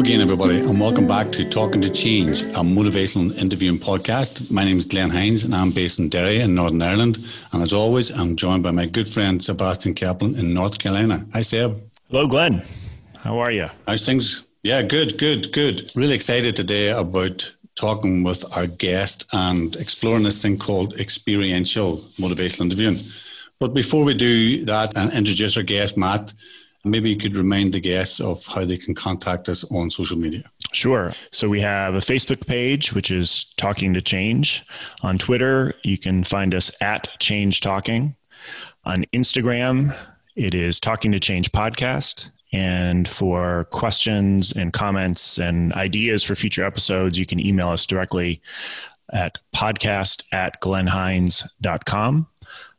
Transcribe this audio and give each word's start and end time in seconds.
Hello 0.00 0.08
again, 0.08 0.22
everybody, 0.22 0.60
and 0.60 0.80
welcome 0.80 1.06
back 1.06 1.30
to 1.30 1.46
Talking 1.46 1.82
to 1.82 1.90
Change, 1.90 2.40
a 2.40 2.62
motivational 2.64 3.36
interviewing 3.36 3.78
podcast. 3.78 4.50
My 4.50 4.64
name 4.64 4.78
is 4.78 4.86
Glenn 4.86 5.10
Hinds, 5.10 5.44
and 5.44 5.54
I'm 5.54 5.72
based 5.72 5.98
in 5.98 6.08
Derry 6.08 6.40
in 6.40 6.54
Northern 6.54 6.80
Ireland. 6.80 7.18
And 7.52 7.62
as 7.62 7.74
always, 7.74 8.10
I'm 8.10 8.34
joined 8.34 8.62
by 8.62 8.70
my 8.70 8.86
good 8.86 9.10
friend 9.10 9.44
Sebastian 9.44 9.92
Kaplan 9.92 10.36
in 10.36 10.54
North 10.54 10.78
Carolina. 10.78 11.26
Hi, 11.34 11.42
Seb. 11.42 11.78
Hello, 12.08 12.26
Glenn. 12.26 12.62
How 13.18 13.38
are 13.40 13.50
you? 13.50 13.66
How's 13.86 14.06
things? 14.06 14.46
Yeah, 14.62 14.80
good, 14.80 15.18
good, 15.18 15.52
good. 15.52 15.92
Really 15.94 16.14
excited 16.14 16.56
today 16.56 16.88
about 16.88 17.54
talking 17.74 18.22
with 18.22 18.42
our 18.56 18.68
guest 18.68 19.26
and 19.34 19.76
exploring 19.76 20.22
this 20.22 20.40
thing 20.40 20.56
called 20.56 20.98
experiential 20.98 21.98
motivational 22.18 22.62
interviewing. 22.62 23.00
But 23.58 23.74
before 23.74 24.06
we 24.06 24.14
do 24.14 24.64
that 24.64 24.96
and 24.96 25.12
introduce 25.12 25.58
our 25.58 25.62
guest, 25.62 25.98
Matt, 25.98 26.32
Maybe 26.84 27.10
you 27.10 27.16
could 27.16 27.36
remind 27.36 27.74
the 27.74 27.80
guests 27.80 28.20
of 28.20 28.46
how 28.46 28.64
they 28.64 28.78
can 28.78 28.94
contact 28.94 29.48
us 29.48 29.64
on 29.70 29.90
social 29.90 30.16
media. 30.16 30.50
Sure. 30.72 31.12
So 31.30 31.48
we 31.48 31.60
have 31.60 31.94
a 31.94 31.98
Facebook 31.98 32.46
page, 32.46 32.92
which 32.94 33.10
is 33.10 33.52
Talking 33.56 33.92
to 33.94 34.00
Change. 34.00 34.64
On 35.02 35.18
Twitter, 35.18 35.74
you 35.82 35.98
can 35.98 36.24
find 36.24 36.54
us 36.54 36.70
at 36.80 37.08
Change 37.18 37.60
Talking. 37.60 38.16
On 38.84 39.04
Instagram, 39.12 39.94
it 40.36 40.54
is 40.54 40.80
Talking 40.80 41.12
to 41.12 41.20
Change 41.20 41.52
Podcast. 41.52 42.30
And 42.52 43.06
for 43.08 43.64
questions 43.70 44.52
and 44.52 44.72
comments 44.72 45.38
and 45.38 45.72
ideas 45.74 46.22
for 46.22 46.34
future 46.34 46.64
episodes, 46.64 47.18
you 47.18 47.26
can 47.26 47.38
email 47.38 47.68
us 47.68 47.86
directly 47.86 48.40
at 49.12 49.38
podcast 49.54 50.24
at 50.32 50.60
glennhinds.com. 50.60 52.26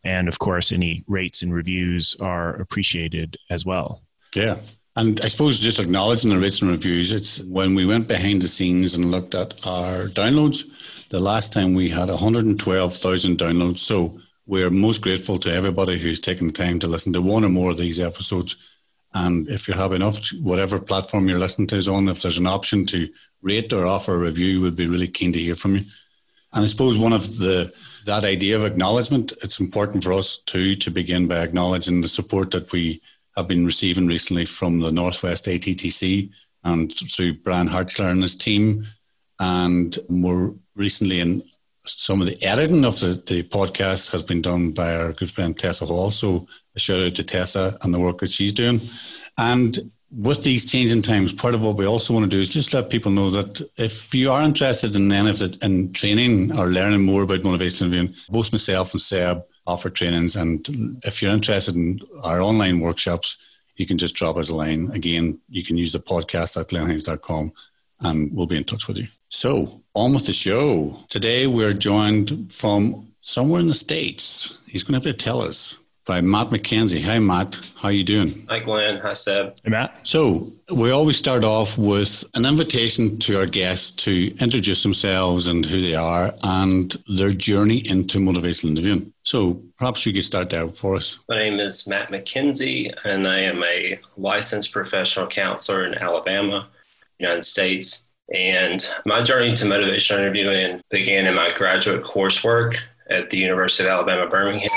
And 0.03 0.27
of 0.27 0.39
course, 0.39 0.71
any 0.71 1.03
rates 1.07 1.44
and 1.44 1.53
reviews 1.53 2.16
are 2.19 2.55
appreciated 2.55 3.38
as 3.49 3.66
well. 3.66 4.02
Yeah. 4.35 4.57
And 4.95 5.21
I 5.21 5.27
suppose 5.27 5.59
just 5.59 5.80
acknowledging 5.80 6.31
the 6.31 6.39
rates 6.39 6.61
and 6.61 6.71
reviews, 6.71 7.11
it's 7.11 7.44
when 7.44 7.75
we 7.75 7.85
went 7.85 8.07
behind 8.07 8.41
the 8.41 8.47
scenes 8.47 8.95
and 8.95 9.11
looked 9.11 9.35
at 9.35 9.66
our 9.66 10.07
downloads, 10.07 11.07
the 11.09 11.19
last 11.19 11.53
time 11.53 11.73
we 11.73 11.89
had 11.89 12.09
112,000 12.09 13.38
downloads. 13.38 13.77
So 13.79 14.19
we're 14.47 14.69
most 14.69 15.02
grateful 15.02 15.38
to 15.38 15.53
everybody 15.53 15.97
who's 15.97 16.19
taken 16.19 16.47
the 16.47 16.53
time 16.53 16.79
to 16.79 16.88
listen 16.88 17.13
to 17.13 17.22
one 17.22 17.45
or 17.45 17.49
more 17.49 17.72
of 17.72 17.77
these 17.77 17.99
episodes. 17.99 18.57
And 19.13 19.47
if 19.49 19.67
you 19.67 19.73
have 19.73 19.94
enough, 19.94 20.17
whatever 20.41 20.79
platform 20.79 21.29
you're 21.29 21.39
listening 21.39 21.67
to 21.67 21.75
is 21.75 21.88
on, 21.88 22.09
if 22.09 22.22
there's 22.22 22.38
an 22.38 22.47
option 22.47 22.85
to 22.88 23.07
rate 23.41 23.72
or 23.72 23.85
offer 23.85 24.16
a 24.16 24.19
review, 24.19 24.61
we'd 24.61 24.75
be 24.75 24.88
really 24.88 25.07
keen 25.07 25.31
to 25.33 25.39
hear 25.39 25.55
from 25.55 25.75
you. 25.75 25.83
And 26.53 26.63
I 26.63 26.67
suppose 26.67 26.97
one 26.97 27.13
of 27.13 27.21
the 27.38 27.73
that 28.05 28.23
idea 28.23 28.55
of 28.55 28.66
acknowledgement, 28.66 29.31
it's 29.44 29.59
important 29.59 30.03
for 30.03 30.13
us 30.13 30.38
too 30.38 30.75
to 30.75 30.91
begin 30.91 31.27
by 31.27 31.38
acknowledging 31.38 32.02
the 32.02 32.07
support 32.07 32.52
that 32.52 32.71
we 32.71 33.02
have 33.38 33.47
been 33.47 33.66
receiving 33.66 34.07
recently 34.07 34.45
from 34.45 34.79
the 34.79 34.91
Northwest 34.91 35.45
ATTC 35.45 36.31
and 36.63 36.94
through 36.94 37.35
Brian 37.35 37.69
Hartzler 37.69 38.11
and 38.11 38.22
his 38.22 38.35
team. 38.35 38.85
And 39.39 39.97
more 40.09 40.56
recently, 40.75 41.19
in 41.19 41.44
some 41.84 42.22
of 42.22 42.28
the 42.28 42.41
editing 42.44 42.85
of 42.85 43.00
the, 43.00 43.22
the 43.25 43.44
podcast 43.44 44.11
has 44.11 44.23
been 44.23 44.41
done 44.41 44.72
by 44.72 44.95
our 44.95 45.13
good 45.13 45.31
friend 45.31 45.57
Tessa 45.57 45.85
Hall. 45.85 46.11
So 46.11 46.47
a 46.75 46.79
shout 46.79 47.01
out 47.01 47.16
to 47.16 47.23
Tessa 47.23 47.78
and 47.81 47.94
the 47.94 48.00
work 48.00 48.19
that 48.19 48.31
she's 48.31 48.53
doing. 48.53 48.81
And 49.38 49.91
with 50.11 50.44
these 50.44 50.69
changing 50.69 51.01
times, 51.01 51.33
part 51.33 51.53
of 51.53 51.63
what 51.63 51.77
we 51.77 51.85
also 51.85 52.13
want 52.13 52.25
to 52.25 52.29
do 52.29 52.41
is 52.41 52.49
just 52.49 52.73
let 52.73 52.89
people 52.89 53.11
know 53.11 53.29
that 53.29 53.61
if 53.77 54.13
you 54.13 54.31
are 54.31 54.41
interested 54.41 54.95
in 54.95 55.11
any 55.11 55.29
of 55.29 55.41
it 55.41 55.61
in 55.63 55.94
training 55.94 56.57
or 56.57 56.67
learning 56.67 57.01
more 57.01 57.23
about 57.23 57.44
motivation 57.44 57.88
interviewing, 57.88 58.13
both 58.29 58.51
myself 58.51 58.94
and 58.94 59.01
Seb 59.01 59.44
offer 59.66 59.89
trainings. 59.89 60.35
And 60.35 60.67
if 61.05 61.22
you're 61.22 61.31
interested 61.31 61.75
in 61.75 62.01
our 62.23 62.41
online 62.41 62.79
workshops, 62.79 63.38
you 63.77 63.85
can 63.85 63.97
just 63.97 64.16
drop 64.16 64.38
us 64.38 64.49
a 64.49 64.55
line. 64.55 64.91
Again, 64.94 65.39
you 65.49 65.63
can 65.63 65.77
use 65.77 65.94
the 65.94 65.99
podcast 65.99 66.59
at 66.59 66.67
glennhinds.com 66.67 67.53
and 68.01 68.33
we'll 68.33 68.47
be 68.47 68.57
in 68.57 68.63
touch 68.66 68.88
with 68.88 68.97
you. 68.97 69.07
So, 69.29 69.81
on 69.95 70.13
with 70.13 70.25
the 70.25 70.33
show. 70.33 70.97
Today, 71.09 71.47
we're 71.47 71.73
joined 71.73 72.51
from 72.51 73.07
somewhere 73.22 73.61
in 73.61 73.67
the 73.67 73.73
States. 73.73 74.57
He's 74.67 74.83
going 74.83 74.99
to 74.99 75.07
have 75.07 75.16
to 75.16 75.23
tell 75.23 75.41
us 75.41 75.78
by 76.06 76.22
Matt 76.22 76.50
McKenzie. 76.50 77.03
Hi, 77.03 77.19
Matt. 77.19 77.59
How 77.78 77.89
are 77.89 77.91
you 77.91 78.03
doing? 78.03 78.45
Hi, 78.50 78.59
Glenn. 78.59 79.00
Hi, 79.00 79.13
Seb. 79.13 79.56
Hey, 79.63 79.69
Matt. 79.69 80.07
So 80.07 80.51
we 80.73 80.91
always 80.91 81.17
start 81.17 81.44
off 81.44 81.78
with 81.78 82.23
an 82.34 82.45
invitation 82.45 83.19
to 83.19 83.39
our 83.39 83.45
guests 83.45 83.91
to 84.03 84.35
introduce 84.38 84.84
themselves 84.84 85.47
and 85.47 85.66
who 85.66 85.81
they 85.81 85.95
are 85.95 86.34
and 86.44 86.95
their 87.07 87.31
journey 87.31 87.88
into 87.88 88.19
motivational 88.19 88.72
interviewing. 88.72 89.13
So 89.23 89.61
perhaps 89.78 90.06
you 90.06 90.13
could 90.13 90.25
start 90.25 90.50
there 90.50 90.67
for 90.67 90.95
us. 90.95 91.19
My 91.29 91.38
name 91.38 91.59
is 91.59 91.88
Matt 91.88 92.09
McKenzie, 92.09 92.94
and 93.06 93.28
I 93.28 93.40
am 93.40 93.63
a 93.63 94.00
licensed 94.17 94.72
professional 94.72 95.28
counselor 95.28 95.85
in 95.85 95.95
Alabama, 95.95 96.67
United 97.19 97.45
States. 97.45 98.07
And 98.34 98.88
my 99.06 99.22
journey 99.22 99.53
to 99.53 99.66
motivational 99.66 100.19
interviewing 100.19 100.81
began 100.90 101.28
in 101.28 101.35
my 101.35 101.51
graduate 101.51 102.03
coursework 102.03 102.78
at 103.09 103.29
the 103.29 103.38
University 103.38 103.84
of 103.84 103.91
Alabama, 103.91 104.28
Birmingham 104.28 104.69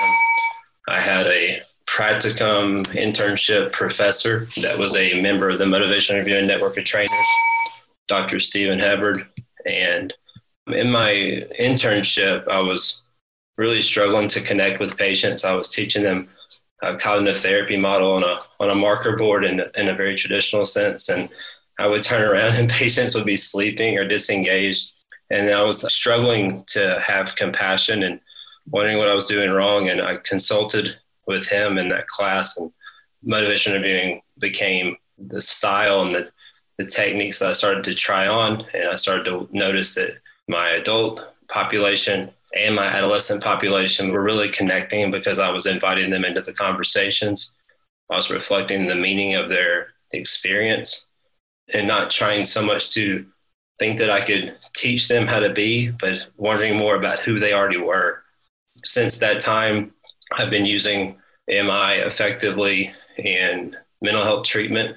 I 0.89 1.01
had 1.01 1.27
a 1.27 1.63
practicum 1.87 2.85
internship 2.89 3.73
professor 3.73 4.47
that 4.63 4.79
was 4.79 4.97
a 4.97 5.21
member 5.21 5.49
of 5.49 5.59
the 5.59 5.67
Motivation 5.67 6.17
Interviewing 6.17 6.47
Network 6.47 6.77
of 6.77 6.85
Trainers, 6.85 7.11
Dr. 8.09 8.39
Stephen 8.39 8.81
Hubbard. 8.81 9.27
And 9.65 10.13
in 10.67 10.91
my 10.91 11.47
internship, 11.61 12.49
I 12.49 12.61
was 12.61 13.03
really 13.57 13.83
struggling 13.83 14.29
to 14.29 14.41
connect 14.41 14.81
with 14.81 14.97
patients. 14.97 15.45
I 15.45 15.55
was 15.55 15.71
teaching 15.71 16.03
them 16.03 16.29
a 16.83 16.97
cognitive 16.97 17.41
therapy 17.41 17.77
model 17.77 18.13
on 18.13 18.25
a 18.25 18.41
on 18.61 18.71
a 18.71 18.75
marker 18.75 19.17
board 19.17 19.45
in, 19.45 19.63
in 19.75 19.89
a 19.89 19.95
very 19.95 20.15
traditional 20.15 20.65
sense. 20.65 21.09
And 21.09 21.29
I 21.79 21.87
would 21.87 22.03
turn 22.03 22.23
around 22.23 22.55
and 22.57 22.69
patients 22.69 23.15
would 23.15 23.27
be 23.27 23.37
sleeping 23.37 23.99
or 23.99 24.07
disengaged. 24.07 24.93
And 25.31 25.49
I 25.51 25.63
was 25.63 25.93
struggling 25.95 26.65
to 26.69 27.01
have 27.01 27.37
compassion 27.37 28.03
and 28.03 28.21
wondering 28.69 28.99
what 28.99 29.09
I 29.09 29.15
was 29.15 29.27
doing 29.27 29.51
wrong. 29.51 29.89
And 29.89 30.01
I 30.01 30.17
consulted 30.17 30.97
with 31.27 31.49
him 31.49 31.79
in 31.79 31.89
that 31.89 32.09
class, 32.09 32.57
and 32.57 32.71
motivation 33.23 33.73
interviewing 33.73 34.23
became 34.39 34.97
the 35.19 35.41
style 35.41 36.03
and 36.03 36.15
the, 36.15 36.31
the 36.79 36.85
techniques 36.85 37.39
that 37.39 37.51
I 37.51 37.53
started 37.53 37.85
to 37.85 37.95
try 37.95 38.27
on. 38.27 38.67
And 38.75 38.89
I 38.89 38.97
started 38.97 39.25
to 39.25 39.49
notice 39.53 39.95
that 39.95 40.19
my 40.49 40.71
adult 40.71 41.21
population 41.49 42.31
and 42.57 42.75
my 42.75 42.87
adolescent 42.87 43.43
population 43.43 44.11
were 44.11 44.23
really 44.23 44.49
connecting 44.49 45.11
because 45.11 45.39
I 45.39 45.51
was 45.51 45.67
inviting 45.67 46.11
them 46.11 46.25
into 46.25 46.41
the 46.41 46.53
conversations. 46.53 47.57
I 48.11 48.17
was 48.17 48.31
reflecting 48.31 48.87
the 48.87 48.95
meaning 48.95 49.35
of 49.35 49.49
their 49.49 49.89
experience 50.13 51.09
and 51.73 51.89
not 51.89 52.11
trying 52.11 52.45
so 52.45 52.63
much 52.63 52.91
to 52.91 53.27
think 53.79 53.99
that 53.99 54.11
I 54.11 54.21
could 54.21 54.57
teach 54.75 55.09
them 55.09 55.27
how 55.27 55.41
to 55.41 55.53
be, 55.53 55.89
but 55.89 56.29
wondering 56.37 56.77
more 56.77 56.95
about 56.95 57.21
who 57.21 57.41
they 57.41 57.55
already 57.55 57.79
were 57.79 58.24
since 58.85 59.19
that 59.19 59.41
time, 59.41 59.93
I've 60.37 60.51
been 60.51 60.67
using 60.67 61.17
MI 61.49 61.97
effectively 61.97 62.95
in 63.19 63.77
mental 64.01 64.23
health 64.23 64.45
treatment 64.45 64.97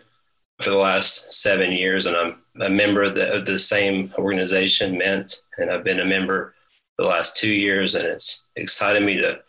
for 0.61 0.69
the 0.71 0.77
last 0.77 1.33
seven 1.33 1.71
years, 1.71 2.05
and 2.05 2.15
I'm 2.15 2.35
a 2.61 2.69
member 2.69 3.03
of 3.03 3.15
the, 3.15 3.31
of 3.31 3.45
the 3.45 3.59
same 3.59 4.11
organization, 4.17 4.97
MINT, 4.97 5.41
and 5.57 5.69
I've 5.69 5.83
been 5.83 5.99
a 5.99 6.05
member 6.05 6.55
the 6.97 7.05
last 7.05 7.37
two 7.37 7.51
years, 7.51 7.95
and 7.95 8.03
it's 8.03 8.49
excited 8.55 9.03
me 9.03 9.17
to 9.17 9.39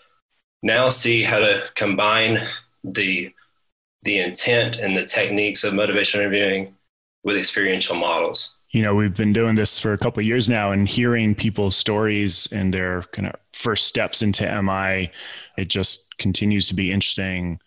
now 0.63 0.89
see 0.89 1.23
how 1.23 1.39
to 1.39 1.63
combine 1.75 2.39
the 2.85 3.33
the 4.05 4.19
intent 4.19 4.77
and 4.77 4.97
the 4.97 5.05
techniques 5.05 5.65
of 5.65 5.75
motivational 5.75 6.21
interviewing 6.21 6.75
with 7.25 7.37
experiential 7.37 7.97
models. 7.97 8.55
You 8.71 8.83
know 8.83 8.95
we've 8.95 9.17
been 9.17 9.33
doing 9.33 9.55
this 9.55 9.81
for 9.81 9.93
a 9.93 9.99
couple 9.99 10.21
of 10.21 10.27
years 10.27 10.49
now 10.49 10.73
and 10.73 10.87
hearing 10.87 11.35
people's 11.35 11.77
stories 11.77 12.49
and 12.53 12.73
their 12.73 13.03
kind 13.13 13.29
of 13.29 13.35
first 13.59 13.87
steps 13.87 14.23
into 14.23 14.45
mi 14.63 15.11
it 15.57 15.69
just 15.69 16.17
continues 16.19 16.69
to 16.69 16.75
be 16.75 16.93
interesting 16.93 17.59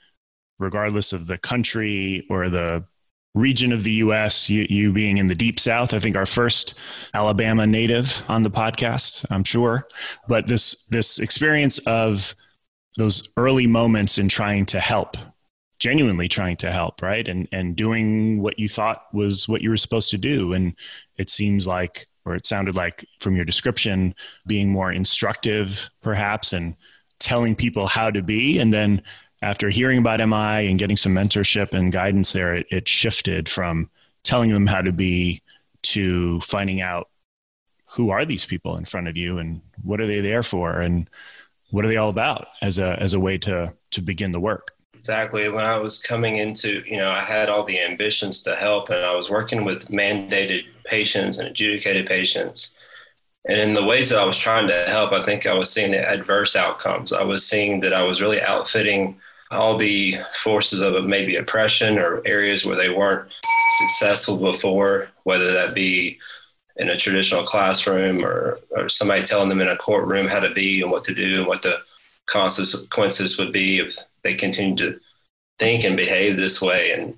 regardless 0.57 1.11
of 1.11 1.27
the 1.27 1.37
country 1.37 2.25
or 2.29 2.49
the 2.49 2.83
region 3.33 3.71
of 3.71 3.83
the 3.83 3.93
us 3.93 4.49
you, 4.49 4.65
you 4.69 4.91
being 4.91 5.17
in 5.17 5.27
the 5.27 5.35
deep 5.35 5.57
south. 5.57 5.93
I 5.93 5.99
think 5.99 6.17
our 6.17 6.25
first 6.25 6.79
alabama 7.13 7.65
native 7.65 8.23
on 8.27 8.43
the 8.43 8.51
podcast 8.51 9.25
i'm 9.29 9.43
sure. 9.43 9.87
But 10.27 10.47
this 10.47 10.85
this 10.87 11.19
experience 11.19 11.79
of 11.79 12.35
those 12.97 13.31
early 13.37 13.67
moments 13.67 14.17
in 14.17 14.29
trying 14.29 14.65
to 14.67 14.79
help 14.79 15.17
genuinely 15.79 16.27
trying 16.27 16.55
to 16.57 16.71
help 16.71 17.01
right? 17.01 17.27
And 17.27 17.47
and 17.51 17.75
doing 17.75 18.41
what 18.41 18.59
you 18.59 18.69
thought 18.69 19.03
was 19.13 19.49
what 19.49 19.61
you 19.61 19.69
were 19.69 19.77
supposed 19.77 20.11
to 20.11 20.17
do. 20.17 20.53
And 20.53 20.75
it 21.17 21.29
seems 21.29 21.67
like 21.67 22.05
or 22.25 22.35
it 22.35 22.45
sounded 22.45 22.75
like 22.75 23.05
from 23.19 23.35
your 23.35 23.45
description 23.45 24.13
being 24.45 24.69
more 24.69 24.91
instructive 24.91 25.89
perhaps 26.01 26.53
and 26.53 26.75
telling 27.19 27.55
people 27.55 27.87
how 27.87 28.09
to 28.09 28.21
be. 28.21 28.59
And 28.59 28.73
then 28.73 29.01
after 29.41 29.69
hearing 29.69 29.99
about 29.99 30.19
mi 30.19 30.69
and 30.69 30.77
getting 30.77 30.97
some 30.97 31.13
mentorship 31.13 31.73
and 31.73 31.91
guidance 31.91 32.33
there 32.33 32.53
it, 32.53 32.67
it 32.69 32.87
shifted 32.87 33.49
from 33.49 33.89
telling 34.23 34.53
them 34.53 34.67
how 34.67 34.81
to 34.81 34.91
be 34.91 35.41
to 35.83 36.39
finding 36.41 36.81
out 36.81 37.09
who 37.89 38.09
are 38.11 38.23
these 38.23 38.45
people 38.45 38.77
in 38.77 38.85
front 38.85 39.07
of 39.07 39.17
you 39.17 39.39
and 39.39 39.61
what 39.83 39.99
are 39.99 40.07
they 40.07 40.21
there 40.21 40.43
for 40.43 40.79
and 40.79 41.09
what 41.71 41.83
are 41.83 41.87
they 41.87 41.97
all 41.97 42.09
about 42.09 42.47
as 42.61 42.77
a 42.77 42.99
as 43.01 43.13
a 43.13 43.19
way 43.19 43.37
to 43.37 43.73
to 43.91 44.01
begin 44.01 44.31
the 44.31 44.39
work. 44.39 44.71
Exactly. 44.93 45.49
When 45.49 45.65
i 45.65 45.77
was 45.77 45.99
coming 45.99 46.37
into 46.37 46.83
you 46.85 46.97
know 46.97 47.09
i 47.09 47.19
had 47.19 47.49
all 47.49 47.63
the 47.63 47.81
ambitions 47.81 48.43
to 48.43 48.55
help 48.55 48.89
and 48.89 48.99
i 48.99 49.15
was 49.15 49.29
working 49.29 49.65
with 49.65 49.87
mandated 49.87 50.65
patients 50.91 51.39
and 51.39 51.47
adjudicated 51.47 52.05
patients 52.05 52.75
and 53.45 53.57
in 53.57 53.73
the 53.73 53.83
ways 53.83 54.09
that 54.09 54.19
i 54.19 54.25
was 54.25 54.37
trying 54.37 54.67
to 54.67 54.85
help 54.87 55.11
i 55.11 55.23
think 55.23 55.47
i 55.47 55.53
was 55.53 55.71
seeing 55.71 55.91
the 55.91 56.09
adverse 56.09 56.55
outcomes 56.55 57.13
i 57.13 57.23
was 57.23 57.47
seeing 57.47 57.79
that 57.79 57.93
i 57.93 58.03
was 58.03 58.21
really 58.21 58.41
outfitting 58.41 59.17
all 59.49 59.75
the 59.75 60.17
forces 60.35 60.81
of 60.81 61.03
maybe 61.05 61.35
oppression 61.35 61.97
or 61.97 62.21
areas 62.25 62.65
where 62.65 62.77
they 62.77 62.89
weren't 62.89 63.29
successful 63.79 64.37
before 64.37 65.07
whether 65.23 65.51
that 65.51 65.73
be 65.73 66.19
in 66.77 66.89
a 66.89 66.97
traditional 66.97 67.43
classroom 67.43 68.25
or, 68.25 68.59
or 68.71 68.89
somebody 68.89 69.21
telling 69.21 69.49
them 69.49 69.61
in 69.61 69.67
a 69.67 69.77
courtroom 69.77 70.27
how 70.27 70.39
to 70.39 70.53
be 70.53 70.81
and 70.81 70.91
what 70.91 71.03
to 71.03 71.13
do 71.13 71.39
and 71.39 71.47
what 71.47 71.61
the 71.61 71.77
consequences 72.25 73.37
would 73.37 73.51
be 73.51 73.79
if 73.79 73.95
they 74.23 74.33
continue 74.33 74.75
to 74.75 74.99
think 75.59 75.83
and 75.83 75.97
behave 75.97 76.37
this 76.37 76.61
way. 76.61 76.91
And 76.91 77.15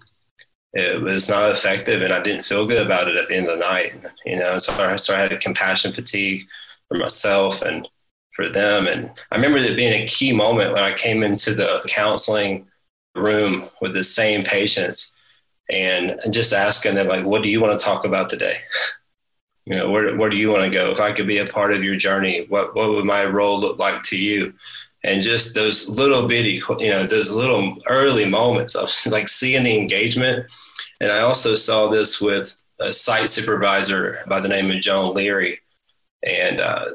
it 0.74 1.02
was 1.02 1.30
not 1.30 1.52
effective 1.52 2.02
and 2.02 2.12
I 2.12 2.22
didn't 2.22 2.46
feel 2.46 2.66
good 2.66 2.86
about 2.86 3.08
it 3.08 3.16
at 3.16 3.28
the 3.28 3.36
end 3.36 3.48
of 3.48 3.60
the 3.60 3.66
night. 3.66 3.94
You 4.26 4.38
know, 4.38 4.58
so 4.58 4.74
I 4.84 4.96
so 4.96 5.14
I 5.14 5.20
had 5.20 5.32
having 5.32 5.42
compassion 5.42 5.92
fatigue 5.92 6.48
for 6.88 6.98
myself 6.98 7.62
and 7.62 7.88
for 8.34 8.50
them. 8.50 8.88
And 8.88 9.12
I 9.32 9.36
remember 9.36 9.60
it 9.60 9.76
being 9.76 10.02
a 10.02 10.08
key 10.08 10.32
moment 10.32 10.74
when 10.74 10.84
I 10.84 10.94
came 10.94 11.24
into 11.24 11.54
the 11.54 11.82
counseling 11.88 12.68
room 13.16 13.70
with 13.82 13.94
the 13.94 14.04
same 14.04 14.44
patients 14.44 15.16
and 15.70 16.20
just 16.32 16.54
asking 16.54 16.96
them 16.96 17.08
like, 17.08 17.26
what 17.26 17.44
do 17.44 17.50
you 17.50 17.62
want 17.62 17.78
to 17.78 17.86
talk 17.86 18.06
about 18.06 18.30
today? 18.30 18.58
you 19.66 19.76
know, 19.76 19.90
where, 19.92 20.18
where 20.18 20.30
do 20.30 20.36
you 20.36 20.50
want 20.50 20.64
to 20.64 20.78
go? 20.78 20.92
If 20.92 21.00
I 21.00 21.14
could 21.14 21.28
be 21.28 21.38
a 21.38 21.46
part 21.46 21.74
of 21.74 21.84
your 21.84 21.96
journey, 21.96 22.46
what, 22.50 22.76
what 22.76 22.90
would 22.90 23.06
my 23.06 23.26
role 23.26 23.60
look 23.60 23.78
like 23.78 24.04
to 24.04 24.18
you? 24.18 24.54
And 25.04 25.22
just 25.22 25.54
those 25.54 25.90
little 25.90 26.28
bitty, 26.28 26.62
you 26.80 26.90
know, 26.90 27.06
those 27.06 27.36
little 27.36 27.78
early 27.88 28.26
moments 28.26 28.76
of 28.76 28.90
like 29.12 29.28
seeing 29.28 29.64
the 29.64 29.78
engagement. 29.78 30.52
And 31.02 31.12
I 31.12 31.20
also 31.20 31.56
saw 31.56 31.88
this 31.88 32.22
with 32.22 32.56
a 32.80 32.94
site 32.94 33.30
supervisor 33.30 34.20
by 34.28 34.40
the 34.40 34.50
name 34.50 34.72
of 34.72 34.82
Joan 34.82 35.14
Leary. 35.14 35.60
And 36.26 36.62
uh, 36.62 36.86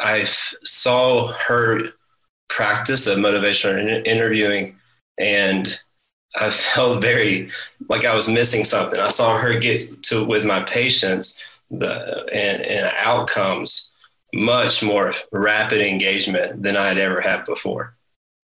I 0.00 0.24
saw 0.24 1.32
her 1.48 1.90
practice 2.48 3.06
of 3.06 3.18
motivational 3.18 4.06
interviewing 4.06 4.76
and 5.18 5.80
I 6.36 6.50
felt 6.50 7.00
very 7.00 7.50
like 7.88 8.04
I 8.04 8.14
was 8.14 8.28
missing 8.28 8.64
something. 8.64 8.98
I 8.98 9.08
saw 9.08 9.38
her 9.38 9.58
get 9.58 10.02
to 10.04 10.24
with 10.24 10.44
my 10.44 10.62
patients 10.62 11.40
the, 11.70 12.26
and, 12.32 12.62
and 12.62 12.92
outcomes 12.96 13.92
much 14.34 14.82
more 14.82 15.14
rapid 15.32 15.80
engagement 15.80 16.62
than 16.62 16.76
I 16.76 16.88
had 16.88 16.98
ever 16.98 17.20
had 17.20 17.46
before. 17.46 17.94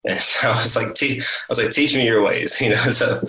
And 0.04 0.16
so 0.18 0.50
I 0.50 0.60
was 0.60 0.76
like, 0.76 0.96
I 1.02 1.22
was 1.48 1.58
like, 1.58 1.70
teach 1.70 1.96
me 1.96 2.04
your 2.04 2.22
ways, 2.22 2.60
you 2.60 2.70
know. 2.70 2.90
So 2.90 3.20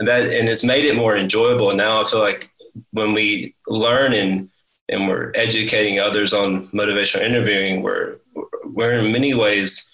that 0.00 0.30
and 0.30 0.48
it's 0.48 0.64
made 0.64 0.84
it 0.84 0.96
more 0.96 1.16
enjoyable. 1.16 1.70
And 1.70 1.78
now 1.78 2.00
I 2.00 2.04
feel 2.04 2.20
like 2.20 2.50
when 2.92 3.12
we 3.12 3.54
learn 3.66 4.12
and 4.12 4.50
and 4.88 5.08
we're 5.08 5.32
educating 5.34 6.00
others 6.00 6.34
on 6.34 6.68
motivational 6.68 7.22
interviewing, 7.22 7.82
we're 7.82 8.16
we're 8.64 8.92
in 8.92 9.12
many 9.12 9.34
ways 9.34 9.90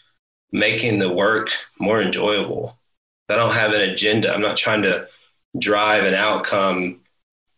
making 0.53 0.99
the 0.99 1.13
work 1.13 1.51
more 1.79 2.01
enjoyable. 2.01 2.79
I 3.29 3.35
don't 3.35 3.55
have 3.55 3.75
an 3.75 3.83
agenda. 3.83 4.33
I'm 4.33 4.41
not 4.41 4.57
trying 4.57 4.83
to 4.83 5.09
drive 5.59 6.05
an 6.05 6.15
outcome 6.15 7.01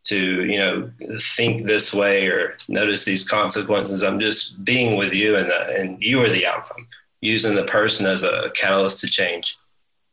to 0.08 0.44
you 0.44 0.58
know 0.58 0.90
think 1.36 1.62
this 1.62 1.94
way 1.94 2.26
or 2.26 2.56
notice 2.68 3.04
these 3.04 3.28
consequences. 3.28 4.02
I'm 4.02 4.20
just 4.20 4.64
being 4.64 4.96
with 4.96 5.12
you 5.14 5.36
and 5.36 5.48
the, 5.50 5.76
and 5.76 6.02
you 6.02 6.20
are 6.22 6.28
the 6.28 6.46
outcome. 6.46 6.86
Using 7.20 7.56
the 7.56 7.64
person 7.64 8.06
as 8.06 8.22
a 8.22 8.50
catalyst 8.54 9.00
to 9.00 9.08
change. 9.08 9.56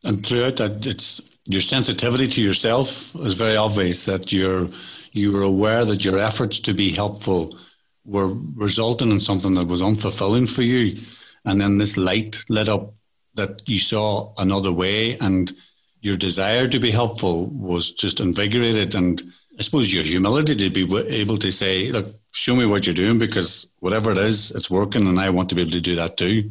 And 0.04 0.26
throughout 0.26 0.56
that 0.56 0.84
it's 0.86 1.20
your 1.46 1.60
sensitivity 1.60 2.26
to 2.26 2.42
yourself 2.42 3.14
is 3.16 3.34
very 3.34 3.56
obvious 3.56 4.04
that 4.06 4.32
you're 4.32 4.68
you 5.12 5.32
were 5.32 5.42
aware 5.42 5.84
that 5.84 6.04
your 6.04 6.18
efforts 6.18 6.60
to 6.60 6.74
be 6.74 6.90
helpful 6.90 7.56
were 8.04 8.34
resulting 8.54 9.10
in 9.10 9.20
something 9.20 9.54
that 9.54 9.66
was 9.66 9.82
unfulfilling 9.82 10.48
for 10.48 10.62
you. 10.62 10.96
And 11.44 11.60
then 11.60 11.78
this 11.78 11.96
light 11.96 12.44
lit 12.48 12.68
up 12.68 12.94
that 13.34 13.68
you 13.68 13.78
saw 13.78 14.32
another 14.38 14.72
way 14.72 15.16
and 15.18 15.52
your 16.00 16.16
desire 16.16 16.68
to 16.68 16.78
be 16.78 16.90
helpful 16.90 17.46
was 17.46 17.92
just 17.92 18.20
invigorated 18.20 18.94
and 18.94 19.22
I 19.58 19.62
suppose 19.62 19.92
your 19.92 20.04
humility 20.04 20.54
to 20.54 20.70
be 20.70 20.82
able 21.08 21.38
to 21.38 21.50
say, 21.50 21.90
look, 21.90 22.06
show 22.32 22.54
me 22.54 22.66
what 22.66 22.86
you're 22.86 22.94
doing 22.94 23.18
because 23.18 23.70
whatever 23.80 24.12
it 24.12 24.18
is, 24.18 24.50
it's 24.50 24.70
working 24.70 25.06
and 25.06 25.18
I 25.18 25.30
want 25.30 25.48
to 25.48 25.54
be 25.54 25.62
able 25.62 25.72
to 25.72 25.80
do 25.80 25.96
that 25.96 26.16
too. 26.16 26.50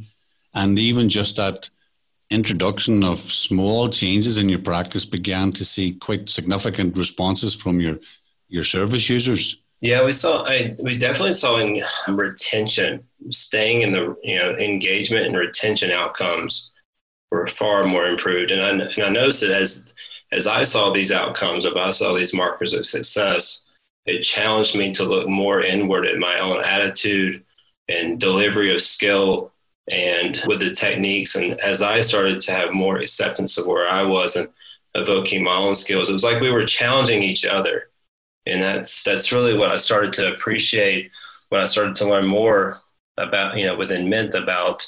And 0.54 0.80
even 0.80 1.10
just 1.10 1.36
that 1.36 1.70
introduction 2.32 3.04
of 3.04 3.20
small 3.20 3.90
changes 3.90 4.38
in 4.40 4.50
your 4.50 4.60
practice 4.60 5.06
began 5.06 5.52
to 5.52 5.64
see 5.64 5.94
quite 5.94 6.30
significant 6.30 6.98
responses 6.98 7.54
from 7.54 7.80
your, 7.80 8.00
your 8.48 8.64
service 8.64 9.08
users. 9.10 9.62
Yeah, 9.82 10.04
we 10.04 10.14
saw. 10.14 10.44
I, 10.48 10.76
we 10.80 10.98
definitely 10.98 11.34
saw 11.34 11.58
in 11.58 11.84
um, 12.08 12.18
retention, 12.18 13.04
staying 13.30 13.82
in 13.84 13.92
the 13.92 14.16
you 14.24 14.40
know 14.40 14.56
engagement 14.56 15.28
and 15.28 15.38
retention 15.38 15.92
outcomes 15.92 16.72
were 17.30 17.46
far 17.48 17.84
more 17.84 18.08
improved. 18.08 18.52
And 18.52 18.62
I 18.64 18.70
and 18.70 19.04
I 19.04 19.10
noticed 19.10 19.42
that 19.42 19.52
as 19.52 19.85
as 20.36 20.48
I 20.48 20.64
saw 20.64 20.92
these 20.92 21.12
outcomes, 21.12 21.66
if 21.66 21.76
I 21.76 21.90
saw 21.92 22.14
these 22.14 22.34
markers 22.34 22.74
of 22.74 22.86
success, 22.86 23.66
it 24.06 24.22
challenged 24.22 24.78
me 24.78 24.92
to 24.94 25.04
look 25.04 25.28
more 25.28 25.62
inward 25.62 26.06
at 26.06 26.18
my 26.18 26.40
own 26.40 26.62
attitude 26.64 27.44
and 27.88 28.20
delivery 28.20 28.74
of 28.74 28.82
skill 28.82 29.52
and 29.90 30.42
with 30.46 30.60
the 30.60 30.72
techniques. 30.72 31.36
And 31.36 31.60
as 31.62 31.82
I 31.82 32.02
started 32.02 32.42
to 32.42 32.52
have 32.52 32.74
more 32.74 32.98
acceptance 32.98 33.58
of 33.58 33.66
where 33.66 33.88
I 33.88 34.04
was 34.04 34.36
and 34.36 34.50
evoking 34.94 35.44
my 35.44 35.56
own 35.56 35.74
skills, 35.74 36.10
it 36.10 36.14
was 36.14 36.24
like 36.24 36.42
we 36.42 36.52
were 36.52 36.64
challenging 36.64 37.24
each 37.24 37.46
other. 37.46 37.90
And 38.46 38.62
that's 38.62 39.04
that's 39.04 39.32
really 39.32 39.58
what 39.58 39.72
I 39.72 39.78
started 39.78 40.14
to 40.14 40.34
appreciate 40.34 41.12
when 41.50 41.62
I 41.62 41.66
started 41.66 41.96
to 41.96 42.10
learn 42.10 42.28
more 42.28 42.80
about, 43.18 43.58
you 43.58 43.66
know, 43.66 43.76
within 43.76 44.10
Mint 44.10 44.36
about, 44.36 44.86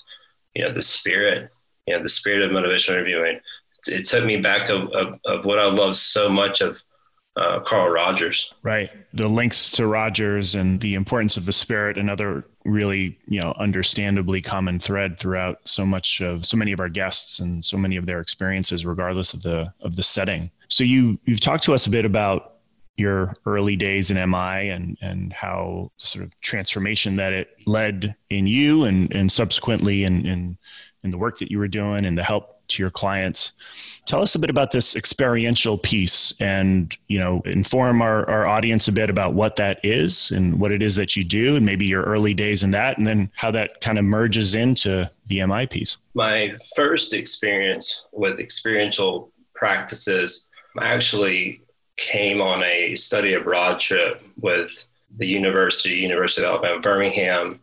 you 0.54 0.64
know, 0.64 0.74
the 0.74 0.82
spirit, 0.82 1.50
you 1.88 1.96
know, 1.96 2.04
the 2.04 2.10
spirit 2.10 2.42
of 2.42 2.52
motivational 2.52 2.96
interviewing 2.96 3.40
it 3.88 4.06
took 4.08 4.26
me 4.26 4.38
back 4.38 4.70
of, 4.70 4.90
of, 4.92 5.20
of 5.26 5.46
what 5.46 5.60
I 5.60 5.66
love 5.66 5.96
so 5.96 6.30
much 6.30 6.62
of 6.62 6.82
uh, 7.38 7.60
Carl 7.60 7.90
Rogers. 7.90 8.54
Right. 8.64 8.90
The 9.14 9.28
links 9.28 9.70
to 9.72 9.86
Rogers 9.86 10.56
and 10.56 10.80
the 10.82 10.96
importance 10.96 11.38
of 11.38 11.46
the 11.46 11.54
spirit, 11.54 11.98
another 11.98 12.46
really, 12.66 13.18
you 13.28 13.40
know, 13.40 13.54
understandably 13.58 14.42
common 14.42 14.80
thread 14.80 15.20
throughout 15.20 15.60
so 15.66 15.86
much 15.86 16.20
of 16.20 16.46
so 16.46 16.58
many 16.58 16.72
of 16.72 16.80
our 16.80 16.90
guests 16.90 17.40
and 17.40 17.64
so 17.64 17.78
many 17.78 17.96
of 17.96 18.08
their 18.08 18.22
experiences, 18.22 18.86
regardless 18.86 19.34
of 19.34 19.44
the 19.44 19.72
of 19.82 19.96
the 19.96 20.04
setting. 20.04 20.50
So 20.70 20.84
you 20.84 21.20
you've 21.26 21.40
talked 21.40 21.64
to 21.66 21.74
us 21.74 21.86
a 21.86 21.92
bit 21.92 22.06
about 22.06 22.56
your 22.98 23.36
early 23.46 23.76
days 23.76 24.10
in 24.10 24.18
MI 24.30 24.70
and 24.70 24.98
and 25.02 25.32
how 25.32 25.92
sort 25.98 26.26
of 26.26 26.40
transformation 26.42 27.16
that 27.18 27.34
it 27.34 27.50
led 27.68 28.16
in 28.32 28.48
you 28.48 28.86
and 28.86 29.14
and 29.14 29.32
subsequently 29.32 30.04
in 30.04 30.26
in 30.26 30.58
in 31.04 31.12
the 31.12 31.18
work 31.18 31.38
that 31.38 31.52
you 31.52 31.60
were 31.60 31.68
doing 31.68 32.06
and 32.06 32.18
the 32.18 32.24
help 32.24 32.57
to 32.70 32.84
your 32.84 32.90
clients. 32.90 33.54
Tell 34.06 34.22
us 34.22 34.36
a 34.36 34.40
bit 34.40 34.50
about 34.50 34.72
this 34.72 34.96
experiential 34.96 35.78
piece 35.78 36.40
and, 36.40 36.96
you 37.08 37.20
know, 37.20 37.42
inform 37.46 38.02
our, 38.02 38.30
our 38.30 38.48
audience 38.48 38.88
a 38.88 38.92
bit 38.92 39.10
about 39.10 39.34
what 39.34 39.58
that 39.58 39.80
is 39.84 40.32
and 40.32 40.60
what 40.60 40.72
it 40.72 40.82
is 40.82 40.96
that 40.96 41.16
you 41.16 41.24
do 41.24 41.58
and 41.58 41.66
maybe 41.66 41.86
your 41.86 42.04
early 42.04 42.34
days 42.34 42.64
in 42.64 42.72
that 42.72 42.98
and 42.98 43.06
then 43.06 43.30
how 43.36 43.52
that 43.52 43.82
kind 43.82 44.00
of 44.00 44.06
merges 44.06 44.56
into 44.56 45.10
the 45.28 45.46
MI 45.46 45.68
piece. 45.68 45.98
My 46.14 46.56
first 46.76 47.14
experience 47.14 48.08
with 48.14 48.40
experiential 48.40 49.32
practices 49.54 50.48
actually 50.80 51.62
came 51.98 52.42
on 52.42 52.64
a 52.64 52.96
study 52.96 53.34
abroad 53.34 53.80
trip 53.80 54.22
with 54.40 54.88
the 55.18 55.28
university, 55.28 55.96
University 55.96 56.46
of 56.46 56.54
Alabama, 56.54 56.80
Birmingham. 56.80 57.60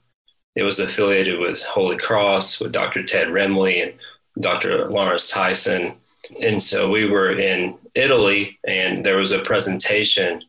It 0.56 0.64
was 0.64 0.80
affiliated 0.80 1.38
with 1.38 1.64
Holy 1.64 1.96
Cross, 1.96 2.60
with 2.60 2.72
Dr. 2.72 3.02
Ted 3.04 3.28
Remley, 3.28 3.82
and 3.82 3.94
Dr. 4.40 4.88
Lawrence 4.88 5.30
Tyson. 5.30 5.96
And 6.42 6.60
so 6.60 6.90
we 6.90 7.08
were 7.08 7.32
in 7.32 7.76
Italy, 7.94 8.58
and 8.66 9.04
there 9.04 9.18
was 9.18 9.32
a 9.32 9.40
presentation 9.40 10.42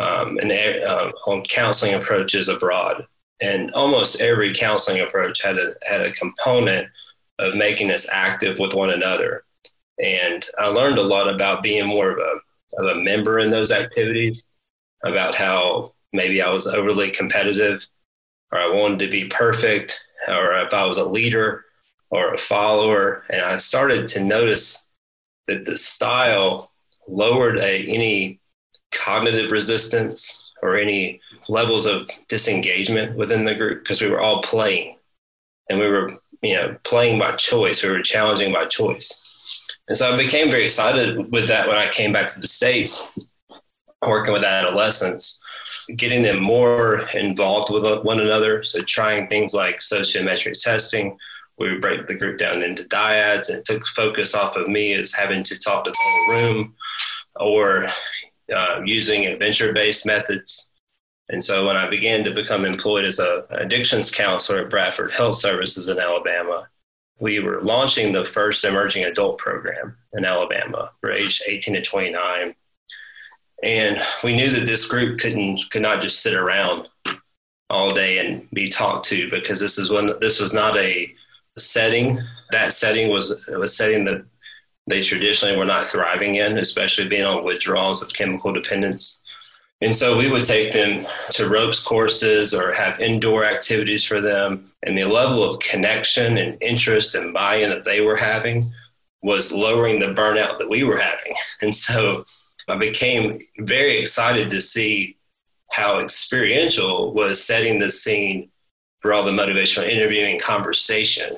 um, 0.00 0.38
uh, 0.42 1.10
on 1.26 1.44
counseling 1.44 1.94
approaches 1.94 2.48
abroad. 2.48 3.06
And 3.40 3.72
almost 3.72 4.20
every 4.20 4.54
counseling 4.54 5.00
approach 5.00 5.42
had 5.42 5.58
a, 5.58 5.74
had 5.82 6.00
a 6.00 6.12
component 6.12 6.88
of 7.38 7.54
making 7.54 7.90
us 7.90 8.08
active 8.12 8.58
with 8.58 8.74
one 8.74 8.90
another. 8.90 9.44
And 10.02 10.44
I 10.58 10.66
learned 10.66 10.98
a 10.98 11.02
lot 11.02 11.32
about 11.32 11.62
being 11.62 11.86
more 11.86 12.10
of 12.10 12.18
a, 12.18 12.82
of 12.82 12.96
a 12.96 13.00
member 13.00 13.38
in 13.38 13.50
those 13.50 13.70
activities, 13.70 14.44
about 15.04 15.34
how 15.34 15.94
maybe 16.12 16.40
I 16.40 16.50
was 16.50 16.66
overly 16.66 17.10
competitive 17.10 17.86
or 18.52 18.58
I 18.58 18.68
wanted 18.68 19.00
to 19.00 19.10
be 19.10 19.24
perfect, 19.26 19.98
or 20.28 20.56
if 20.58 20.72
I 20.72 20.84
was 20.84 20.98
a 20.98 21.08
leader 21.08 21.64
or 22.12 22.34
a 22.34 22.38
follower. 22.38 23.24
And 23.30 23.42
I 23.42 23.56
started 23.56 24.06
to 24.08 24.22
notice 24.22 24.86
that 25.48 25.64
the 25.64 25.76
style 25.76 26.70
lowered 27.08 27.58
a, 27.58 27.86
any 27.86 28.38
cognitive 28.92 29.50
resistance 29.50 30.52
or 30.62 30.76
any 30.76 31.20
levels 31.48 31.86
of 31.86 32.08
disengagement 32.28 33.16
within 33.16 33.44
the 33.44 33.54
group 33.54 33.82
because 33.82 34.00
we 34.00 34.08
were 34.08 34.20
all 34.20 34.42
playing. 34.42 34.96
And 35.68 35.80
we 35.80 35.88
were 35.88 36.18
you 36.42 36.54
know 36.54 36.76
playing 36.84 37.18
by 37.18 37.32
choice. 37.32 37.82
We 37.82 37.90
were 37.90 38.02
challenging 38.02 38.52
by 38.52 38.66
choice. 38.66 39.18
And 39.88 39.96
so 39.96 40.12
i 40.12 40.16
became 40.16 40.50
very 40.50 40.64
excited 40.64 41.32
with 41.32 41.48
that 41.48 41.66
when 41.66 41.76
i 41.76 41.88
came 41.88 42.12
back 42.12 42.28
to 42.28 42.40
the 42.40 42.46
states 42.46 43.04
working 44.00 44.32
with 44.32 44.44
adolescents 44.44 45.42
getting 45.96 46.22
them 46.22 46.40
more 46.40 47.08
involved 47.14 47.72
with 47.72 48.04
one 48.04 48.20
another. 48.20 48.62
So 48.64 48.82
trying 48.82 49.28
things 49.28 49.54
like 49.54 49.78
sociometric 49.78 50.60
testing 50.62 51.16
we 51.58 51.70
would 51.70 51.80
break 51.80 52.06
the 52.06 52.14
group 52.14 52.38
down 52.38 52.62
into 52.62 52.84
dyads 52.84 53.52
and 53.52 53.64
took 53.64 53.86
focus 53.86 54.34
off 54.34 54.56
of 54.56 54.68
me 54.68 54.94
as 54.94 55.12
having 55.12 55.42
to 55.44 55.58
talk 55.58 55.84
to 55.84 55.90
the 55.90 55.98
whole 55.98 56.34
room 56.34 56.74
or 57.36 57.88
uh, 58.54 58.80
using 58.84 59.26
adventure 59.26 59.72
based 59.72 60.06
methods. 60.06 60.72
And 61.28 61.42
so 61.42 61.66
when 61.66 61.76
I 61.76 61.88
began 61.88 62.24
to 62.24 62.30
become 62.30 62.64
employed 62.64 63.04
as 63.04 63.18
a 63.18 63.46
addictions 63.50 64.10
counselor 64.10 64.60
at 64.60 64.70
Bradford 64.70 65.12
Health 65.12 65.36
Services 65.36 65.88
in 65.88 65.98
Alabama, 65.98 66.68
we 67.20 67.38
were 67.38 67.62
launching 67.62 68.12
the 68.12 68.24
first 68.24 68.64
emerging 68.64 69.04
adult 69.04 69.38
program 69.38 69.96
in 70.12 70.24
Alabama 70.24 70.90
for 71.00 71.12
age 71.12 71.40
18 71.46 71.74
to 71.74 71.82
29. 71.82 72.52
And 73.62 74.02
we 74.24 74.34
knew 74.34 74.50
that 74.50 74.66
this 74.66 74.88
group 74.88 75.20
couldn't 75.20 75.70
could 75.70 75.82
not 75.82 76.02
just 76.02 76.20
sit 76.20 76.34
around 76.34 76.88
all 77.70 77.90
day 77.90 78.18
and 78.18 78.50
be 78.50 78.68
talked 78.68 79.06
to 79.06 79.30
because 79.30 79.60
this 79.60 79.78
is 79.78 79.88
when 79.88 80.12
this 80.20 80.40
was 80.40 80.52
not 80.52 80.76
a 80.76 81.14
setting. 81.56 82.20
That 82.50 82.72
setting 82.72 83.10
was 83.10 83.30
a 83.30 83.68
setting 83.68 84.04
that 84.06 84.24
they 84.86 85.00
traditionally 85.00 85.56
were 85.56 85.64
not 85.64 85.86
thriving 85.86 86.36
in, 86.36 86.58
especially 86.58 87.08
being 87.08 87.24
on 87.24 87.44
withdrawals 87.44 88.02
of 88.02 88.12
chemical 88.12 88.52
dependence. 88.52 89.22
And 89.80 89.96
so 89.96 90.16
we 90.16 90.30
would 90.30 90.44
take 90.44 90.72
them 90.72 91.06
to 91.30 91.48
ropes 91.48 91.82
courses 91.82 92.54
or 92.54 92.72
have 92.72 93.00
indoor 93.00 93.44
activities 93.44 94.04
for 94.04 94.20
them. 94.20 94.70
And 94.84 94.96
the 94.96 95.04
level 95.04 95.42
of 95.42 95.60
connection 95.60 96.38
and 96.38 96.56
interest 96.62 97.16
and 97.16 97.34
buy 97.34 97.56
in 97.56 97.70
that 97.70 97.84
they 97.84 98.00
were 98.00 98.16
having 98.16 98.72
was 99.22 99.52
lowering 99.52 99.98
the 99.98 100.06
burnout 100.06 100.58
that 100.58 100.70
we 100.70 100.84
were 100.84 100.98
having. 100.98 101.34
And 101.62 101.74
so 101.74 102.24
I 102.68 102.76
became 102.76 103.40
very 103.58 103.98
excited 103.98 104.50
to 104.50 104.60
see 104.60 105.16
how 105.70 105.98
experiential 105.98 107.12
was 107.12 107.44
setting 107.44 107.78
the 107.78 107.90
scene 107.90 108.50
for 109.02 109.12
all 109.12 109.24
the 109.24 109.32
motivational 109.32 109.88
interviewing 109.88 110.38
conversation 110.38 111.36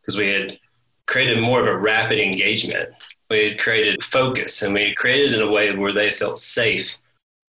because 0.00 0.18
we 0.18 0.28
had 0.28 0.58
created 1.06 1.40
more 1.40 1.60
of 1.60 1.66
a 1.66 1.78
rapid 1.78 2.18
engagement. 2.18 2.90
We 3.30 3.48
had 3.48 3.58
created 3.58 4.04
focus 4.04 4.62
and 4.62 4.74
we 4.74 4.88
had 4.88 4.96
created 4.96 5.32
in 5.32 5.40
a 5.40 5.50
way 5.50 5.74
where 5.74 5.92
they 5.92 6.10
felt 6.10 6.40
safe 6.40 6.98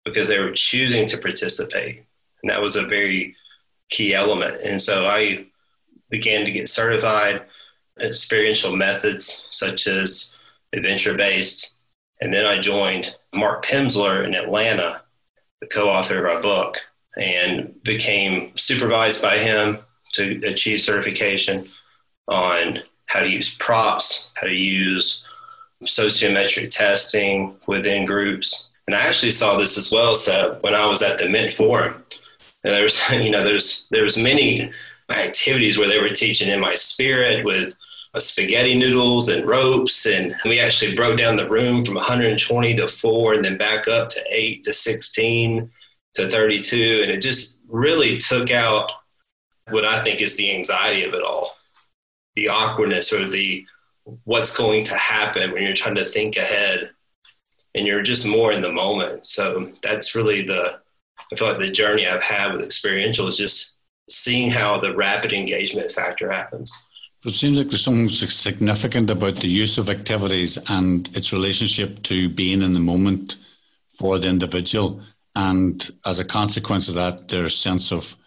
because 0.05 0.29
they 0.29 0.39
were 0.39 0.51
choosing 0.51 1.05
to 1.07 1.17
participate. 1.17 2.03
And 2.41 2.49
that 2.49 2.61
was 2.61 2.75
a 2.75 2.85
very 2.85 3.35
key 3.89 4.13
element. 4.13 4.61
And 4.63 4.81
so 4.81 5.05
I 5.05 5.45
began 6.09 6.45
to 6.45 6.51
get 6.51 6.69
certified 6.69 7.43
experiential 7.99 8.75
methods 8.75 9.47
such 9.51 9.87
as 9.87 10.35
adventure 10.73 11.15
based. 11.15 11.75
And 12.21 12.33
then 12.33 12.45
I 12.45 12.57
joined 12.57 13.15
Mark 13.35 13.65
Pimsleur 13.65 14.25
in 14.25 14.35
Atlanta, 14.35 15.03
the 15.61 15.67
co 15.67 15.89
author 15.89 16.25
of 16.25 16.35
our 16.35 16.41
book, 16.41 16.77
and 17.19 17.83
became 17.83 18.55
supervised 18.57 19.21
by 19.21 19.37
him 19.37 19.77
to 20.13 20.41
achieve 20.45 20.81
certification 20.81 21.67
on 22.27 22.79
how 23.07 23.19
to 23.19 23.29
use 23.29 23.55
props, 23.55 24.31
how 24.35 24.47
to 24.47 24.53
use 24.53 25.25
sociometric 25.83 26.73
testing 26.75 27.55
within 27.67 28.05
groups. 28.05 28.71
And 28.87 28.95
I 28.95 29.01
actually 29.01 29.31
saw 29.31 29.57
this 29.57 29.77
as 29.77 29.91
well, 29.91 30.15
so 30.15 30.57
when 30.61 30.73
I 30.73 30.85
was 30.85 31.01
at 31.01 31.17
the 31.17 31.29
Mint 31.29 31.53
Forum. 31.53 32.03
And 32.63 32.73
there's, 32.73 33.01
you 33.11 33.31
know, 33.31 33.43
there's 33.43 33.87
there's 33.91 34.17
many 34.17 34.71
activities 35.09 35.77
where 35.77 35.87
they 35.87 35.99
were 35.99 36.09
teaching 36.09 36.49
in 36.49 36.59
MI 36.61 36.75
spirit 36.75 37.43
with 37.43 37.75
uh, 38.13 38.19
spaghetti 38.19 38.77
noodles 38.77 39.29
and 39.29 39.45
ropes. 39.45 40.05
And 40.05 40.35
we 40.45 40.59
actually 40.59 40.95
broke 40.95 41.17
down 41.17 41.35
the 41.35 41.49
room 41.49 41.83
from 41.83 41.95
120 41.95 42.75
to 42.75 42.87
four 42.87 43.33
and 43.33 43.43
then 43.43 43.57
back 43.57 43.87
up 43.87 44.09
to 44.09 44.21
eight 44.29 44.63
to 44.63 44.73
16 44.73 45.69
to 46.15 46.29
32. 46.29 47.01
And 47.03 47.11
it 47.11 47.21
just 47.21 47.61
really 47.67 48.17
took 48.17 48.51
out 48.51 48.91
what 49.69 49.85
I 49.85 50.01
think 50.01 50.21
is 50.21 50.37
the 50.37 50.55
anxiety 50.55 51.03
of 51.03 51.13
it 51.13 51.23
all 51.23 51.55
the 52.35 52.47
awkwardness 52.47 53.11
or 53.11 53.27
the 53.27 53.65
what's 54.23 54.55
going 54.55 54.83
to 54.85 54.95
happen 54.95 55.51
when 55.51 55.63
you're 55.63 55.73
trying 55.73 55.95
to 55.95 56.05
think 56.05 56.37
ahead 56.37 56.89
and 57.75 57.85
you're 57.85 58.01
just 58.01 58.25
more 58.25 58.51
in 58.51 58.61
the 58.61 58.71
moment. 58.71 59.25
So 59.25 59.71
that's 59.83 60.15
really 60.15 60.41
the, 60.41 60.79
I 61.31 61.35
feel 61.35 61.49
like 61.49 61.59
the 61.59 61.71
journey 61.71 62.07
I've 62.07 62.23
had 62.23 62.53
with 62.53 62.65
experiential 62.65 63.27
is 63.27 63.37
just 63.37 63.77
seeing 64.09 64.49
how 64.49 64.79
the 64.79 64.95
rapid 64.95 65.33
engagement 65.33 65.91
factor 65.91 66.31
happens. 66.31 66.73
It 67.25 67.31
seems 67.31 67.57
like 67.57 67.67
there's 67.67 67.83
something 67.83 68.07
significant 68.09 69.11
about 69.11 69.35
the 69.35 69.49
use 69.49 69.77
of 69.77 69.89
activities 69.89 70.57
and 70.69 71.09
its 71.15 71.33
relationship 71.33 72.01
to 72.03 72.29
being 72.29 72.61
in 72.61 72.73
the 72.73 72.79
moment 72.79 73.35
for 73.89 74.17
the 74.17 74.29
individual. 74.29 75.01
And 75.39 75.89
as 76.05 76.19
a 76.19 76.25
consequence 76.25 76.89
of 76.89 76.95
that, 76.95 77.29
their 77.29 77.47
sense 77.47 77.93
of 77.93 78.17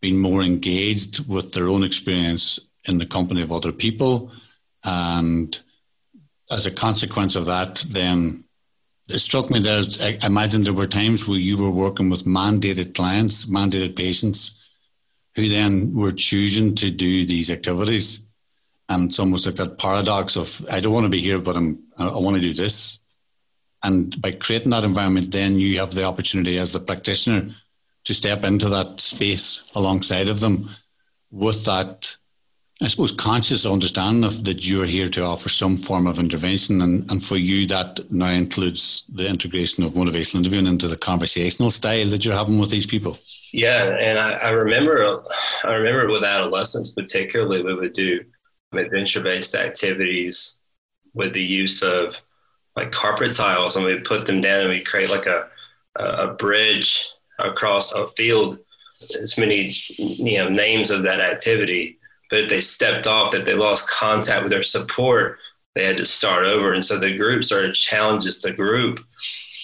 being 0.00 0.18
more 0.20 0.42
engaged 0.42 1.26
with 1.26 1.52
their 1.52 1.66
own 1.66 1.82
experience 1.82 2.60
in 2.84 2.98
the 2.98 3.06
company 3.16 3.42
of 3.42 3.50
other 3.50 3.72
people. 3.72 4.30
And 4.84 5.58
as 6.48 6.64
a 6.64 6.70
consequence 6.70 7.34
of 7.34 7.46
that, 7.46 7.84
then 7.88 8.44
it 9.08 9.18
struck 9.18 9.50
me 9.50 9.58
that 9.58 9.98
I 10.00 10.24
imagine 10.24 10.62
there 10.62 10.72
were 10.72 10.86
times 10.86 11.26
where 11.26 11.36
you 11.36 11.58
were 11.58 11.82
working 11.84 12.10
with 12.10 12.26
mandated 12.26 12.94
clients, 12.94 13.46
mandated 13.46 13.96
patients, 13.96 14.62
who 15.34 15.48
then 15.48 15.96
were 15.96 16.12
choosing 16.12 16.76
to 16.76 16.92
do 16.92 17.26
these 17.26 17.50
activities. 17.50 18.24
And 18.88 19.08
it's 19.08 19.18
almost 19.18 19.46
like 19.46 19.56
that 19.56 19.78
paradox 19.78 20.36
of, 20.36 20.64
I 20.70 20.78
don't 20.78 20.92
want 20.92 21.06
to 21.06 21.10
be 21.10 21.26
here, 21.28 21.40
but 21.40 21.56
I'm, 21.56 21.82
I 21.98 22.16
want 22.18 22.36
to 22.36 22.40
do 22.40 22.54
this. 22.54 23.00
And 23.86 24.20
by 24.20 24.32
creating 24.32 24.70
that 24.70 24.84
environment, 24.84 25.30
then 25.30 25.60
you 25.60 25.78
have 25.78 25.94
the 25.94 26.04
opportunity 26.04 26.58
as 26.58 26.72
the 26.72 26.80
practitioner 26.80 27.50
to 28.04 28.14
step 28.14 28.44
into 28.44 28.68
that 28.68 29.00
space 29.00 29.70
alongside 29.74 30.28
of 30.28 30.40
them 30.40 30.70
with 31.30 31.64
that 31.66 32.16
I 32.82 32.88
suppose, 32.88 33.10
conscious 33.10 33.64
understanding 33.64 34.22
of 34.22 34.44
that 34.44 34.68
you're 34.68 34.84
here 34.84 35.08
to 35.08 35.24
offer 35.24 35.48
some 35.48 35.78
form 35.78 36.06
of 36.06 36.18
intervention, 36.18 36.82
and, 36.82 37.10
and 37.10 37.24
for 37.24 37.36
you 37.36 37.66
that 37.68 38.00
now 38.12 38.28
includes 38.28 39.04
the 39.08 39.26
integration 39.26 39.82
of 39.82 39.92
motivational 39.92 40.40
interviewing 40.40 40.66
into 40.66 40.86
the 40.86 40.96
conversational 40.98 41.70
style 41.70 42.06
that 42.08 42.22
you're 42.22 42.36
having 42.36 42.58
with 42.58 42.70
these 42.70 42.86
people. 42.86 43.16
Yeah, 43.50 43.96
and 43.98 44.18
I, 44.18 44.32
I 44.32 44.50
remember, 44.50 45.24
I 45.64 45.72
remember 45.72 46.12
with 46.12 46.22
adolescents 46.22 46.90
particularly, 46.90 47.62
we 47.62 47.74
would 47.74 47.94
do 47.94 48.20
adventure-based 48.74 49.54
activities 49.54 50.60
with 51.14 51.32
the 51.32 51.44
use 51.44 51.82
of 51.82 52.20
like 52.76 52.92
carpet 52.92 53.32
tiles, 53.32 53.76
and 53.76 53.84
we 53.84 53.98
put 54.00 54.26
them 54.26 54.40
down 54.40 54.60
and 54.60 54.70
we 54.70 54.82
create 54.82 55.10
like 55.10 55.26
a 55.26 55.48
a 55.96 56.28
bridge 56.34 57.08
across 57.38 57.92
a 57.92 58.06
field. 58.08 58.58
As 59.22 59.36
many 59.38 59.68
you 59.98 60.38
know 60.38 60.48
names 60.48 60.90
of 60.90 61.02
that 61.02 61.20
activity 61.20 61.98
but 62.30 62.40
if 62.40 62.48
they 62.48 62.60
stepped 62.60 63.06
off, 63.06 63.30
that 63.32 63.44
they 63.44 63.54
lost 63.54 63.90
contact 63.90 64.42
with 64.42 64.50
their 64.50 64.62
support, 64.62 65.38
they 65.74 65.84
had 65.84 65.96
to 65.98 66.06
start 66.06 66.44
over. 66.44 66.72
And 66.72 66.84
so 66.84 66.98
the 66.98 67.16
group 67.16 67.44
started 67.44 67.74
challenges 67.74 68.40
the 68.40 68.52
group. 68.52 69.04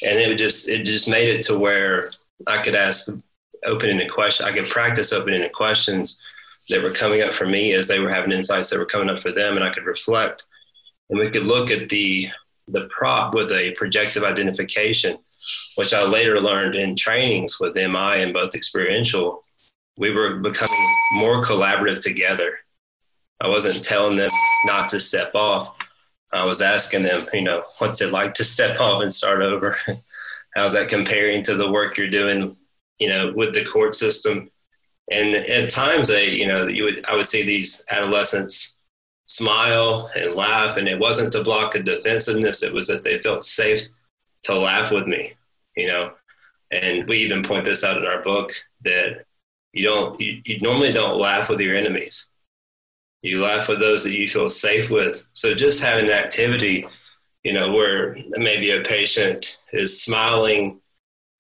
And 0.07 0.19
it 0.19 0.37
just 0.37 0.69
it 0.69 0.85
just 0.85 1.09
made 1.09 1.29
it 1.29 1.43
to 1.43 1.59
where 1.59 2.11
I 2.47 2.61
could 2.63 2.75
ask 2.75 3.09
open-ended 3.65 4.11
questions. 4.11 4.49
I 4.49 4.53
could 4.53 4.69
practice 4.69 5.13
open-ended 5.13 5.53
questions 5.53 6.21
that 6.69 6.83
were 6.83 6.91
coming 6.91 7.23
up 7.23 7.31
for 7.31 7.47
me 7.47 7.73
as 7.73 7.89
they 7.89 8.01
were 8.01 8.11
having 8.11 8.33
insights 8.33 8.71
that 8.71 8.79
were 8.79 8.85
coming 8.85 9.11
up 9.11 9.19
for 9.19 9.33
them, 9.33 9.57
and 9.57 9.65
I 9.65 9.71
could 9.71 9.85
reflect. 9.85 10.45
And 11.09 11.19
we 11.19 11.31
could 11.31 11.45
look 11.45 11.71
at 11.71 11.89
the 11.89 12.31
the 12.73 12.89
prop 12.91 13.35
with 13.35 13.53
a 13.53 13.73
projective 13.73 14.25
identification, 14.25 15.19
which 15.77 15.95
I 15.95 16.05
later 16.05 16.41
learned 16.41 16.75
in 16.75 16.97
trainings 16.97 17.61
with 17.61 17.77
MI 17.77 18.23
and 18.23 18.33
both 18.33 18.55
experiential 18.55 19.45
we 19.97 20.11
were 20.11 20.39
becoming 20.39 20.97
more 21.13 21.43
collaborative 21.43 22.03
together. 22.03 22.59
I 23.41 23.49
wasn't 23.49 23.85
telling 23.85 24.17
them 24.17 24.31
not 24.67 24.89
to 24.91 25.01
step 25.01 25.35
off. 25.35 25.77
I 26.33 26.45
was 26.45 26.63
asking 26.63 27.03
them, 27.03 27.27
you 27.33 27.43
know, 27.43 27.65
what's 27.79 28.01
it 28.01 28.13
like 28.13 28.35
to 28.35 28.45
step 28.45 28.81
off 28.81 29.03
and 29.03 29.13
start 29.13 29.43
over? 29.43 29.77
How's 30.55 30.73
that 30.73 30.89
comparing 30.89 31.43
to 31.45 31.55
the 31.55 31.71
work 31.71 31.97
you're 31.97 32.09
doing, 32.09 32.57
you 32.99 33.11
know, 33.11 33.33
with 33.35 33.53
the 33.53 33.65
court 33.65 33.95
system? 33.95 34.51
And 35.11 35.35
at 35.35 35.71
times, 35.71 36.11
I, 36.11 36.21
you 36.21 36.47
know, 36.47 36.67
you 36.67 36.85
would, 36.85 37.05
I 37.07 37.17
would 37.17 37.27
see 37.27 37.43
these 37.43 37.85
adolescents 37.91 38.79
smile 39.27 40.11
and 40.15 40.35
laugh. 40.35 40.77
And 40.77 40.89
it 40.89 40.99
wasn't 40.99 41.33
to 41.33 41.45
block 41.45 41.75
a 41.75 41.83
defensiveness, 41.83 42.63
it 42.63 42.73
was 42.73 42.87
that 42.89 43.03
they 43.05 43.19
felt 43.19 43.45
safe 43.45 43.89
to 44.45 44.59
laugh 44.59 44.91
with 44.91 45.07
me, 45.07 45.35
you 45.77 45.89
know. 45.89 46.13
And 46.71 47.07
we 47.07 47.19
even 47.19 47.43
point 47.43 47.65
this 47.65 47.85
out 47.85 47.99
in 47.99 48.07
our 48.07 48.23
book 48.23 48.51
that 48.85 49.25
you 49.73 49.85
don't, 49.85 50.21
you, 50.21 50.41
you 50.45 50.61
normally 50.61 50.93
don't 50.93 51.21
laugh 51.21 51.51
with 51.51 51.61
your 51.61 51.77
enemies. 51.77 52.31
You 53.23 53.41
laugh 53.41 53.69
with 53.69 53.79
those 53.79 54.05
that 54.05 54.17
you 54.17 54.29
feel 54.29 54.51
safe 54.51 54.91
with. 54.91 55.27
So 55.33 55.55
just 55.55 55.83
having 55.83 56.07
the 56.07 56.19
activity, 56.19 56.89
you 57.45 57.53
know, 57.53 57.73
where 57.73 58.17
maybe 58.31 58.71
a 58.73 58.83
patient 58.83 59.59
is 59.73 60.03
smiling 60.03 60.81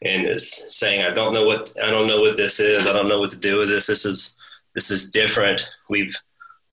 and 0.02 0.26
is 0.26 0.66
saying, 0.68 1.04
I 1.04 1.10
don't 1.10 1.34
know 1.34 1.46
what, 1.46 1.72
I 1.82 1.90
don't 1.90 2.06
know 2.06 2.20
what 2.20 2.36
this 2.36 2.60
is. 2.60 2.86
I 2.86 2.92
don't 2.92 3.08
know 3.08 3.18
what 3.18 3.30
to 3.32 3.36
do 3.36 3.58
with 3.58 3.68
this. 3.68 3.86
This 3.86 4.04
is, 4.04 4.36
this 4.74 4.90
is 4.90 5.10
different. 5.10 5.68
We've, 5.88 6.14
we've, 6.14 6.14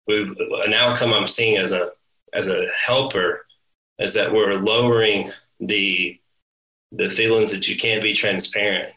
an 0.10 0.74
outcome 0.74 1.14
I'm 1.14 1.28
seeing 1.28 1.58
as 1.58 1.72
a, 1.72 1.92
as 2.34 2.48
a 2.48 2.68
helper 2.86 3.46
is 4.00 4.14
that 4.14 4.32
we're 4.32 4.56
lowering 4.56 5.32
the, 5.60 6.20
the 6.92 7.10
feelings 7.10 7.52
that 7.52 7.68
you 7.68 7.76
can't 7.76 8.02
be 8.02 8.14
transparent. 8.14 8.94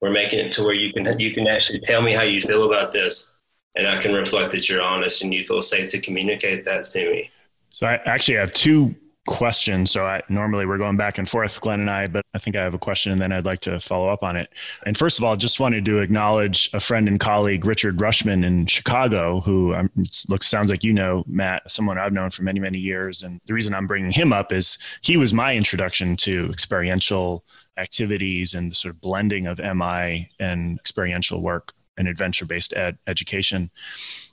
We're 0.00 0.10
making 0.10 0.40
it 0.40 0.52
to 0.54 0.64
where 0.64 0.74
you 0.74 0.92
can, 0.92 1.18
you 1.18 1.32
can 1.32 1.46
actually 1.48 1.80
tell 1.80 2.02
me 2.02 2.12
how 2.12 2.22
you 2.22 2.40
feel 2.40 2.66
about 2.66 2.92
this 2.92 3.34
and 3.74 3.86
I 3.86 3.98
can 3.98 4.12
reflect 4.12 4.52
that 4.52 4.68
you're 4.68 4.82
honest 4.82 5.22
and 5.22 5.34
you 5.34 5.44
feel 5.44 5.62
safe 5.62 5.90
to 5.90 6.00
communicate 6.00 6.64
that 6.64 6.84
to 6.84 7.10
me. 7.10 7.30
So 7.70 7.86
I 7.86 7.94
actually 8.04 8.36
have 8.36 8.52
two 8.52 8.94
question. 9.26 9.86
So 9.86 10.06
I, 10.06 10.22
normally 10.28 10.66
we're 10.66 10.78
going 10.78 10.96
back 10.96 11.18
and 11.18 11.28
forth, 11.28 11.60
Glenn 11.60 11.80
and 11.80 11.90
I, 11.90 12.06
but 12.06 12.24
I 12.34 12.38
think 12.38 12.56
I 12.56 12.62
have 12.62 12.74
a 12.74 12.78
question 12.78 13.12
and 13.12 13.20
then 13.20 13.32
I'd 13.32 13.46
like 13.46 13.60
to 13.60 13.80
follow 13.80 14.08
up 14.08 14.22
on 14.22 14.36
it. 14.36 14.50
And 14.84 14.96
first 14.96 15.18
of 15.18 15.24
all, 15.24 15.36
just 15.36 15.60
wanted 15.60 15.84
to 15.86 15.98
acknowledge 15.98 16.70
a 16.74 16.80
friend 16.80 17.08
and 17.08 17.18
colleague, 17.18 17.64
Richard 17.64 17.96
Rutschman 17.96 18.44
in 18.44 18.66
Chicago, 18.66 19.40
who 19.40 19.74
um, 19.74 19.90
looks, 20.28 20.46
sounds 20.46 20.70
like 20.70 20.84
you 20.84 20.92
know, 20.92 21.24
Matt, 21.26 21.70
someone 21.70 21.98
I've 21.98 22.12
known 22.12 22.30
for 22.30 22.42
many, 22.42 22.60
many 22.60 22.78
years. 22.78 23.22
And 23.22 23.40
the 23.46 23.54
reason 23.54 23.74
I'm 23.74 23.86
bringing 23.86 24.12
him 24.12 24.32
up 24.32 24.52
is 24.52 24.78
he 25.02 25.16
was 25.16 25.32
my 25.32 25.56
introduction 25.56 26.16
to 26.16 26.48
experiential 26.50 27.44
activities 27.76 28.54
and 28.54 28.70
the 28.70 28.74
sort 28.74 28.94
of 28.94 29.00
blending 29.00 29.46
of 29.46 29.58
MI 29.58 30.28
and 30.38 30.78
experiential 30.78 31.42
work 31.42 31.72
and 31.96 32.08
adventure 32.08 32.44
based 32.44 32.74
ed- 32.76 32.98
education. 33.06 33.70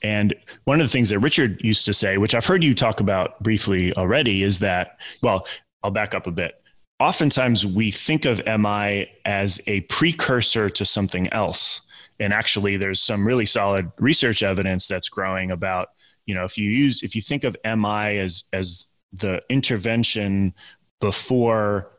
And 0.03 0.33
one 0.63 0.79
of 0.79 0.85
the 0.85 0.91
things 0.91 1.09
that 1.09 1.19
Richard 1.19 1.61
used 1.63 1.85
to 1.85 1.93
say, 1.93 2.17
which 2.17 2.35
I've 2.35 2.45
heard 2.45 2.63
you 2.63 2.73
talk 2.73 2.99
about 2.99 3.41
briefly 3.41 3.93
already, 3.93 4.43
is 4.43 4.59
that, 4.59 4.99
well, 5.21 5.47
I'll 5.83 5.91
back 5.91 6.13
up 6.13 6.27
a 6.27 6.31
bit. 6.31 6.61
Oftentimes 6.99 7.65
we 7.65 7.91
think 7.91 8.25
of 8.25 8.41
MI 8.45 9.11
as 9.25 9.59
a 9.67 9.81
precursor 9.81 10.69
to 10.69 10.85
something 10.85 11.31
else. 11.33 11.81
And 12.19 12.33
actually, 12.33 12.77
there's 12.77 13.01
some 13.01 13.25
really 13.25 13.47
solid 13.47 13.91
research 13.97 14.43
evidence 14.43 14.87
that's 14.87 15.09
growing 15.09 15.49
about, 15.49 15.89
you 16.27 16.35
know, 16.35 16.43
if 16.43 16.57
you 16.57 16.69
use, 16.69 17.01
if 17.01 17.15
you 17.15 17.21
think 17.21 17.43
of 17.43 17.57
MI 17.65 18.19
as, 18.19 18.43
as 18.53 18.85
the 19.13 19.41
intervention 19.49 20.53
before 20.99 21.91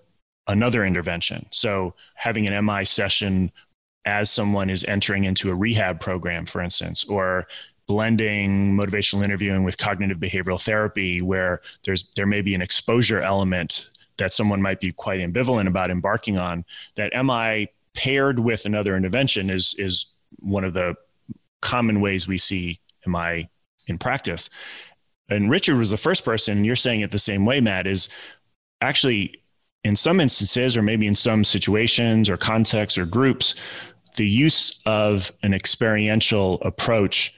another 0.47 0.85
intervention. 0.85 1.47
So 1.51 1.95
having 2.15 2.47
an 2.47 2.65
MI 2.65 2.85
session 2.85 3.51
as 4.05 4.31
someone 4.31 4.71
is 4.71 4.85
entering 4.85 5.25
into 5.25 5.51
a 5.51 5.55
rehab 5.55 6.01
program, 6.01 6.47
for 6.47 6.61
instance, 6.61 7.05
or 7.05 7.47
blending 7.87 8.75
motivational 8.77 9.25
interviewing 9.25 9.65
with 9.65 9.79
cognitive 9.79 10.19
behavioral 10.19 10.63
therapy, 10.63 11.23
where 11.23 11.61
there's 11.85 12.05
there 12.17 12.27
may 12.27 12.43
be 12.43 12.55
an 12.55 12.63
exposure 12.63 13.21
element 13.21 13.91
that 14.19 14.33
someone 14.33 14.61
might 14.63 14.81
be 14.81 14.93
quite 14.93 15.21
ambivalent 15.21 15.67
about 15.67 15.91
embarking 15.91 16.39
on. 16.39 16.65
That 16.97 17.13
MI 17.25 17.69
paired 17.95 18.39
with 18.39 18.65
another 18.65 18.97
intervention 18.97 19.51
is 19.51 19.75
is 19.79 20.07
one 20.39 20.65
of 20.65 20.75
the 20.75 20.95
common 21.61 22.01
ways 22.01 22.27
we 22.27 22.39
see 22.39 22.81
MI 23.07 23.49
in 23.87 23.99
practice. 23.99 24.51
And 25.29 25.51
Richard 25.51 25.77
was 25.77 25.91
the 25.91 25.97
first 25.97 26.25
person, 26.25 26.65
you're 26.65 26.77
saying 26.77 27.01
it 27.01 27.11
the 27.11 27.19
same 27.19 27.45
way, 27.45 27.61
Matt, 27.61 27.87
is 27.87 28.09
actually 28.81 29.43
in 29.85 29.97
some 29.97 30.21
instances, 30.21 30.77
or 30.77 30.83
maybe 30.83 31.07
in 31.07 31.15
some 31.15 31.43
situations 31.43 32.31
or 32.31 32.37
contexts 32.37 32.99
or 32.99 33.07
groups, 33.07 33.55
the 34.17 34.29
use 34.29 34.83
of 34.87 35.33
an 35.43 35.55
experiential 35.55 36.61
approach 36.63 37.35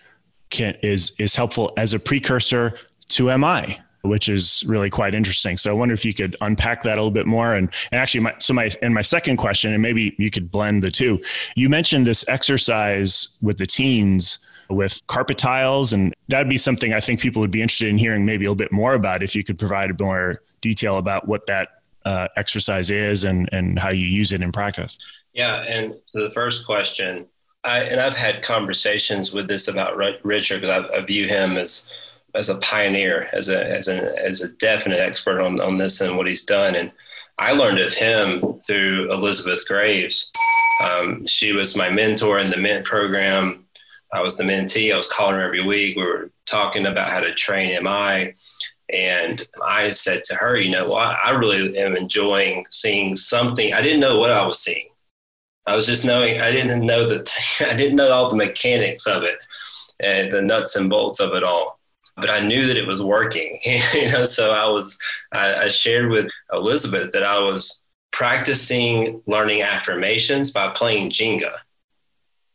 can, 0.50 0.76
is 0.82 1.12
is 1.18 1.34
helpful 1.34 1.72
as 1.76 1.94
a 1.94 1.98
precursor 1.98 2.78
to 3.08 3.36
MI, 3.36 3.78
which 4.02 4.28
is 4.28 4.64
really 4.66 4.90
quite 4.90 5.14
interesting. 5.14 5.56
So 5.56 5.70
I 5.70 5.74
wonder 5.74 5.94
if 5.94 6.04
you 6.04 6.14
could 6.14 6.36
unpack 6.40 6.82
that 6.82 6.98
a 6.98 7.00
little 7.00 7.10
bit 7.10 7.26
more. 7.26 7.54
And, 7.54 7.72
and 7.90 8.00
actually, 8.00 8.20
my, 8.20 8.34
so 8.38 8.54
my 8.54 8.70
and 8.82 8.94
my 8.94 9.02
second 9.02 9.36
question, 9.36 9.72
and 9.72 9.82
maybe 9.82 10.14
you 10.18 10.30
could 10.30 10.50
blend 10.50 10.82
the 10.82 10.90
two. 10.90 11.20
You 11.56 11.68
mentioned 11.68 12.06
this 12.06 12.24
exercise 12.28 13.36
with 13.42 13.58
the 13.58 13.66
teens 13.66 14.38
with 14.70 15.00
carpet 15.06 15.38
tiles, 15.38 15.92
and 15.92 16.14
that'd 16.28 16.48
be 16.48 16.58
something 16.58 16.92
I 16.92 17.00
think 17.00 17.20
people 17.20 17.40
would 17.40 17.50
be 17.50 17.62
interested 17.62 17.88
in 17.88 17.98
hearing 17.98 18.24
maybe 18.24 18.46
a 18.46 18.48
little 18.48 18.56
bit 18.56 18.72
more 18.72 18.94
about. 18.94 19.22
If 19.22 19.36
you 19.36 19.44
could 19.44 19.58
provide 19.58 20.00
more 20.00 20.42
detail 20.60 20.96
about 20.96 21.28
what 21.28 21.46
that 21.46 21.82
uh, 22.04 22.28
exercise 22.36 22.90
is 22.90 23.24
and 23.24 23.48
and 23.52 23.78
how 23.78 23.90
you 23.90 24.06
use 24.06 24.32
it 24.32 24.42
in 24.42 24.52
practice. 24.52 24.98
Yeah, 25.32 25.62
and 25.62 25.94
to 26.12 26.22
the 26.22 26.30
first 26.30 26.66
question, 26.66 27.26
I 27.64 27.80
and 27.80 28.00
I've 28.00 28.16
had 28.16 28.42
conversations 28.42 29.32
with 29.32 29.48
this 29.48 29.68
about 29.68 29.96
Richard 30.24 30.60
because 30.60 30.84
I, 30.90 30.96
I, 30.96 31.00
view 31.00 31.26
him 31.26 31.56
as 31.56 31.90
as 32.34 32.48
a 32.48 32.58
pioneer, 32.58 33.28
as 33.32 33.48
a 33.48 33.64
as 33.64 33.88
a 33.88 34.18
as 34.18 34.40
a 34.40 34.48
definite 34.48 35.00
expert 35.00 35.40
on 35.40 35.60
on 35.60 35.78
this 35.78 36.00
and 36.00 36.16
what 36.16 36.26
he's 36.26 36.44
done. 36.44 36.74
And 36.74 36.92
I 37.38 37.52
learned 37.52 37.80
of 37.80 37.94
him 37.94 38.60
through 38.66 39.12
Elizabeth 39.12 39.66
Graves. 39.66 40.30
Um, 40.82 41.26
she 41.26 41.52
was 41.52 41.76
my 41.76 41.88
mentor 41.88 42.38
in 42.38 42.50
the 42.50 42.56
Mint 42.56 42.84
program. 42.84 43.64
I 44.12 44.22
was 44.22 44.36
the 44.36 44.44
mentee. 44.44 44.92
I 44.92 44.96
was 44.96 45.12
calling 45.12 45.34
her 45.34 45.42
every 45.42 45.64
week. 45.64 45.96
We 45.96 46.04
were 46.04 46.30
talking 46.46 46.86
about 46.86 47.10
how 47.10 47.20
to 47.20 47.34
train 47.34 47.82
MI. 47.82 48.34
And 48.92 49.46
I 49.64 49.90
said 49.90 50.24
to 50.24 50.34
her, 50.34 50.56
you 50.56 50.70
know, 50.70 50.88
well, 50.90 51.16
I 51.24 51.30
really 51.30 51.76
am 51.78 51.96
enjoying 51.96 52.66
seeing 52.70 53.16
something. 53.16 53.72
I 53.72 53.82
didn't 53.82 54.00
know 54.00 54.18
what 54.18 54.30
I 54.30 54.44
was 54.44 54.60
seeing. 54.60 54.88
I 55.66 55.74
was 55.74 55.86
just 55.86 56.04
knowing 56.04 56.40
I 56.40 56.50
didn't 56.50 56.84
know 56.84 57.08
the, 57.08 57.30
I 57.68 57.74
didn't 57.74 57.96
know 57.96 58.10
all 58.10 58.28
the 58.28 58.36
mechanics 58.36 59.06
of 59.06 59.22
it 59.22 59.38
and 60.00 60.30
the 60.30 60.42
nuts 60.42 60.76
and 60.76 60.90
bolts 60.90 61.20
of 61.20 61.34
it 61.34 61.42
all. 61.42 61.78
But 62.16 62.30
I 62.30 62.40
knew 62.40 62.66
that 62.68 62.76
it 62.76 62.86
was 62.86 63.02
working, 63.02 63.58
you 63.64 64.08
know. 64.08 64.24
So 64.24 64.52
I 64.52 64.66
was 64.68 64.96
I, 65.32 65.54
I 65.54 65.68
shared 65.68 66.10
with 66.10 66.30
Elizabeth 66.52 67.10
that 67.12 67.24
I 67.24 67.40
was 67.40 67.82
practicing 68.12 69.20
learning 69.26 69.62
affirmations 69.62 70.52
by 70.52 70.68
playing 70.68 71.10
Jenga. 71.10 71.54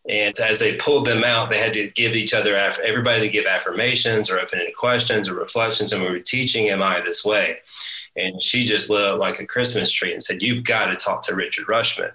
And 0.09 0.37
as 0.39 0.59
they 0.59 0.75
pulled 0.75 1.05
them 1.05 1.23
out, 1.23 1.51
they 1.51 1.59
had 1.59 1.73
to 1.73 1.87
give 1.91 2.15
each 2.15 2.33
other, 2.33 2.55
everybody 2.55 3.21
to 3.21 3.29
give 3.29 3.45
affirmations 3.45 4.29
or 4.29 4.39
open 4.39 4.57
ended 4.57 4.75
questions 4.75 5.29
or 5.29 5.35
reflections. 5.35 5.93
And 5.93 6.01
we 6.01 6.09
were 6.09 6.19
teaching 6.19 6.65
MI 6.65 7.01
this 7.05 7.23
way. 7.23 7.59
And 8.15 8.41
she 8.41 8.65
just 8.65 8.89
lit 8.89 9.05
up 9.05 9.19
like 9.19 9.39
a 9.39 9.45
Christmas 9.45 9.91
tree 9.91 10.11
and 10.11 10.21
said, 10.21 10.41
You've 10.41 10.63
got 10.63 10.85
to 10.85 10.95
talk 10.95 11.21
to 11.23 11.35
Richard 11.35 11.67
Rutschman. 11.67 12.11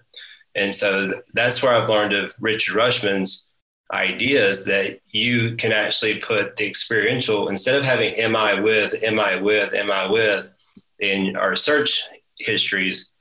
And 0.57 0.75
so 0.75 1.23
that's 1.35 1.63
where 1.63 1.75
I've 1.75 1.89
learned 1.89 2.13
of 2.15 2.33
Richard 2.41 2.75
Rutschman's 2.75 3.49
ideas 3.93 4.65
that 4.65 5.01
you 5.11 5.55
can 5.57 5.71
actually 5.71 6.19
put 6.19 6.57
the 6.57 6.67
experiential 6.67 7.49
instead 7.49 7.77
of 7.77 7.85
having 7.85 8.15
MI 8.15 8.61
with, 8.61 8.95
MI 9.03 9.41
with, 9.41 9.73
MI 9.73 10.11
with 10.11 10.51
in 10.99 11.37
our 11.37 11.55
search 11.55 12.03
histories, 12.39 13.13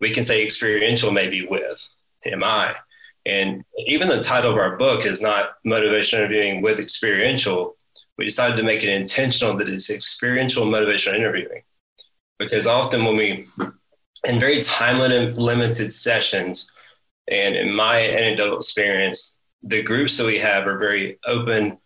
we 0.00 0.12
can 0.12 0.22
say 0.22 0.44
experiential 0.44 1.10
maybe 1.10 1.44
with 1.46 1.88
MI. 2.24 2.74
And 3.26 3.64
even 3.86 4.08
the 4.08 4.20
title 4.20 4.52
of 4.52 4.56
our 4.56 4.76
book 4.76 5.04
is 5.04 5.20
not 5.20 5.56
motivational 5.66 6.20
interviewing 6.20 6.62
with 6.62 6.80
experiential. 6.80 7.76
We 8.16 8.24
decided 8.24 8.56
to 8.56 8.62
make 8.62 8.82
it 8.82 8.88
intentional 8.88 9.56
that 9.58 9.68
it's 9.68 9.90
experiential 9.90 10.64
motivational 10.64 11.14
interviewing. 11.14 11.62
Because 12.38 12.66
often 12.66 13.04
when 13.04 13.16
we, 13.16 13.46
in 14.24 14.40
very 14.40 14.60
time 14.60 14.98
limited 14.98 15.92
sessions, 15.92 16.70
and 17.30 17.54
in 17.54 17.74
my 17.74 18.00
anecdotal 18.00 18.56
experience, 18.56 19.40
the 19.62 19.82
groups 19.82 20.16
that 20.16 20.26
we 20.26 20.38
have 20.38 20.66
are 20.66 20.78
very 20.78 21.18
open 21.26 21.78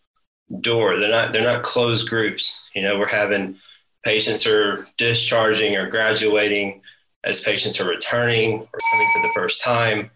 door. 0.60 0.98
They're 0.98 1.10
not 1.10 1.32
they're 1.32 1.42
not 1.42 1.62
closed 1.62 2.08
groups. 2.08 2.62
You 2.74 2.82
know, 2.82 2.98
we're 2.98 3.06
having 3.06 3.58
patients 4.04 4.46
are 4.46 4.86
discharging 4.98 5.76
or 5.76 5.88
graduating 5.88 6.82
as 7.24 7.40
patients 7.40 7.80
are 7.80 7.88
returning 7.88 8.52
or 8.52 8.78
coming 8.92 9.10
for 9.14 9.22
the 9.22 9.32
first 9.34 9.62
time. 9.62 10.10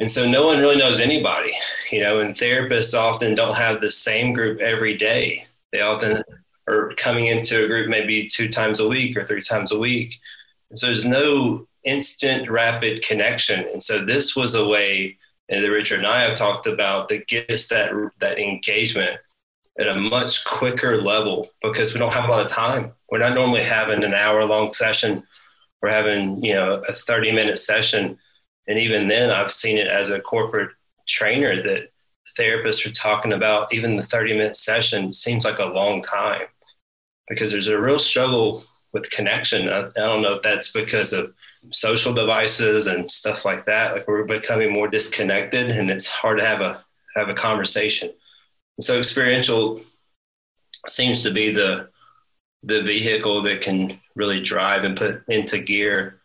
And 0.00 0.10
so 0.10 0.28
no 0.28 0.46
one 0.46 0.58
really 0.58 0.78
knows 0.78 0.98
anybody, 0.98 1.52
you 1.92 2.00
know, 2.00 2.20
and 2.20 2.34
therapists 2.34 2.98
often 2.98 3.34
don't 3.34 3.56
have 3.56 3.80
the 3.80 3.90
same 3.90 4.32
group 4.32 4.60
every 4.60 4.96
day. 4.96 5.46
They 5.72 5.82
often 5.82 6.24
are 6.66 6.92
coming 6.96 7.26
into 7.26 7.64
a 7.64 7.68
group 7.68 7.88
maybe 7.88 8.26
two 8.26 8.48
times 8.48 8.80
a 8.80 8.88
week 8.88 9.16
or 9.16 9.26
three 9.26 9.42
times 9.42 9.72
a 9.72 9.78
week. 9.78 10.18
And 10.70 10.78
so 10.78 10.86
there's 10.86 11.04
no 11.04 11.66
instant 11.84 12.50
rapid 12.50 13.02
connection. 13.02 13.68
And 13.72 13.82
so 13.82 14.04
this 14.04 14.34
was 14.34 14.54
a 14.54 14.66
way 14.66 15.18
and 15.50 15.64
that 15.64 15.70
Richard 15.70 15.98
and 15.98 16.06
I 16.06 16.22
have 16.22 16.36
talked 16.36 16.66
about 16.66 17.08
that 17.08 17.26
gets 17.26 17.68
that 17.68 17.90
that 18.20 18.38
engagement 18.38 19.18
at 19.78 19.88
a 19.88 19.94
much 19.94 20.44
quicker 20.44 21.02
level 21.02 21.50
because 21.60 21.92
we 21.92 21.98
don't 21.98 22.12
have 22.12 22.24
a 22.24 22.30
lot 22.30 22.40
of 22.40 22.46
time. 22.46 22.92
We're 23.10 23.18
not 23.18 23.34
normally 23.34 23.64
having 23.64 24.04
an 24.04 24.14
hour 24.14 24.44
long 24.44 24.72
session. 24.72 25.24
We're 25.82 25.90
having, 25.90 26.44
you 26.44 26.54
know, 26.54 26.82
a 26.88 26.92
30 26.92 27.32
minute 27.32 27.58
session. 27.58 28.18
And 28.68 28.78
even 28.78 29.08
then 29.08 29.30
I've 29.30 29.52
seen 29.52 29.78
it 29.78 29.88
as 29.88 30.10
a 30.10 30.20
corporate 30.20 30.70
trainer 31.08 31.62
that 31.62 31.90
therapists 32.38 32.86
are 32.86 32.92
talking 32.92 33.32
about, 33.32 33.72
even 33.72 33.96
the 33.96 34.04
30 34.04 34.34
minute 34.34 34.56
session 34.56 35.12
seems 35.12 35.44
like 35.44 35.58
a 35.58 35.66
long 35.66 36.00
time 36.00 36.46
because 37.28 37.52
there's 37.52 37.68
a 37.68 37.80
real 37.80 37.98
struggle 37.98 38.64
with 38.92 39.10
connection. 39.10 39.68
I, 39.68 39.80
I 39.80 40.06
don't 40.06 40.22
know 40.22 40.34
if 40.34 40.42
that's 40.42 40.72
because 40.72 41.12
of 41.12 41.32
social 41.72 42.12
devices 42.12 42.86
and 42.86 43.10
stuff 43.10 43.44
like 43.44 43.64
that. 43.64 43.92
Like 43.94 44.08
we're 44.08 44.24
becoming 44.24 44.72
more 44.72 44.88
disconnected 44.88 45.70
and 45.70 45.90
it's 45.90 46.08
hard 46.08 46.38
to 46.38 46.44
have 46.44 46.60
a 46.60 46.84
have 47.16 47.28
a 47.28 47.34
conversation. 47.34 48.10
And 48.78 48.84
so 48.84 48.98
experiential 48.98 49.80
seems 50.86 51.22
to 51.22 51.30
be 51.30 51.50
the 51.50 51.90
the 52.62 52.82
vehicle 52.82 53.42
that 53.42 53.62
can 53.62 54.00
really 54.14 54.40
drive 54.40 54.84
and 54.84 54.96
put 54.96 55.22
into 55.28 55.58
gear 55.58 56.19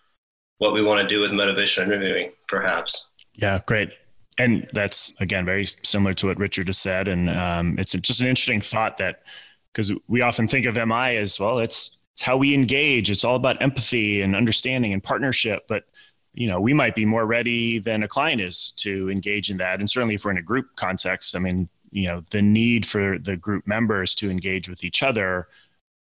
what 0.58 0.74
we 0.74 0.82
want 0.82 1.02
to 1.02 1.08
do 1.08 1.22
with 1.22 1.32
motivational 1.32 1.86
interviewing, 1.86 2.32
perhaps. 2.48 3.08
Yeah, 3.36 3.60
great. 3.66 3.92
And 4.38 4.68
that's 4.74 5.14
again 5.20 5.46
very 5.46 5.66
similar 5.66 6.14
to 6.16 6.28
what 6.28 6.38
Richard 6.38 6.68
has 6.68 6.78
said, 6.78 7.08
and 7.08 7.30
um, 7.30 7.76
it's 7.78 7.94
just 7.94 8.20
an 8.20 8.28
interesting 8.28 8.60
thought 8.60 8.98
that 8.98 9.24
because 9.72 9.94
we 10.08 10.22
often 10.22 10.48
think 10.48 10.66
of 10.66 10.76
MI 10.76 11.18
as 11.18 11.40
well, 11.40 11.60
it's 11.60 11.98
it's 12.14 12.22
how 12.22 12.36
we 12.38 12.54
engage. 12.54 13.10
It's 13.10 13.24
all 13.24 13.36
about 13.36 13.62
empathy 13.62 14.22
and 14.22 14.36
understanding 14.36 14.94
and 14.94 15.02
partnership, 15.02 15.64
but 15.68 15.86
you 16.34 16.50
know 16.50 16.60
we 16.60 16.74
might 16.74 16.96
be 16.96 17.06
more 17.06 17.26
ready 17.26 17.80
than 17.80 18.04
a 18.04 18.10
client 18.10 18.42
is 18.42 18.74
to 18.78 19.10
engage 19.10 19.50
in 19.50 19.58
that, 19.58 19.80
and 19.80 19.90
certainly 19.90 20.16
if 20.16 20.26
we're 20.26 20.32
in 20.32 20.38
a 20.38 20.42
group 20.42 20.68
context, 20.76 21.34
I 21.34 21.40
mean, 21.40 21.70
you 21.92 22.08
know, 22.08 22.22
the 22.32 22.42
need 22.42 22.86
for 22.86 23.18
the 23.18 23.38
group 23.38 23.66
members 23.66 24.14
to 24.16 24.30
engage 24.30 24.68
with 24.68 24.84
each 24.84 25.02
other 25.02 25.48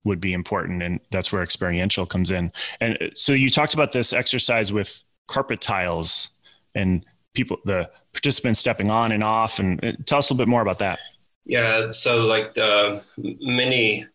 would 0.05 0.21
be 0.21 0.33
important 0.33 0.83
and 0.83 1.01
that's 1.11 1.33
where 1.33 1.43
experiential 1.43 2.07
comes 2.07 2.31
in. 2.31 2.53
And 2.81 3.01
uh, 3.01 3.09
so 3.15 3.33
you 3.33 3.51
talked 3.51 3.75
about 3.75 3.93
this 3.93 4.12
exercise 4.12 4.73
with 4.73 5.05
carpet 5.29 5.61
tiles 5.61 6.31
and 6.75 7.05
people 7.35 7.59
the 7.65 7.91
participants 8.12 8.61
stepping 8.61 8.91
on 8.91 9.12
and 9.12 9.23
off 9.23 9.59
and 9.59 9.83
uh, 9.85 9.93
tell 10.05 10.19
us 10.19 10.31
a 10.31 10.35
little 10.35 10.45
bit 10.45 10.51
more 10.51 10.62
about 10.62 10.79
that. 10.79 10.99
Yeah 11.45 11.91
so 11.91 12.25
like 12.27 12.57
uh, 12.59 13.01
many 13.17 14.07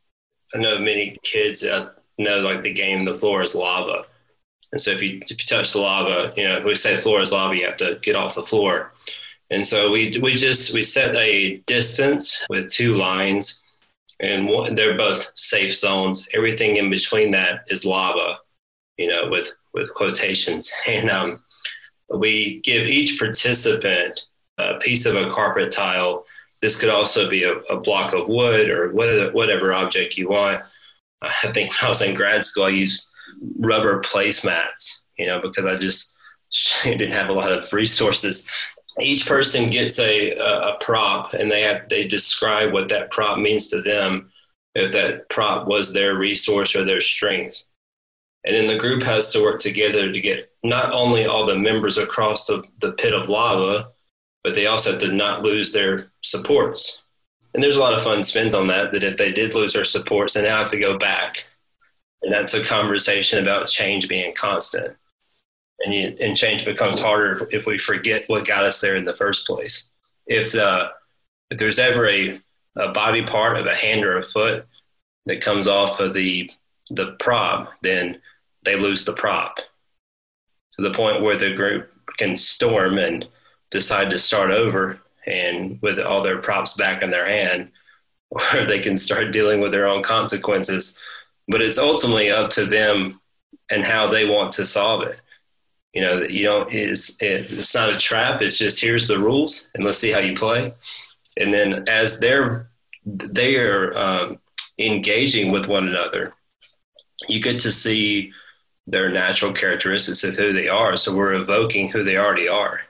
i 0.53 0.57
know 0.57 0.79
many 0.79 1.17
kids 1.23 1.63
know 2.17 2.39
like 2.39 2.63
the 2.63 2.73
game 2.73 3.05
the 3.05 3.15
floor 3.15 3.41
is 3.41 3.55
lava. 3.55 4.05
And 4.71 4.81
so 4.81 4.91
if 4.91 5.01
you 5.01 5.19
if 5.23 5.31
you 5.31 5.37
touch 5.37 5.73
the 5.73 5.79
lava 5.79 6.33
you 6.35 6.43
know 6.43 6.57
if 6.57 6.63
we 6.65 6.75
say 6.75 6.95
the 6.95 7.01
floor 7.01 7.21
is 7.21 7.31
lava 7.31 7.55
you 7.55 7.65
have 7.65 7.77
to 7.77 7.99
get 8.01 8.15
off 8.15 8.35
the 8.35 8.43
floor. 8.43 8.93
And 9.49 9.65
so 9.65 9.91
we 9.91 10.19
we 10.19 10.33
just 10.33 10.73
we 10.73 10.83
set 10.83 11.15
a 11.15 11.57
distance 11.65 12.45
with 12.49 12.67
two 12.67 12.95
lines 12.95 13.63
and 14.19 14.47
one, 14.47 14.75
they're 14.75 14.97
both 14.97 15.31
safe 15.35 15.75
zones. 15.75 16.27
Everything 16.33 16.77
in 16.77 16.89
between 16.89 17.31
that 17.31 17.61
is 17.67 17.85
lava, 17.85 18.39
you 18.97 19.07
know, 19.07 19.29
with 19.29 19.53
with 19.73 19.93
quotations. 19.93 20.71
And 20.87 21.09
um, 21.09 21.43
we 22.09 22.61
give 22.61 22.87
each 22.87 23.19
participant 23.19 24.25
a 24.57 24.75
piece 24.75 25.05
of 25.05 25.15
a 25.15 25.29
carpet 25.29 25.71
tile. 25.71 26.25
This 26.61 26.79
could 26.79 26.89
also 26.89 27.29
be 27.29 27.43
a, 27.43 27.57
a 27.69 27.79
block 27.79 28.13
of 28.13 28.27
wood 28.27 28.69
or 28.69 28.91
whatever, 28.93 29.31
whatever 29.31 29.73
object 29.73 30.17
you 30.17 30.29
want. 30.29 30.61
I 31.21 31.51
think 31.51 31.69
when 31.71 31.87
I 31.87 31.89
was 31.89 32.01
in 32.01 32.15
grad 32.15 32.45
school, 32.45 32.65
I 32.65 32.69
used 32.69 33.09
rubber 33.59 34.01
placemats, 34.01 35.03
you 35.17 35.27
know, 35.27 35.39
because 35.41 35.65
I 35.65 35.75
just 35.75 36.15
didn't 36.83 37.13
have 37.13 37.29
a 37.29 37.33
lot 37.33 37.51
of 37.51 37.71
resources 37.71 38.49
each 38.99 39.27
person 39.27 39.69
gets 39.69 39.99
a, 39.99 40.31
a, 40.31 40.77
prop 40.81 41.33
and 41.33 41.51
they 41.51 41.61
have 41.61 41.87
they 41.89 42.07
describe 42.07 42.73
what 42.73 42.89
that 42.89 43.11
prop 43.11 43.37
means 43.37 43.69
to 43.69 43.81
them 43.81 44.31
if 44.75 44.91
that 44.91 45.29
prop 45.29 45.67
was 45.67 45.93
their 45.93 46.15
resource 46.15 46.75
or 46.75 46.83
their 46.83 47.01
strength. 47.01 47.63
And 48.43 48.55
then 48.55 48.67
the 48.67 48.77
group 48.77 49.03
has 49.03 49.31
to 49.33 49.41
work 49.41 49.59
together 49.59 50.11
to 50.11 50.21
get 50.21 50.51
not 50.63 50.93
only 50.93 51.25
all 51.25 51.45
the 51.45 51.57
members 51.57 51.97
across 51.97 52.47
the, 52.47 52.63
the 52.79 52.93
pit 52.93 53.13
of 53.13 53.29
lava 53.29 53.89
but 54.43 54.53
they 54.53 54.67
also 54.67 54.91
have 54.91 55.01
to 55.01 55.11
not 55.11 55.43
lose 55.43 55.73
their 55.73 56.11
supports. 56.21 57.03
And 57.53 57.61
there's 57.61 57.75
a 57.75 57.81
lot 57.81 57.93
of 57.93 58.03
fun 58.03 58.23
spins 58.23 58.53
on 58.53 58.67
that 58.67 58.93
that 58.93 59.03
if 59.03 59.17
they 59.17 59.31
did 59.31 59.53
lose 59.53 59.73
their 59.73 59.83
supports 59.83 60.33
then 60.33 60.43
they 60.43 60.49
have 60.49 60.69
to 60.69 60.79
go 60.79 60.97
back. 60.97 61.49
And 62.23 62.33
that's 62.33 62.53
a 62.53 62.63
conversation 62.63 63.41
about 63.41 63.67
change 63.67 64.07
being 64.07 64.33
constant 64.33 64.97
and, 65.79 65.93
you, 65.93 66.15
and 66.19 66.35
change 66.35 66.65
becomes 66.65 66.99
harder 66.99 67.47
if 67.51 67.65
we 67.65 67.77
forget 67.77 68.27
what 68.27 68.47
got 68.47 68.65
us 68.65 68.81
there 68.81 68.95
in 68.95 69.05
the 69.05 69.13
first 69.13 69.45
place. 69.45 69.89
If 70.25 70.51
the 70.51 70.91
if 71.49 71.57
there's 71.57 71.79
ever 71.79 72.09
a, 72.09 72.39
a 72.75 72.89
body 72.89 73.23
part 73.23 73.57
of 73.57 73.65
a 73.65 73.75
hand 73.75 74.03
or 74.03 74.17
a 74.17 74.23
foot 74.23 74.65
that 75.25 75.41
comes 75.41 75.67
off 75.67 75.99
of 75.99 76.13
the 76.13 76.49
the 76.89 77.15
prop, 77.19 77.73
then 77.81 78.21
they 78.63 78.75
lose 78.75 79.05
the 79.05 79.13
prop 79.13 79.57
to 79.57 80.81
the 80.81 80.91
point 80.91 81.21
where 81.21 81.37
the 81.37 81.53
group 81.53 81.91
can 82.17 82.35
storm 82.35 82.97
and 82.97 83.27
decide 83.69 84.09
to 84.09 84.19
start 84.19 84.51
over 84.51 84.99
and 85.25 85.81
with 85.81 85.99
all 85.99 86.23
their 86.23 86.37
props 86.37 86.77
back 86.77 87.01
in 87.01 87.11
their 87.11 87.27
hand, 87.27 87.71
or 88.29 88.41
they 88.65 88.79
can 88.79 88.97
start 88.97 89.31
dealing 89.31 89.59
with 89.59 89.71
their 89.71 89.87
own 89.87 90.03
consequences. 90.03 90.97
But 91.47 91.61
it's 91.61 91.77
ultimately 91.77 92.29
up 92.29 92.49
to 92.51 92.65
them 92.65 93.21
and 93.69 93.85
how 93.85 94.07
they 94.07 94.25
want 94.25 94.51
to 94.53 94.65
solve 94.65 95.03
it 95.03 95.21
you 95.97 96.03
know 96.03 96.21
you 96.21 96.43
don't 96.43 96.71
it's 96.71 97.17
it's 97.21 97.73
not 97.73 97.89
a 97.89 97.97
trap 97.97 98.43
it's 98.43 98.59
just 98.59 98.79
here's 98.79 99.07
the 99.07 99.17
rules 99.17 99.67
and 99.73 99.83
let's 99.83 99.97
see 99.97 100.11
how 100.11 100.19
you 100.19 100.35
play. 100.35 100.71
And 101.39 101.51
then 101.51 101.87
as 101.87 102.19
they're 102.19 102.69
they 103.03 103.57
are 103.57 103.97
um, 103.97 104.39
engaging 104.77 105.51
with 105.51 105.65
one 105.67 105.87
another 105.87 106.33
you 107.27 107.41
get 107.41 107.57
to 107.61 107.71
see 107.71 108.31
their 108.85 109.09
natural 109.09 109.51
characteristics 109.51 110.23
of 110.23 110.35
who 110.35 110.53
they 110.53 110.67
are. 110.67 110.95
So 110.95 111.15
we're 111.15 111.33
evoking 111.33 111.89
who 111.89 112.03
they 112.03 112.15
already 112.15 112.47
are. 112.47 112.81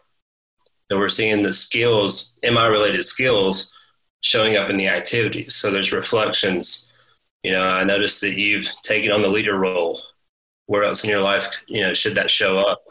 And 0.89 0.99
we're 0.99 1.07
seeing 1.07 1.43
the 1.43 1.53
skills 1.53 2.33
mi 2.43 2.67
related 2.67 3.05
skills 3.05 3.71
showing 4.19 4.57
up 4.57 4.69
in 4.69 4.75
the 4.75 4.89
activities. 4.89 5.55
So 5.55 5.71
there's 5.71 5.93
reflections. 5.93 6.91
You 7.41 7.53
know 7.53 7.63
i 7.63 7.85
noticed 7.85 8.19
that 8.19 8.33
you've 8.33 8.69
taken 8.81 9.13
on 9.13 9.21
the 9.21 9.29
leader 9.29 9.57
role. 9.57 10.01
Where 10.65 10.83
else 10.83 11.05
in 11.05 11.09
your 11.09 11.21
life 11.21 11.45
you 11.67 11.79
know 11.79 11.93
should 11.93 12.15
that 12.15 12.29
show 12.29 12.59
up 12.59 12.86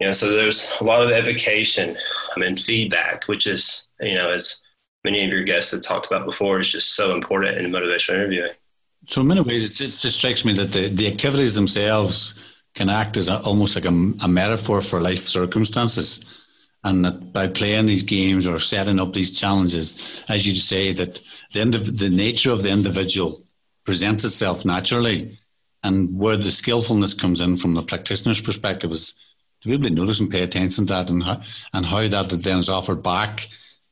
you 0.00 0.06
know, 0.06 0.12
so 0.12 0.30
there's 0.30 0.68
a 0.80 0.84
lot 0.84 1.02
of 1.02 1.10
evocation 1.10 1.96
and 2.36 2.60
feedback, 2.60 3.26
which 3.26 3.46
is, 3.46 3.88
you 4.00 4.14
know, 4.14 4.30
as 4.30 4.60
many 5.04 5.24
of 5.24 5.30
your 5.30 5.42
guests 5.42 5.72
have 5.72 5.82
talked 5.82 6.06
about 6.06 6.24
before, 6.24 6.60
is 6.60 6.70
just 6.70 6.94
so 6.94 7.14
important 7.14 7.58
in 7.58 7.70
motivational 7.70 8.16
interviewing. 8.16 8.52
So, 9.08 9.22
in 9.22 9.26
many 9.26 9.40
ways, 9.40 9.68
it 9.68 9.74
just 9.74 10.16
strikes 10.16 10.44
me 10.44 10.52
that 10.54 10.72
the, 10.72 10.88
the 10.88 11.08
activities 11.08 11.54
themselves 11.54 12.34
can 12.74 12.88
act 12.88 13.16
as 13.16 13.28
a, 13.28 13.40
almost 13.42 13.74
like 13.74 13.86
a, 13.86 14.12
a 14.22 14.28
metaphor 14.28 14.82
for 14.82 15.00
life 15.00 15.26
circumstances. 15.26 16.24
And 16.84 17.04
that 17.04 17.32
by 17.32 17.48
playing 17.48 17.86
these 17.86 18.04
games 18.04 18.46
or 18.46 18.60
setting 18.60 19.00
up 19.00 19.12
these 19.12 19.38
challenges, 19.38 20.22
as 20.28 20.46
you 20.46 20.54
say, 20.54 20.92
that 20.92 21.20
the, 21.52 21.60
indiv- 21.60 21.98
the 21.98 22.08
nature 22.08 22.52
of 22.52 22.62
the 22.62 22.70
individual 22.70 23.44
presents 23.84 24.24
itself 24.24 24.64
naturally. 24.64 25.40
And 25.82 26.16
where 26.16 26.36
the 26.36 26.52
skillfulness 26.52 27.14
comes 27.14 27.40
in 27.40 27.56
from 27.56 27.74
the 27.74 27.82
practitioner's 27.82 28.40
perspective 28.40 28.92
is 28.92 29.14
to 29.60 29.68
be 29.68 29.74
able 29.74 29.84
to 29.84 29.90
notice 29.90 30.20
and 30.20 30.30
pay 30.30 30.42
attention 30.42 30.86
to 30.86 30.94
that 30.94 31.10
and 31.10 31.22
how, 31.22 31.40
and 31.74 31.86
how 31.86 32.06
that 32.06 32.30
then 32.30 32.58
is 32.58 32.68
offered 32.68 33.02
back 33.02 33.48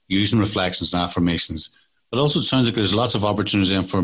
using 0.08 0.38
reflections 0.38 0.94
and 0.94 1.02
affirmations. 1.02 1.70
But 2.10 2.20
also, 2.20 2.38
it 2.38 2.44
sounds 2.44 2.68
like 2.68 2.76
there's 2.76 2.94
lots 2.94 3.14
of 3.14 3.24
opportunities 3.24 3.72
then 3.72 3.84
for 3.84 4.02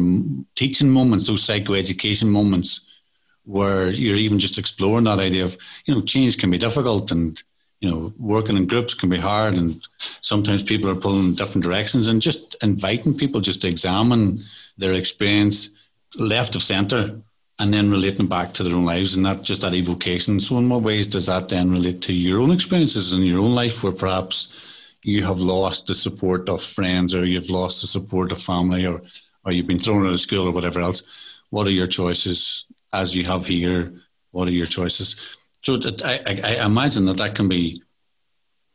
teaching 0.57 0.91
moments, 0.91 1.27
those 1.27 1.47
psychoeducation 1.47 2.29
moments, 2.29 3.01
where 3.45 3.91
you're 3.91 4.17
even 4.17 4.39
just 4.39 4.59
exploring 4.59 5.05
that 5.05 5.19
idea 5.19 5.45
of, 5.45 5.57
you 5.87 5.95
know, 5.95 6.01
change 6.01 6.39
can 6.39 6.51
be 6.51 6.59
difficult 6.59 7.11
and, 7.11 7.43
you 7.81 7.91
know, 7.91 8.13
working 8.19 8.57
in 8.57 8.67
groups 8.67 8.95
can 8.95 9.09
be 9.09 9.19
hard 9.19 9.55
and 9.55 9.87
sometimes 9.99 10.63
people 10.63 10.89
are 10.89 10.95
pulling 10.95 11.27
in 11.27 11.35
different 11.35 11.65
directions 11.65 12.09
and 12.09 12.23
just 12.23 12.57
inviting 12.63 13.15
people 13.15 13.41
just 13.41 13.63
to 13.63 13.69
examine 13.69 14.45
their 14.79 14.93
experience 14.93 15.71
left 16.17 16.55
of 16.55 16.63
centre 16.63 17.21
and 17.63 17.73
then 17.73 17.93
relating 17.93 18.27
back 18.27 18.53
to 18.53 18.65
their 18.65 18.75
own 18.75 18.85
lives 18.85 19.15
and 19.15 19.23
not 19.23 19.45
just 19.45 19.63
that 19.63 19.73
evocation. 19.73 20.41
So, 20.41 20.59
in 20.59 20.69
what 20.69 20.83
ways 20.83 21.07
does 21.07 21.27
that 21.27 21.49
then 21.49 21.71
relate 21.71 22.03
to 22.03 22.13
your 22.13 22.41
own 22.41 22.51
experiences 22.51 23.13
in 23.13 23.23
your 23.23 23.39
own 23.39 23.55
life 23.55 23.85
where 23.85 23.93
perhaps 23.93 24.85
you 25.05 25.23
have 25.23 25.41
lost 25.41 25.87
the 25.87 25.95
support 25.95 26.49
of 26.49 26.61
friends 26.61 27.15
or 27.15 27.25
you've 27.25 27.51
lost 27.51 27.81
the 27.81 27.87
support 27.87 28.33
of 28.33 28.43
family 28.43 28.85
or, 28.85 29.01
or 29.45 29.53
you've 29.53 29.69
been 29.69 29.79
thrown 29.79 30.05
out 30.05 30.13
of 30.13 30.21
school 30.21 30.49
or 30.49 30.51
whatever 30.51 30.81
else? 30.81 31.05
What 31.51 31.69
are 31.69 31.79
your 31.79 31.87
choices 31.87 32.67
as 32.93 33.15
you 33.15 33.23
have 33.27 33.47
here? 33.47 33.93
What 34.33 34.49
are 34.49 34.59
your 34.61 34.67
choices? 34.67 35.15
So, 35.63 35.79
I, 36.05 36.19
I, 36.27 36.57
I 36.59 36.67
imagine 36.67 37.05
that 37.05 37.19
that 37.19 37.37
can 37.37 37.49
be, 37.49 37.81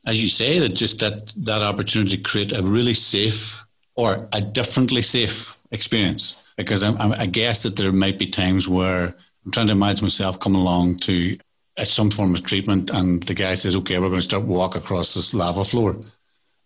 as 0.05 0.21
you 0.21 0.29
say, 0.29 0.59
that 0.59 0.69
just 0.69 1.01
that, 1.01 1.33
that 1.43 1.61
opportunity 1.61 2.15
to 2.15 2.23
create 2.23 2.57
a 2.57 2.63
really 2.63 2.93
safe 2.93 3.67
or 3.95 4.29
a 4.31 4.39
differently 4.39 5.01
safe 5.01 5.57
experience 5.71 6.41
because 6.57 6.83
I'm, 6.83 6.97
I'm, 6.97 7.13
i 7.13 7.25
guess 7.25 7.63
that 7.63 7.77
there 7.77 7.91
might 7.91 8.19
be 8.19 8.27
times 8.27 8.67
where 8.67 9.15
I'm 9.45 9.51
trying 9.51 9.67
to 9.67 9.73
imagine 9.73 10.05
myself 10.05 10.39
coming 10.39 10.59
along 10.59 10.97
to 10.97 11.37
uh, 11.79 11.83
some 11.83 12.11
form 12.11 12.33
of 12.35 12.43
treatment, 12.43 12.89
and 12.89 13.23
the 13.23 13.33
guy 13.33 13.53
says, 13.53 13.75
"Okay, 13.77 13.99
we're 13.99 14.09
going 14.09 14.19
to 14.19 14.25
start 14.25 14.43
walk 14.43 14.75
across 14.75 15.13
this 15.13 15.33
lava 15.33 15.63
floor." 15.63 15.95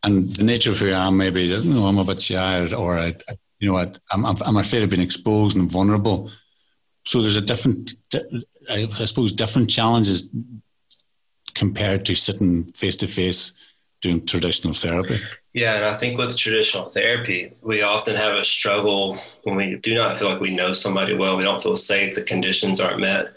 And 0.04 0.34
the 0.36 0.44
nature 0.44 0.72
of 0.72 0.80
who 0.80 0.90
I 0.90 1.08
am, 1.08 1.18
maybe 1.18 1.44
you 1.44 1.64
know, 1.64 1.86
I'm 1.86 2.00
a 2.00 2.04
bit 2.04 2.22
shy, 2.22 2.74
or 2.74 2.98
I, 2.98 3.14
you 3.60 3.70
know, 3.70 3.78
I, 3.78 3.92
I'm, 4.10 4.26
I'm 4.26 4.58
afraid 4.58 4.82
of 4.82 4.90
being 4.90 5.02
exposed 5.02 5.56
and 5.56 5.70
vulnerable. 5.70 6.32
So 7.06 7.22
there's 7.22 7.36
a 7.36 7.42
different, 7.42 7.94
I 8.70 8.88
suppose, 8.88 9.32
different 9.32 9.70
challenges 9.70 10.30
compared 11.54 12.06
to 12.06 12.16
sitting 12.16 12.66
face 12.72 12.96
to 12.98 13.08
face 13.08 13.54
doing 14.02 14.26
traditional 14.26 14.74
therapy. 14.74 15.20
Yeah, 15.54 15.76
and 15.76 15.86
I 15.86 15.94
think 15.94 16.18
with 16.18 16.36
traditional 16.38 16.86
therapy, 16.86 17.54
we 17.62 17.82
often 17.82 18.16
have 18.16 18.36
a 18.36 18.44
struggle 18.44 19.18
when 19.44 19.56
we 19.56 19.76
do 19.76 19.94
not 19.94 20.18
feel 20.18 20.30
like 20.30 20.42
we 20.42 20.56
know 20.56 20.74
somebody 20.74 21.14
well. 21.14 21.38
We 21.38 21.44
don't 21.44 21.62
feel 21.62 21.78
safe. 21.78 22.16
The 22.16 22.24
conditions 22.24 22.80
aren't 22.80 23.02
met 23.02 23.34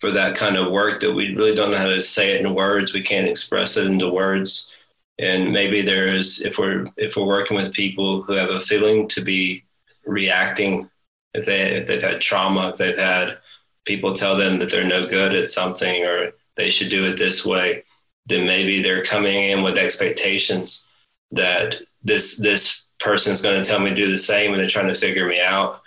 for 0.00 0.10
that 0.10 0.34
kind 0.34 0.56
of 0.56 0.72
work 0.72 1.00
that 1.00 1.12
we 1.12 1.34
really 1.34 1.54
don't 1.54 1.70
know 1.70 1.78
how 1.78 1.86
to 1.86 2.02
say 2.02 2.32
it 2.32 2.44
in 2.44 2.54
words. 2.54 2.92
We 2.92 3.02
can't 3.02 3.28
express 3.28 3.76
it 3.76 3.86
into 3.86 4.08
words. 4.10 4.72
And 5.18 5.52
maybe 5.52 5.80
there 5.80 6.08
is, 6.08 6.42
if 6.42 6.58
we're 6.58 6.86
if 6.96 7.16
we're 7.16 7.24
working 7.24 7.56
with 7.56 7.72
people 7.72 8.22
who 8.22 8.34
have 8.34 8.50
a 8.50 8.60
feeling 8.60 9.08
to 9.08 9.22
be 9.22 9.64
reacting, 10.04 10.90
if 11.32 11.46
they 11.46 11.74
if 11.76 11.86
they've 11.86 12.02
had 12.02 12.20
trauma, 12.20 12.70
if 12.70 12.76
they've 12.76 12.98
had 12.98 13.38
people 13.86 14.12
tell 14.12 14.36
them 14.36 14.58
that 14.58 14.70
they're 14.70 14.84
no 14.84 15.06
good 15.06 15.34
at 15.34 15.48
something 15.48 16.04
or 16.04 16.32
they 16.56 16.68
should 16.68 16.90
do 16.90 17.04
it 17.04 17.16
this 17.16 17.46
way, 17.46 17.84
then 18.26 18.46
maybe 18.46 18.82
they're 18.82 19.04
coming 19.04 19.34
in 19.34 19.62
with 19.62 19.78
expectations 19.78 20.86
that 21.30 21.80
this 22.02 22.38
this 22.38 22.84
person 22.98 23.32
is 23.32 23.42
going 23.42 23.60
to 23.60 23.68
tell 23.68 23.80
me 23.80 23.90
to 23.90 23.96
do 23.96 24.10
the 24.10 24.18
same 24.18 24.52
and 24.52 24.60
they're 24.60 24.68
trying 24.68 24.88
to 24.88 24.94
figure 24.94 25.26
me 25.26 25.40
out. 25.40 25.82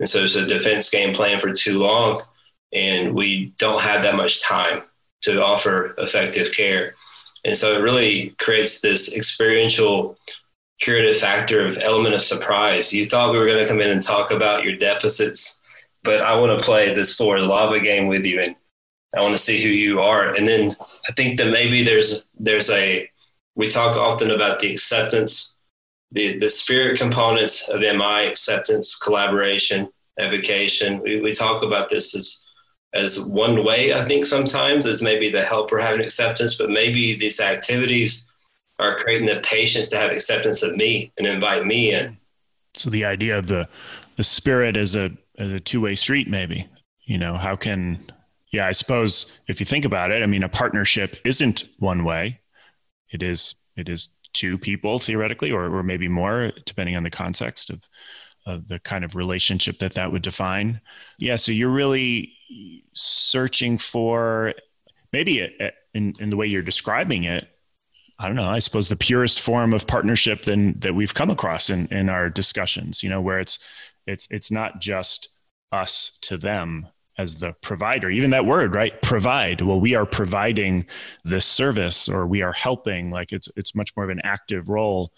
And 0.00 0.08
so 0.08 0.20
it's 0.20 0.36
a 0.36 0.46
defense 0.46 0.90
game 0.90 1.14
plan 1.14 1.40
for 1.40 1.52
too 1.52 1.78
long 1.78 2.22
and 2.72 3.14
we 3.14 3.54
don't 3.58 3.82
have 3.82 4.02
that 4.02 4.16
much 4.16 4.42
time 4.42 4.82
to 5.22 5.42
offer 5.42 5.94
effective 5.98 6.52
care. 6.52 6.94
And 7.44 7.56
so 7.56 7.76
it 7.76 7.82
really 7.82 8.30
creates 8.38 8.80
this 8.80 9.16
experiential 9.16 10.18
curative 10.80 11.16
factor 11.16 11.64
of 11.64 11.78
element 11.78 12.14
of 12.14 12.22
surprise. 12.22 12.92
You 12.92 13.06
thought 13.06 13.32
we 13.32 13.38
were 13.38 13.46
going 13.46 13.62
to 13.62 13.68
come 13.68 13.80
in 13.80 13.90
and 13.90 14.02
talk 14.02 14.30
about 14.30 14.64
your 14.64 14.76
deficits, 14.76 15.62
but 16.02 16.20
I 16.20 16.38
want 16.38 16.58
to 16.58 16.64
play 16.64 16.92
this 16.94 17.16
for 17.16 17.38
lava 17.40 17.80
game 17.80 18.06
with 18.06 18.24
you 18.24 18.40
and 18.40 18.56
I 19.16 19.20
want 19.20 19.32
to 19.32 19.38
see 19.38 19.62
who 19.62 19.68
you 19.68 20.00
are. 20.00 20.34
And 20.34 20.46
then 20.46 20.76
I 21.08 21.12
think 21.12 21.38
that 21.38 21.50
maybe 21.50 21.82
there's 21.82 22.28
there's 22.38 22.70
a 22.70 23.08
we 23.54 23.68
talk 23.68 23.96
often 23.96 24.30
about 24.30 24.58
the 24.58 24.72
acceptance, 24.72 25.58
the 26.12 26.38
the 26.38 26.50
spirit 26.50 26.98
components 26.98 27.68
of 27.68 27.80
MI 27.80 28.26
acceptance, 28.26 28.96
collaboration, 28.96 29.88
evocation. 30.18 31.00
We, 31.00 31.20
we 31.20 31.32
talk 31.32 31.62
about 31.62 31.90
this 31.90 32.14
as 32.14 32.44
as 32.94 33.20
one 33.20 33.64
way, 33.64 33.92
I 33.92 34.04
think 34.04 34.24
sometimes 34.24 34.86
is 34.86 35.02
maybe 35.02 35.28
the 35.28 35.42
helper 35.42 35.78
having 35.78 36.00
acceptance, 36.00 36.56
but 36.56 36.70
maybe 36.70 37.16
these 37.16 37.40
activities 37.40 38.26
are 38.78 38.96
creating 38.96 39.26
the 39.26 39.40
patience 39.40 39.90
to 39.90 39.96
have 39.96 40.12
acceptance 40.12 40.62
of 40.62 40.76
me 40.76 41.12
and 41.18 41.26
invite 41.26 41.66
me 41.66 41.92
in. 41.92 42.16
So 42.74 42.90
the 42.90 43.04
idea 43.04 43.38
of 43.38 43.48
the 43.48 43.68
the 44.16 44.24
spirit 44.24 44.76
as 44.76 44.94
a 44.94 45.10
as 45.38 45.52
a 45.52 45.60
two 45.60 45.80
way 45.80 45.94
street, 45.96 46.28
maybe. 46.28 46.68
You 47.04 47.18
know, 47.18 47.36
how 47.36 47.56
can 47.56 47.98
yeah, 48.54 48.68
I 48.68 48.72
suppose 48.72 49.36
if 49.48 49.58
you 49.58 49.66
think 49.66 49.84
about 49.84 50.12
it, 50.12 50.22
I 50.22 50.26
mean 50.26 50.44
a 50.44 50.48
partnership 50.48 51.16
isn't 51.24 51.64
one 51.78 52.04
way. 52.04 52.40
It 53.10 53.22
is 53.22 53.56
it 53.76 53.88
is 53.88 54.08
two 54.32 54.58
people 54.58 54.98
theoretically, 54.98 55.50
or 55.50 55.64
or 55.64 55.82
maybe 55.82 56.08
more, 56.08 56.52
depending 56.64 56.96
on 56.96 57.02
the 57.02 57.10
context 57.10 57.70
of 57.70 57.88
of 58.46 58.68
the 58.68 58.78
kind 58.78 59.04
of 59.04 59.16
relationship 59.16 59.78
that 59.78 59.94
that 59.94 60.12
would 60.12 60.22
define. 60.22 60.80
Yeah, 61.18 61.36
so 61.36 61.50
you're 61.50 61.70
really 61.70 62.32
searching 62.92 63.76
for 63.76 64.54
maybe 65.12 65.48
in, 65.94 66.14
in 66.18 66.30
the 66.30 66.36
way 66.36 66.46
you're 66.46 66.62
describing 66.62 67.24
it 67.24 67.48
i 68.18 68.26
don't 68.26 68.36
know 68.36 68.48
i 68.48 68.58
suppose 68.58 68.88
the 68.88 68.96
purest 68.96 69.40
form 69.40 69.72
of 69.72 69.86
partnership 69.86 70.42
than 70.42 70.78
that 70.80 70.94
we've 70.94 71.14
come 71.14 71.30
across 71.30 71.70
in, 71.70 71.86
in 71.88 72.08
our 72.08 72.28
discussions 72.28 73.02
you 73.02 73.08
know 73.08 73.20
where 73.20 73.40
it's 73.40 73.58
it's 74.06 74.28
it's 74.30 74.50
not 74.50 74.80
just 74.80 75.36
us 75.72 76.18
to 76.20 76.36
them 76.36 76.86
as 77.18 77.38
the 77.38 77.52
provider 77.62 78.10
even 78.10 78.30
that 78.30 78.46
word 78.46 78.74
right? 78.74 79.00
Provide. 79.02 79.60
Well 79.60 79.80
we 79.80 79.94
are 79.94 80.06
providing 80.06 80.86
this 81.24 81.46
service 81.46 82.08
or 82.08 82.26
we 82.26 82.42
are 82.42 82.52
helping. 82.52 83.10
Like 83.10 83.32
it's 83.32 83.48
it's 83.56 83.74
much 83.74 83.96
more 83.96 84.04
of 84.04 84.10
an 84.10 84.20
active 84.24 84.68
role 84.68 85.12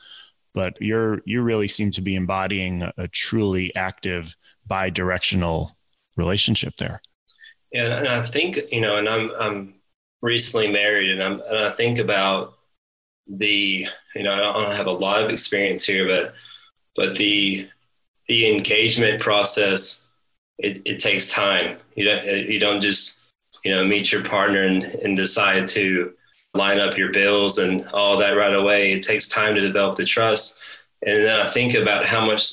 but 0.57 0.81
you're 0.81 1.21
you 1.27 1.43
really 1.43 1.69
seem 1.69 1.91
to 1.93 2.01
be 2.01 2.17
embodying 2.17 2.83
a, 2.97 3.07
truly 3.09 3.77
active 3.77 4.35
bi-directional 4.67 5.77
relationship 6.17 6.75
there. 6.79 7.03
Yeah, 7.71 7.99
and 7.99 8.09
I 8.09 8.23
think 8.23 8.59
you 8.73 8.81
know, 8.81 8.97
and 8.97 9.07
I'm 9.07 9.31
I'm 9.39 9.75
recently 10.23 10.73
married, 10.73 11.11
and 11.11 11.23
I'm 11.23 11.43
and 11.43 11.59
I 11.59 11.71
think 11.71 11.99
about 11.99 12.55
the 13.29 13.87
you 14.15 14.23
know 14.23 14.33
I 14.33 14.65
don't 14.65 14.75
have 14.75 14.87
a 14.87 14.93
lot 14.93 15.23
of 15.23 15.29
experience 15.29 15.85
here, 15.85 16.09
but 16.09 16.33
but 16.97 17.17
the 17.19 17.69
the 18.27 18.51
engagement 18.51 19.21
process 19.21 20.06
it, 20.59 20.81
it 20.85 20.99
takes 20.99 21.33
time. 21.33 21.79
You 21.95 22.05
don't 22.07 22.29
uh, 22.29 22.33
you 22.33 22.59
don't 22.59 22.81
just 22.81 23.25
you 23.65 23.75
know 23.75 23.85
meet 23.85 24.13
your 24.13 24.25
partner 24.25 24.63
and, 24.63 24.85
and 24.85 25.17
decide 25.17 25.67
to 25.69 26.13
line 26.55 26.79
up 26.79 26.97
your 26.97 27.13
bills 27.13 27.59
and 27.59 27.87
all 27.93 28.19
that 28.19 28.37
right 28.37 28.55
away. 28.55 28.93
It 28.93 29.03
takes 29.03 29.29
time 29.29 29.55
to 29.55 29.61
develop 29.61 29.97
the 29.97 30.05
trust, 30.05 30.59
and 31.03 31.23
then 31.23 31.41
I 31.41 31.47
think 31.49 31.75
about 31.75 32.07
how 32.07 32.25
much 32.25 32.53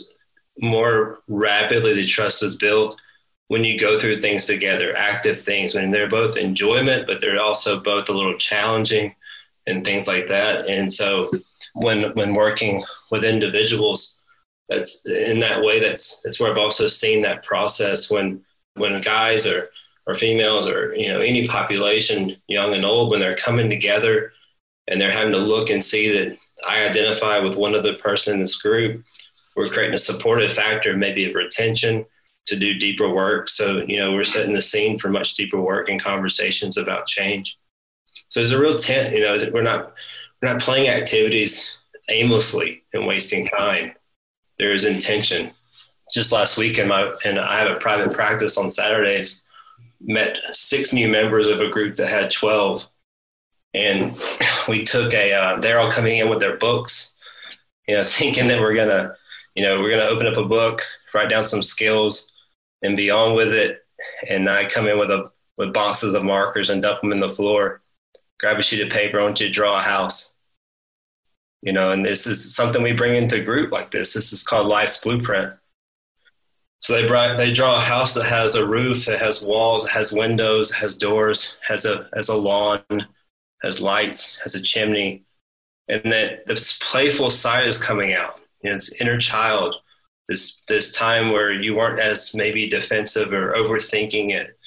more 0.60 1.20
rapidly 1.28 1.94
the 1.94 2.06
trust 2.06 2.44
is 2.44 2.56
built 2.56 3.00
when 3.48 3.64
you 3.64 3.78
go 3.78 4.00
through 4.00 4.18
things 4.18 4.46
together, 4.46 4.96
active 4.96 5.42
things, 5.42 5.76
when 5.76 5.92
they're 5.92 6.08
both 6.08 6.38
enjoyment, 6.38 7.06
but 7.08 7.22
they're 7.22 7.42
also 7.42 7.80
both 7.80 8.10
a 8.10 8.14
little 8.14 8.38
challenging 8.38 9.16
and 9.68 9.86
things 9.86 10.08
like 10.08 10.28
that. 10.28 10.68
And 10.68 10.92
so 10.92 11.32
when 11.74 12.14
when 12.14 12.36
working 12.36 12.82
with 13.12 13.24
individuals, 13.24 14.23
that's 14.70 15.06
in 15.08 15.40
that 15.42 15.62
way, 15.62 15.80
that's 15.80 16.22
that's 16.24 16.40
where 16.40 16.52
I've 16.52 16.58
also 16.58 16.88
seen 16.88 17.22
that 17.24 17.44
process 17.44 18.10
when 18.10 18.44
when 18.76 19.00
guys 19.02 19.46
or 19.46 19.70
or 20.06 20.16
females 20.16 20.68
or 20.68 20.96
you 20.96 21.10
know 21.10 21.20
any 21.20 21.48
population, 21.48 22.36
young 22.48 22.74
and 22.74 22.86
old, 22.86 23.12
when 23.12 23.20
they're 23.20 23.36
coming 23.36 23.70
together 23.70 24.34
and 24.88 25.00
they're 25.00 25.12
having 25.12 25.34
to 25.34 25.40
look 25.40 25.70
and 25.70 25.84
see 25.84 26.10
that 26.18 26.38
I 26.68 26.86
identify 26.88 27.40
with 27.40 27.58
one 27.58 27.76
other 27.76 27.96
person 27.96 28.36
in 28.36 28.40
this 28.40 28.62
group, 28.62 29.04
we're 29.56 29.68
creating 29.68 29.96
a 29.96 30.00
supportive 30.00 30.52
factor, 30.52 30.96
maybe 30.96 31.30
of 31.30 31.36
retention 31.36 32.06
to 32.48 32.56
do 32.58 32.74
deeper 32.74 33.10
work. 33.10 33.50
So, 33.50 33.82
you 33.84 33.98
know, 33.98 34.14
we're 34.14 34.24
setting 34.24 34.54
the 34.54 34.62
scene 34.62 34.98
for 34.98 35.10
much 35.10 35.36
deeper 35.36 35.62
work 35.62 35.90
and 35.90 36.02
conversations 36.02 36.78
about 36.78 37.08
change. 37.08 37.58
So 38.28 38.40
there's 38.40 38.52
a 38.52 38.60
real 38.60 38.76
tent, 38.76 39.14
you 39.14 39.22
know, 39.22 39.38
we're 39.52 39.62
not 39.62 39.94
we're 40.42 40.52
not 40.52 40.62
playing 40.62 40.90
activities 40.90 41.78
aimlessly 42.10 42.84
and 42.94 43.08
wasting 43.08 43.48
time. 43.48 43.94
There 44.64 44.74
is 44.74 44.86
intention. 44.86 45.52
Just 46.14 46.32
last 46.32 46.58
week, 46.58 46.78
in 46.78 46.88
my 46.88 47.14
and 47.26 47.38
I 47.38 47.60
have 47.60 47.70
a 47.70 47.80
private 47.82 48.14
practice 48.14 48.58
on 48.58 48.72
Saturdays. 48.72 49.44
Met 50.00 50.38
six 50.54 50.94
new 50.94 51.10
members 51.10 51.48
of 51.48 51.60
a 51.60 51.68
group 51.68 51.96
that 51.96 52.08
had 52.08 52.32
twelve, 52.32 52.88
and 53.74 54.18
we 54.70 54.86
took 54.86 55.14
a. 55.14 55.34
Uh, 55.34 55.60
they're 55.60 55.82
all 55.82 55.92
coming 55.92 56.18
in 56.18 56.30
with 56.30 56.40
their 56.40 56.56
books, 56.56 57.14
you 57.90 57.98
know, 57.98 58.04
thinking 58.06 58.48
that 58.48 58.62
we're 58.62 58.74
gonna, 58.74 59.16
you 59.54 59.64
know, 59.64 59.82
we're 59.82 59.90
gonna 59.90 60.10
open 60.10 60.28
up 60.28 60.38
a 60.38 60.46
book, 60.46 60.84
write 61.14 61.30
down 61.30 61.46
some 61.46 61.62
skills, 61.62 62.32
and 62.82 62.96
be 62.96 63.12
on 63.12 63.36
with 63.36 63.54
it. 63.54 63.86
And 64.30 64.50
I 64.50 64.64
come 64.64 64.88
in 64.88 64.98
with 64.98 65.12
a 65.12 65.30
with 65.58 65.74
boxes 65.74 66.14
of 66.14 66.24
markers 66.24 66.70
and 66.70 66.82
dump 66.82 67.02
them 67.02 67.12
in 67.12 67.20
the 67.20 67.28
floor. 67.28 67.82
Grab 68.40 68.60
a 68.60 68.64
sheet 68.64 68.82
of 68.82 68.94
paper, 68.94 69.20
I 69.20 69.24
want 69.24 69.42
you 69.42 69.48
to 69.48 69.54
draw 69.54 69.78
a 69.78 69.82
house. 69.82 70.33
You 71.64 71.72
know, 71.72 71.92
and 71.92 72.06
this 72.06 72.28
is 72.28 72.54
something 72.54 72.84
we 72.84 72.92
bring 72.92 73.16
into 73.16 73.38
a 73.38 73.44
group 73.44 73.72
like 73.72 73.90
this. 73.90 74.14
This 74.14 74.34
is 74.34 74.44
called 74.44 74.68
Life's 74.68 75.00
Blueprint. 75.00 75.54
So 76.82 76.92
they 76.92 77.08
brought 77.08 77.38
they 77.38 77.54
draw 77.54 77.78
a 77.78 77.80
house 77.80 78.14
that 78.16 78.26
has 78.26 78.56
a 78.56 78.68
roof, 78.68 79.06
that 79.06 79.20
has 79.20 79.42
walls, 79.42 79.90
has 79.90 80.12
windows, 80.12 80.74
has 80.74 80.98
doors, 80.98 81.58
has 81.66 81.86
a 81.86 82.10
has 82.14 82.28
a 82.28 82.36
lawn, 82.36 82.84
has 83.62 83.80
lights, 83.80 84.38
has 84.44 84.56
a 84.56 84.62
chimney, 84.62 85.24
and 85.88 86.12
that 86.12 86.46
this 86.48 86.78
playful 86.80 87.30
side 87.30 87.66
is 87.66 87.82
coming 87.82 88.14
out. 88.14 88.42
You 88.62 88.70
know, 88.70 88.76
it's 88.76 89.02
inner 89.02 89.18
child 89.18 89.76
this 90.28 90.64
this 90.68 90.92
time 90.94 91.32
where 91.32 91.54
you 91.54 91.76
weren't 91.76 92.02
as 92.02 92.36
maybe 92.36 92.68
defensive 92.68 93.32
or 93.32 93.54
overthinking 93.54 94.32
it, 94.32 94.58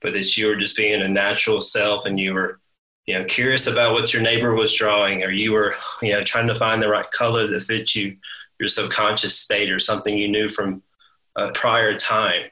but 0.00 0.12
that 0.12 0.36
you 0.36 0.46
were 0.46 0.56
just 0.56 0.76
being 0.76 1.02
a 1.02 1.08
natural 1.08 1.60
self 1.60 2.06
and 2.06 2.20
you 2.20 2.34
were 2.34 2.60
you 3.06 3.18
know 3.18 3.24
curious 3.24 3.66
about 3.66 3.92
what 3.92 4.12
your 4.12 4.22
neighbor 4.22 4.54
was 4.54 4.74
drawing 4.74 5.22
or 5.22 5.30
you 5.30 5.52
were 5.52 5.74
you 6.02 6.12
know 6.12 6.22
trying 6.24 6.46
to 6.48 6.54
find 6.54 6.82
the 6.82 6.88
right 6.88 7.10
color 7.10 7.46
that 7.46 7.62
fits 7.62 7.94
you 7.94 8.16
your 8.58 8.68
subconscious 8.68 9.38
state 9.38 9.70
or 9.70 9.78
something 9.78 10.16
you 10.16 10.28
knew 10.28 10.48
from 10.48 10.82
a 11.36 11.50
prior 11.50 11.96
time 11.96 12.42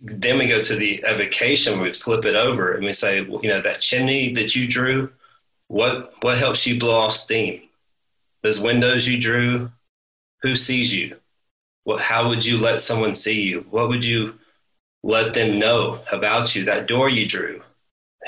then 0.00 0.38
we 0.38 0.46
go 0.46 0.60
to 0.60 0.76
the 0.76 1.02
evocation 1.06 1.80
we 1.80 1.92
flip 1.92 2.24
it 2.24 2.34
over 2.34 2.72
and 2.72 2.84
we 2.84 2.92
say 2.92 3.22
well, 3.22 3.40
you 3.42 3.48
know 3.48 3.60
that 3.60 3.80
chimney 3.80 4.32
that 4.32 4.54
you 4.54 4.68
drew 4.68 5.10
what 5.68 6.12
what 6.20 6.36
helps 6.38 6.66
you 6.66 6.78
blow 6.78 6.98
off 6.98 7.12
steam 7.12 7.62
those 8.42 8.60
windows 8.60 9.08
you 9.08 9.20
drew 9.20 9.70
who 10.42 10.54
sees 10.54 10.94
you 10.94 11.16
what, 11.84 12.00
how 12.00 12.28
would 12.28 12.44
you 12.44 12.58
let 12.58 12.80
someone 12.80 13.14
see 13.14 13.42
you? 13.42 13.66
What 13.70 13.88
would 13.88 14.04
you 14.04 14.38
let 15.02 15.34
them 15.34 15.58
know 15.58 16.00
about 16.10 16.56
you? 16.56 16.64
That 16.64 16.86
door 16.86 17.08
you 17.08 17.28
drew, 17.28 17.62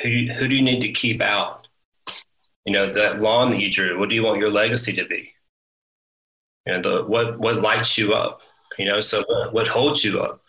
who, 0.02 0.26
who 0.38 0.48
do 0.48 0.54
you 0.54 0.62
need 0.62 0.80
to 0.82 0.92
keep 0.92 1.20
out? 1.20 1.65
You 2.66 2.72
know, 2.72 2.92
that 2.92 3.20
lawn 3.20 3.52
that 3.52 3.60
you 3.60 3.70
drew, 3.70 3.98
what 3.98 4.08
do 4.08 4.14
you 4.16 4.24
want 4.24 4.40
your 4.40 4.50
legacy 4.50 4.92
to 4.94 5.06
be? 5.06 5.32
You 6.66 6.74
know, 6.74 6.82
the, 6.82 7.04
what, 7.04 7.38
what 7.38 7.62
lights 7.62 7.96
you 7.96 8.12
up? 8.12 8.42
You 8.76 8.86
know, 8.86 9.00
so 9.00 9.22
what, 9.28 9.52
what 9.52 9.68
holds 9.68 10.04
you 10.04 10.20
up? 10.20 10.42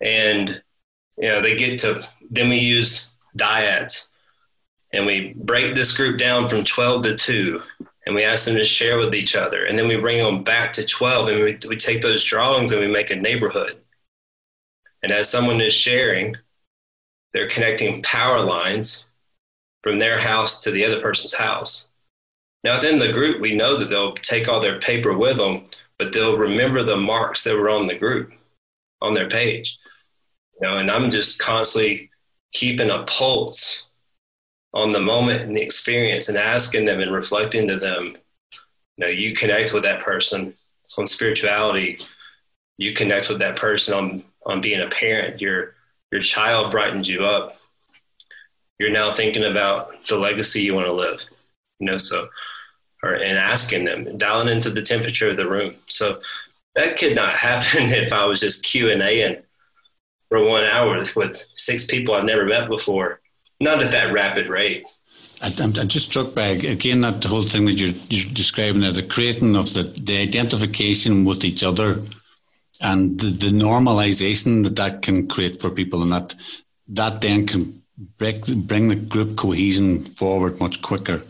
And, 0.00 0.62
you 1.18 1.28
know, 1.28 1.42
they 1.42 1.54
get 1.54 1.78
to, 1.80 2.02
then 2.30 2.48
we 2.48 2.58
use 2.58 3.10
dyads 3.38 4.08
and 4.92 5.04
we 5.04 5.34
break 5.36 5.74
this 5.74 5.94
group 5.94 6.18
down 6.18 6.48
from 6.48 6.64
12 6.64 7.02
to 7.02 7.14
2 7.14 7.62
and 8.06 8.14
we 8.14 8.24
ask 8.24 8.46
them 8.46 8.56
to 8.56 8.64
share 8.64 8.96
with 8.96 9.14
each 9.14 9.36
other. 9.36 9.66
And 9.66 9.78
then 9.78 9.86
we 9.86 9.96
bring 9.96 10.24
them 10.24 10.42
back 10.42 10.72
to 10.72 10.86
12 10.86 11.28
and 11.28 11.44
we, 11.44 11.58
we 11.68 11.76
take 11.76 12.00
those 12.00 12.24
drawings 12.24 12.72
and 12.72 12.80
we 12.80 12.86
make 12.86 13.10
a 13.10 13.16
neighborhood. 13.16 13.76
And 15.02 15.12
as 15.12 15.28
someone 15.28 15.60
is 15.60 15.74
sharing, 15.74 16.36
they're 17.32 17.48
connecting 17.48 18.02
power 18.02 18.40
lines 18.40 19.04
from 19.82 19.98
their 19.98 20.18
house 20.18 20.62
to 20.62 20.70
the 20.70 20.84
other 20.84 21.00
person's 21.00 21.34
house. 21.34 21.88
Now, 22.62 22.78
within 22.78 22.98
the 22.98 23.12
group, 23.12 23.40
we 23.40 23.54
know 23.54 23.76
that 23.76 23.88
they'll 23.88 24.14
take 24.14 24.48
all 24.48 24.60
their 24.60 24.78
paper 24.78 25.16
with 25.16 25.38
them, 25.38 25.64
but 25.98 26.12
they'll 26.12 26.36
remember 26.36 26.82
the 26.82 26.96
marks 26.96 27.44
that 27.44 27.56
were 27.56 27.70
on 27.70 27.86
the 27.86 27.94
group, 27.94 28.32
on 29.00 29.14
their 29.14 29.28
page. 29.28 29.78
You 30.60 30.68
know, 30.68 30.78
and 30.78 30.90
I'm 30.90 31.10
just 31.10 31.38
constantly 31.38 32.10
keeping 32.52 32.90
a 32.90 33.04
pulse 33.04 33.84
on 34.74 34.92
the 34.92 35.00
moment 35.00 35.42
and 35.42 35.56
the 35.56 35.62
experience 35.62 36.28
and 36.28 36.36
asking 36.36 36.84
them 36.84 37.00
and 37.00 37.12
reflecting 37.12 37.66
to 37.68 37.76
them. 37.76 38.16
You 38.96 39.06
know, 39.06 39.08
you 39.08 39.34
connect 39.34 39.72
with 39.72 39.82
that 39.84 40.02
person 40.02 40.54
on 40.98 41.06
spirituality. 41.06 41.98
You 42.76 42.94
connect 42.94 43.28
with 43.28 43.38
that 43.38 43.56
person 43.56 43.94
on 43.94 44.24
on 44.46 44.60
being 44.60 44.80
a 44.80 44.88
parent. 44.88 45.40
Your 45.40 45.74
your 46.12 46.20
child 46.20 46.70
brightens 46.70 47.08
you 47.08 47.24
up. 47.24 47.56
You're 48.80 48.90
now 48.90 49.10
thinking 49.10 49.44
about 49.44 50.06
the 50.06 50.16
legacy 50.16 50.62
you 50.62 50.74
want 50.74 50.86
to 50.86 50.92
live. 50.92 51.22
You 51.80 51.86
know, 51.90 51.98
so 51.98 52.30
or 53.02 53.12
and 53.12 53.36
asking 53.38 53.84
them, 53.84 54.16
dialing 54.16 54.48
into 54.48 54.70
the 54.70 54.82
temperature 54.82 55.28
of 55.28 55.36
the 55.36 55.48
room. 55.48 55.74
So 55.86 56.20
that 56.76 56.98
could 56.98 57.14
not 57.14 57.36
happen 57.48 57.90
if 57.90 58.12
I 58.12 58.24
was 58.24 58.40
just 58.40 58.64
Q 58.64 58.90
and 58.90 59.02
A 59.02 59.22
and 59.22 59.42
for 60.30 60.42
one 60.42 60.64
hour 60.64 60.96
with 61.14 61.46
six 61.56 61.84
people 61.84 62.14
I've 62.14 62.24
never 62.24 62.46
met 62.46 62.68
before. 62.68 63.20
Not 63.60 63.82
at 63.82 63.90
that 63.90 64.14
rapid 64.14 64.48
rate. 64.48 64.86
I'm, 65.42 65.72
just 65.88 66.10
struck 66.10 66.34
by 66.34 66.48
again 66.48 67.02
that 67.02 67.24
whole 67.24 67.42
thing 67.42 67.66
that 67.66 67.74
you're, 67.74 67.94
you're 68.08 68.30
describing 68.32 68.80
there, 68.80 68.92
the 68.92 69.02
creating 69.02 69.56
of 69.56 69.72
the, 69.74 69.82
the 69.82 70.18
identification 70.18 71.24
with 71.24 71.44
each 71.44 71.62
other 71.62 72.02
and 72.82 73.18
the, 73.18 73.26
the 73.26 73.46
normalization 73.46 74.64
that 74.64 74.76
that 74.76 75.02
can 75.02 75.28
create 75.28 75.60
for 75.60 75.70
people, 75.70 76.02
and 76.02 76.12
that 76.12 76.34
that 76.88 77.20
then 77.20 77.46
can 77.46 77.79
break, 78.18 78.46
bring 78.46 78.88
the 78.88 78.96
group 78.96 79.36
cohesion 79.36 80.04
forward 80.04 80.58
much 80.60 80.82
quicker. 80.82 81.22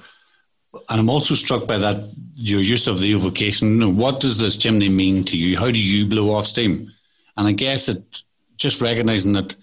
And 0.89 1.01
I'm 1.01 1.11
also 1.11 1.35
struck 1.35 1.67
by 1.67 1.79
that 1.79 2.13
your 2.35 2.61
use 2.61 2.87
of 2.87 3.01
the 3.01 3.13
evocation. 3.13 3.97
What 3.97 4.21
does 4.21 4.39
this 4.39 4.57
chimney 4.57 4.89
mean 4.89 5.25
to 5.25 5.37
you? 5.37 5.59
How 5.59 5.71
do 5.71 5.83
you 5.83 6.09
blow 6.09 6.35
off 6.35 6.47
steam? 6.47 6.93
And 7.37 7.49
I 7.49 7.53
guess 7.53 7.89
it 7.89 8.23
just 8.57 8.81
recognizing 8.81 9.33
that 9.33 9.57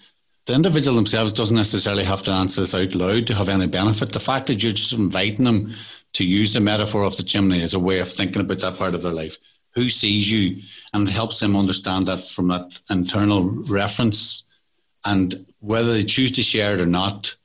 the 0.46 0.54
individual 0.54 0.96
themselves 0.96 1.32
doesn't 1.32 1.56
necessarily 1.56 2.04
have 2.04 2.22
to 2.22 2.30
answer 2.30 2.62
this 2.62 2.74
out 2.74 2.94
loud 2.94 3.26
to 3.26 3.34
have 3.34 3.48
any 3.48 3.66
benefit. 3.66 4.12
The 4.12 4.20
fact 4.20 4.46
that 4.46 4.62
you're 4.62 4.72
just 4.72 4.92
inviting 4.92 5.44
them 5.44 5.74
to 6.14 6.24
use 6.24 6.52
the 6.52 6.60
metaphor 6.60 7.04
of 7.04 7.16
the 7.16 7.22
chimney 7.22 7.62
as 7.62 7.74
a 7.74 7.78
way 7.78 8.00
of 8.00 8.08
thinking 8.08 8.40
about 8.40 8.60
that 8.60 8.78
part 8.78 8.94
of 8.94 9.02
their 9.02 9.12
life 9.12 9.36
who 9.74 9.88
sees 9.88 10.32
you, 10.32 10.62
and 10.92 11.06
it 11.06 11.12
helps 11.12 11.38
them 11.38 11.54
understand 11.54 12.06
that 12.06 12.26
from 12.26 12.48
that 12.48 12.80
internal 12.90 13.44
reference. 13.64 14.47
And 15.04 15.46
whether 15.60 15.92
they 15.92 16.04
choose 16.04 16.32
to 16.32 16.42
share 16.42 16.74
it 16.74 16.80
or 16.80 16.86
not, 16.86 17.36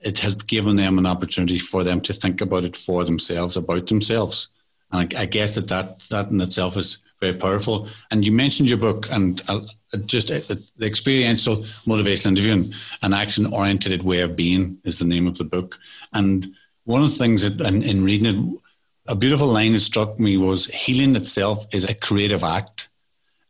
it 0.00 0.18
has 0.20 0.34
given 0.34 0.76
them 0.76 0.98
an 0.98 1.06
opportunity 1.06 1.58
for 1.58 1.82
them 1.82 2.00
to 2.02 2.12
think 2.12 2.40
about 2.40 2.64
it 2.64 2.76
for 2.76 3.04
themselves, 3.04 3.56
about 3.56 3.86
themselves. 3.86 4.50
And 4.92 5.14
I, 5.14 5.22
I 5.22 5.26
guess 5.26 5.54
that, 5.54 5.68
that 5.68 5.98
that 6.10 6.30
in 6.30 6.40
itself 6.40 6.76
is 6.76 7.02
very 7.18 7.34
powerful. 7.34 7.88
And 8.10 8.24
you 8.24 8.32
mentioned 8.32 8.68
your 8.68 8.78
book, 8.78 9.08
and 9.10 9.42
uh, 9.48 9.60
just 10.04 10.30
uh, 10.30 10.40
the 10.48 10.86
experiential 10.86 11.56
motivational 11.86 12.28
interviewing, 12.28 12.72
an 13.02 13.14
action 13.14 13.46
oriented 13.46 14.02
way 14.02 14.20
of 14.20 14.36
being 14.36 14.78
is 14.84 14.98
the 14.98 15.06
name 15.06 15.26
of 15.26 15.38
the 15.38 15.44
book. 15.44 15.78
And 16.12 16.54
one 16.84 17.02
of 17.02 17.10
the 17.10 17.16
things 17.16 17.42
that 17.42 17.60
in, 17.66 17.82
in 17.82 18.04
reading 18.04 18.26
it, 18.26 18.60
a 19.08 19.14
beautiful 19.14 19.48
line 19.48 19.72
that 19.72 19.80
struck 19.80 20.18
me 20.20 20.36
was 20.36 20.66
healing 20.66 21.16
itself 21.16 21.64
is 21.72 21.84
a 21.84 21.94
creative 21.94 22.44
act. 22.44 22.88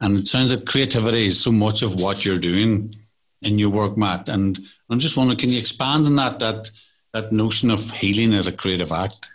And 0.01 0.19
it 0.19 0.29
sounds 0.29 0.53
like 0.53 0.67
creativity 0.67 1.27
is 1.27 1.41
so 1.41 1.51
much 1.51 1.83
of 1.83 2.01
what 2.01 2.25
you're 2.25 2.39
doing 2.39 2.95
in 3.43 3.59
your 3.59 3.71
work, 3.71 3.97
Matt. 3.97 4.29
And 4.29 4.59
I'm 4.91 4.99
just 4.99 5.17
wondering, 5.17 5.39
can 5.39 5.51
you 5.51 5.59
expand 5.59 6.07
on 6.07 6.17
that, 6.17 6.39
that, 6.39 6.71
that 7.13 7.33
notion 7.33 7.71
of 7.71 7.91
healing 7.91 8.35
as 8.35 8.47
a 8.47 8.53
creative 8.53 8.93
act? 8.93 9.29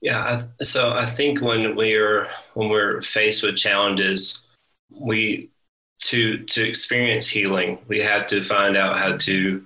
Yeah, 0.00 0.42
so 0.60 0.92
I 0.92 1.06
think 1.06 1.40
when 1.40 1.74
we're 1.74 2.28
when 2.54 2.68
we're 2.68 3.02
faced 3.02 3.42
with 3.42 3.56
challenges, 3.56 4.40
we 4.90 5.50
to 6.02 6.38
to 6.44 6.68
experience 6.68 7.28
healing, 7.28 7.78
we 7.88 8.00
have 8.02 8.26
to 8.26 8.44
find 8.44 8.76
out 8.76 8.98
how 8.98 9.16
to 9.16 9.64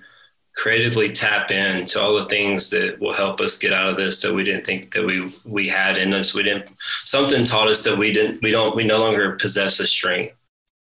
creatively 0.57 1.11
tap 1.11 1.51
into 1.51 2.01
all 2.01 2.15
the 2.15 2.25
things 2.25 2.71
that 2.71 2.99
will 3.01 3.13
help 3.13 3.41
us 3.41 3.59
get 3.59 3.73
out 3.73 3.89
of 3.89 3.97
this 3.97 4.21
that 4.23 4.35
we 4.35 4.45
didn't 4.45 4.67
think 4.67 4.93
that 4.95 5.05
we 5.05 5.33
we 5.45 5.69
had 5.69 5.99
in 5.99 6.15
us. 6.15 6.35
We 6.35 6.43
didn't 6.43 6.71
something 7.05 7.45
taught 7.45 7.69
us 7.69 7.85
that 7.85 7.99
we 7.99 8.13
didn't 8.13 8.43
we 8.43 8.51
don't 8.51 8.75
we 8.75 8.85
no 8.85 9.01
longer 9.01 9.33
possess 9.33 9.81
a 9.81 9.87
strength 9.87 10.35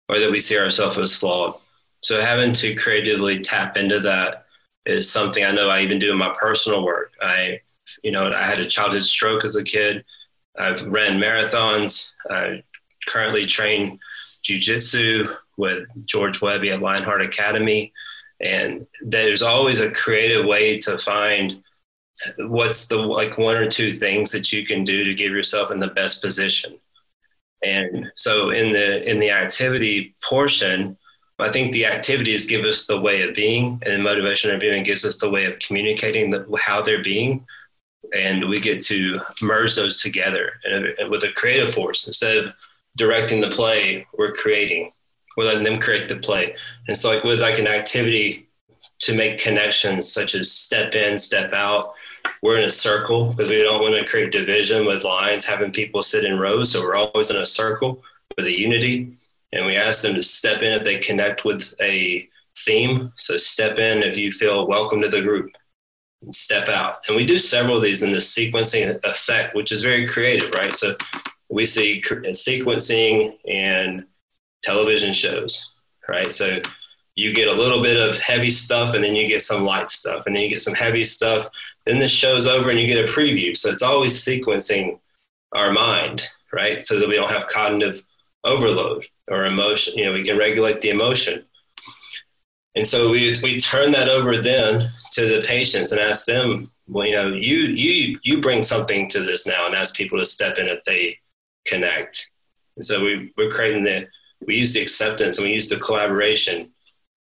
or 0.10 0.20
that 0.20 0.32
we 0.32 0.40
see 0.40 0.58
ourselves 0.58 0.98
as 0.98 1.16
flawed. 1.16 1.56
So 2.06 2.22
having 2.22 2.54
to 2.54 2.76
creatively 2.76 3.40
tap 3.40 3.78
into 3.78 4.00
that 4.02 4.46
is 4.86 5.12
something 5.12 5.44
I 5.44 5.50
know 5.50 5.70
I 5.70 5.82
even 5.82 5.98
do 5.98 6.12
in 6.12 6.20
my 6.20 6.32
personal 6.40 6.86
work. 6.86 7.16
I 7.20 7.62
you 8.04 8.12
know 8.12 8.32
I 8.32 8.44
had 8.44 8.60
a 8.60 8.68
childhood 8.68 9.06
stroke 9.06 9.44
as 9.44 9.56
a 9.56 9.64
kid. 9.64 10.06
I've 10.56 10.84
ran 10.84 11.20
marathons. 11.20 12.12
I 12.30 12.62
currently 13.08 13.48
train 13.48 14.00
jujitsu 14.44 15.36
with 15.58 15.88
George 16.06 16.44
Webby 16.44 16.70
at 16.70 16.80
Lionheart 16.84 17.24
Academy. 17.24 17.92
And 18.40 18.86
there's 19.02 19.42
always 19.42 19.80
a 19.80 19.90
creative 19.90 20.46
way 20.46 20.78
to 20.82 21.00
find 21.00 21.64
what's 22.38 22.88
the 22.88 22.98
like 22.98 23.40
one 23.40 23.56
or 23.56 23.68
two 23.68 23.92
things 23.92 24.32
that 24.32 24.54
you 24.54 24.64
can 24.64 24.84
do 24.84 25.06
to 25.06 25.16
give 25.16 25.32
yourself 25.32 25.72
in 25.72 25.80
the 25.80 25.88
best 25.88 26.22
position. 26.22 26.78
And 27.64 28.12
so 28.14 28.52
in 28.52 28.74
the 28.74 29.10
in 29.10 29.20
the 29.20 29.32
activity 29.32 30.16
portion, 30.24 30.98
I 31.38 31.52
think 31.52 31.74
the 31.74 31.86
activities 31.86 32.46
give 32.46 32.64
us 32.64 32.86
the 32.86 33.00
way 33.00 33.28
of 33.28 33.36
being, 33.36 33.82
and 33.86 34.04
motivation 34.04 34.50
interviewing 34.50 34.84
gives 34.84 35.04
us 35.04 35.18
the 35.18 35.30
way 35.30 35.46
of 35.46 35.60
communicating 35.60 36.30
the, 36.30 36.48
how 36.60 36.82
they're 36.82 37.04
being, 37.04 37.46
and 38.14 38.48
we 38.48 38.60
get 38.60 38.82
to 38.86 39.20
merge 39.42 39.76
those 39.76 40.02
together 40.02 40.54
and, 40.64 41.10
with 41.10 41.24
a 41.24 41.32
creative 41.34 41.74
force 41.74 42.08
instead 42.08 42.38
of 42.38 42.54
directing 42.96 43.42
the 43.42 43.50
play, 43.50 44.08
we're 44.18 44.32
creating 44.32 44.92
we're 45.36 45.46
letting 45.46 45.64
them 45.64 45.80
create 45.80 46.08
the 46.08 46.16
play. 46.16 46.56
And 46.88 46.96
so 46.96 47.14
like 47.14 47.24
with 47.24 47.42
like 47.42 47.60
an 47.60 47.68
activity 47.68 48.48
to 49.00 49.14
make 49.14 49.38
connections 49.38 50.12
such 50.12 50.36
as 50.36 50.52
step 50.52 50.96
in, 50.96 51.18
step 51.18 51.54
out, 51.54 51.94
we're 52.42 52.58
in 52.58 52.64
a 52.64 52.72
circle 52.72 53.34
because 53.34 53.50
we 53.50 53.62
don't 53.62 53.82
want 53.82 53.96
to 53.96 54.06
create 54.06 54.32
division 54.32 54.86
with 54.86 55.04
lines, 55.04 55.46
having 55.46 55.72
people 55.72 56.02
sit 56.02 56.26
in 56.26 56.40
rows. 56.40 56.72
So 56.72 56.82
we're 56.82 56.96
always 56.96 57.30
in 57.30 57.38
a 57.38 57.46
circle 57.46 58.02
with 58.38 58.46
a 58.46 58.58
unity. 58.58 59.16
And 59.56 59.66
we 59.66 59.78
ask 59.78 60.02
them 60.02 60.16
to 60.16 60.22
step 60.22 60.62
in 60.62 60.74
if 60.74 60.84
they 60.84 60.98
connect 60.98 61.46
with 61.46 61.74
a 61.82 62.28
theme. 62.58 63.14
So 63.16 63.38
step 63.38 63.80
in 63.80 64.04
if 64.04 64.18
you 64.18 64.32
feel 64.32 64.68
welcome 64.68 65.02
to 65.02 65.08
the 65.08 65.22
group. 65.22 65.50
Step 66.32 66.68
out. 66.68 67.08
And 67.08 67.16
we 67.16 67.26
do 67.26 67.40
several 67.40 67.78
of 67.78 67.82
these 67.82 68.04
in 68.04 68.12
the 68.12 68.18
sequencing 68.18 69.02
effect, 69.06 69.56
which 69.56 69.72
is 69.72 69.82
very 69.82 70.06
creative, 70.06 70.54
right? 70.54 70.76
So 70.76 70.98
we 71.50 71.66
see 71.66 72.02
sequencing 72.02 73.38
and 73.48 74.06
television 74.62 75.14
shows, 75.14 75.72
right? 76.10 76.34
So 76.34 76.60
you 77.16 77.34
get 77.34 77.48
a 77.48 77.54
little 77.54 77.82
bit 77.82 77.98
of 77.98 78.18
heavy 78.18 78.50
stuff 78.50 78.94
and 78.94 79.02
then 79.02 79.16
you 79.16 79.26
get 79.26 79.42
some 79.42 79.64
light 79.64 79.90
stuff 79.90 80.26
and 80.26 80.36
then 80.36 80.44
you 80.44 80.50
get 80.50 80.62
some 80.62 80.74
heavy 80.74 81.06
stuff. 81.06 81.48
Then 81.86 82.00
the 82.00 82.10
show's 82.10 82.46
over 82.46 82.72
and 82.72 82.80
you 82.80 82.88
get 82.88 83.08
a 83.08 83.12
preview. 83.12 83.56
So 83.56 83.70
it's 83.70 83.84
always 83.84 84.22
sequencing 84.22 85.00
our 85.54 85.72
mind, 85.72 86.28
right? 86.52 86.84
So 86.84 87.00
that 87.00 87.08
we 87.08 87.16
don't 87.16 87.32
have 87.32 87.48
cognitive 87.48 88.04
overload 88.44 89.06
or 89.30 89.46
emotion. 89.46 89.98
You 89.98 90.06
know, 90.06 90.14
we 90.14 90.24
can 90.24 90.38
regulate 90.38 90.82
the 90.82 90.90
emotion. 90.90 91.46
And 92.76 92.86
so 92.86 93.10
we, 93.10 93.36
we 93.42 93.58
turn 93.58 93.92
that 93.92 94.10
over 94.10 94.38
then 94.38 94.92
to 95.12 95.28
the 95.28 95.46
patients 95.46 95.92
and 95.92 96.02
ask 96.02 96.26
them, 96.26 96.72
well, 96.88 97.08
you 97.08 97.14
know, 97.14 97.30
you, 97.30 97.58
you, 97.58 98.20
you 98.24 98.42
bring 98.42 98.64
something 98.64 99.08
to 99.10 99.22
this 99.22 99.48
now 99.48 99.66
and 99.66 99.76
ask 99.76 99.96
people 99.96 100.20
to 100.20 100.26
step 100.26 100.58
in 100.58 100.68
if 100.68 100.84
they 100.84 101.20
connect. 101.66 102.30
And 102.76 102.86
so 102.86 103.04
we, 103.04 103.32
we're 103.38 103.50
creating 103.50 103.84
the, 103.84 104.08
we 104.46 104.58
use 104.58 104.74
the 104.74 104.82
acceptance 104.82 105.38
and 105.38 105.48
we 105.48 105.54
use 105.54 105.70
the 105.70 105.78
collaboration 105.78 106.72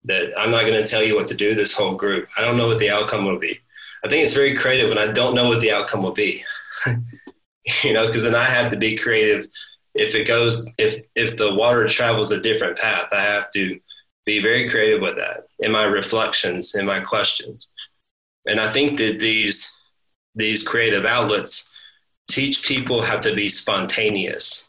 that 0.06 0.34
I'm 0.38 0.52
not 0.52 0.66
going 0.66 0.84
to 0.84 0.90
tell 0.90 1.04
you 1.04 1.16
what 1.16 1.28
to 1.30 1.36
do 1.36 1.56
this 1.56 1.74
whole 1.74 1.96
group. 1.96 2.28
I 2.38 2.42
don't 2.42 2.58
know 2.58 2.68
what 2.68 2.80
the 2.80 2.90
outcome 2.90 3.26
will 3.26 3.40
be. 3.40 3.60
I 4.04 4.10
think 4.10 4.24
it's 4.24 4.34
very 4.34 4.56
creative 4.56 4.90
when 4.90 5.00
I 5.00 5.12
don't 5.12 5.36
know 5.36 5.48
what 5.48 5.62
the 5.62 5.72
outcome 5.72 6.04
will 6.04 6.12
be. 6.12 6.44
you 7.84 7.94
know, 7.94 8.08
because 8.08 8.24
then 8.24 8.36
I 8.36 8.44
have 8.44 8.70
to 8.70 8.78
be 8.78 8.96
creative. 8.96 9.48
If 9.96 10.16
it 10.16 10.28
goes, 10.28 10.68
if 10.78 11.06
if 11.16 11.38
the 11.38 11.54
water 11.54 11.88
travels 11.88 12.32
a 12.32 12.40
different 12.40 12.78
path, 12.78 13.10
I 13.12 13.22
have 13.22 13.50
to 13.52 13.80
be 14.26 14.42
very 14.42 14.68
creative 14.68 15.02
with 15.02 15.16
that 15.18 15.46
in 15.60 15.72
my 15.72 15.86
reflections, 15.86 16.76
in 16.76 16.86
my 16.86 17.00
questions. 17.00 17.74
And 18.46 18.60
I 18.60 18.72
think 18.72 19.00
that 19.00 19.20
these 19.20 19.76
these 20.36 20.68
creative 20.68 21.06
outlets 21.06 21.70
teach 22.28 22.66
people 22.68 23.04
how 23.04 23.20
to 23.20 23.34
be 23.34 23.50
spontaneous 23.50 24.68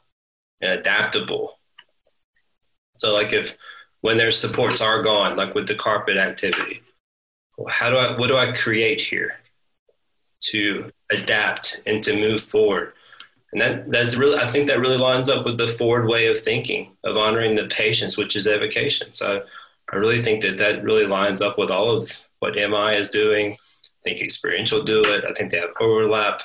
and 0.60 0.70
adaptable 0.72 1.56
so 2.96 3.14
like 3.14 3.32
if 3.32 3.56
when 4.00 4.16
their 4.16 4.30
supports 4.30 4.80
are 4.80 5.02
gone, 5.02 5.36
like 5.36 5.54
with 5.54 5.68
the 5.68 5.74
carpet 5.74 6.16
activity, 6.16 6.82
how 7.68 7.90
do 7.90 7.96
I 7.96 8.16
what 8.18 8.28
do 8.28 8.36
I 8.36 8.52
create 8.52 9.00
here 9.00 9.34
to 10.44 10.90
adapt 11.10 11.80
and 11.86 12.02
to 12.04 12.16
move 12.16 12.40
forward? 12.40 12.92
And 13.52 13.60
that, 13.60 13.88
that's 13.90 14.16
really, 14.16 14.38
I 14.38 14.50
think 14.50 14.68
that 14.68 14.80
really 14.80 14.98
lines 14.98 15.28
up 15.28 15.44
with 15.44 15.58
the 15.58 15.68
forward 15.68 16.08
way 16.08 16.26
of 16.26 16.38
thinking 16.38 16.96
of 17.04 17.16
honoring 17.16 17.54
the 17.54 17.66
patients, 17.66 18.16
which 18.16 18.36
is 18.36 18.46
evocation. 18.46 19.14
So 19.14 19.42
I 19.92 19.96
really 19.96 20.22
think 20.22 20.42
that 20.42 20.58
that 20.58 20.82
really 20.82 21.06
lines 21.06 21.40
up 21.40 21.58
with 21.58 21.70
all 21.70 21.90
of 21.90 22.26
what 22.40 22.54
MI 22.54 22.96
is 22.96 23.10
doing. 23.10 23.52
I 23.52 23.56
think 24.04 24.20
experiential 24.20 24.82
do 24.82 25.02
it. 25.04 25.24
I 25.24 25.32
think 25.32 25.50
they 25.50 25.58
have 25.58 25.70
overlap, 25.80 26.42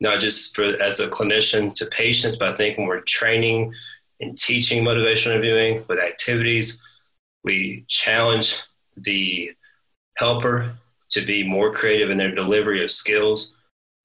not 0.00 0.20
just 0.20 0.54
for 0.54 0.64
as 0.82 1.00
a 1.00 1.08
clinician 1.08 1.74
to 1.74 1.86
patients, 1.86 2.36
but 2.36 2.48
I 2.48 2.52
think 2.52 2.76
when 2.78 2.86
we're 2.86 3.00
training 3.00 3.72
and 4.20 4.38
teaching 4.38 4.84
motivational 4.84 5.32
interviewing 5.32 5.84
with 5.88 5.98
activities, 5.98 6.80
we 7.42 7.84
challenge 7.88 8.60
the 8.96 9.52
helper 10.16 10.74
to 11.10 11.24
be 11.24 11.44
more 11.44 11.72
creative 11.72 12.10
in 12.10 12.18
their 12.18 12.34
delivery 12.34 12.82
of 12.82 12.90
skills, 12.90 13.54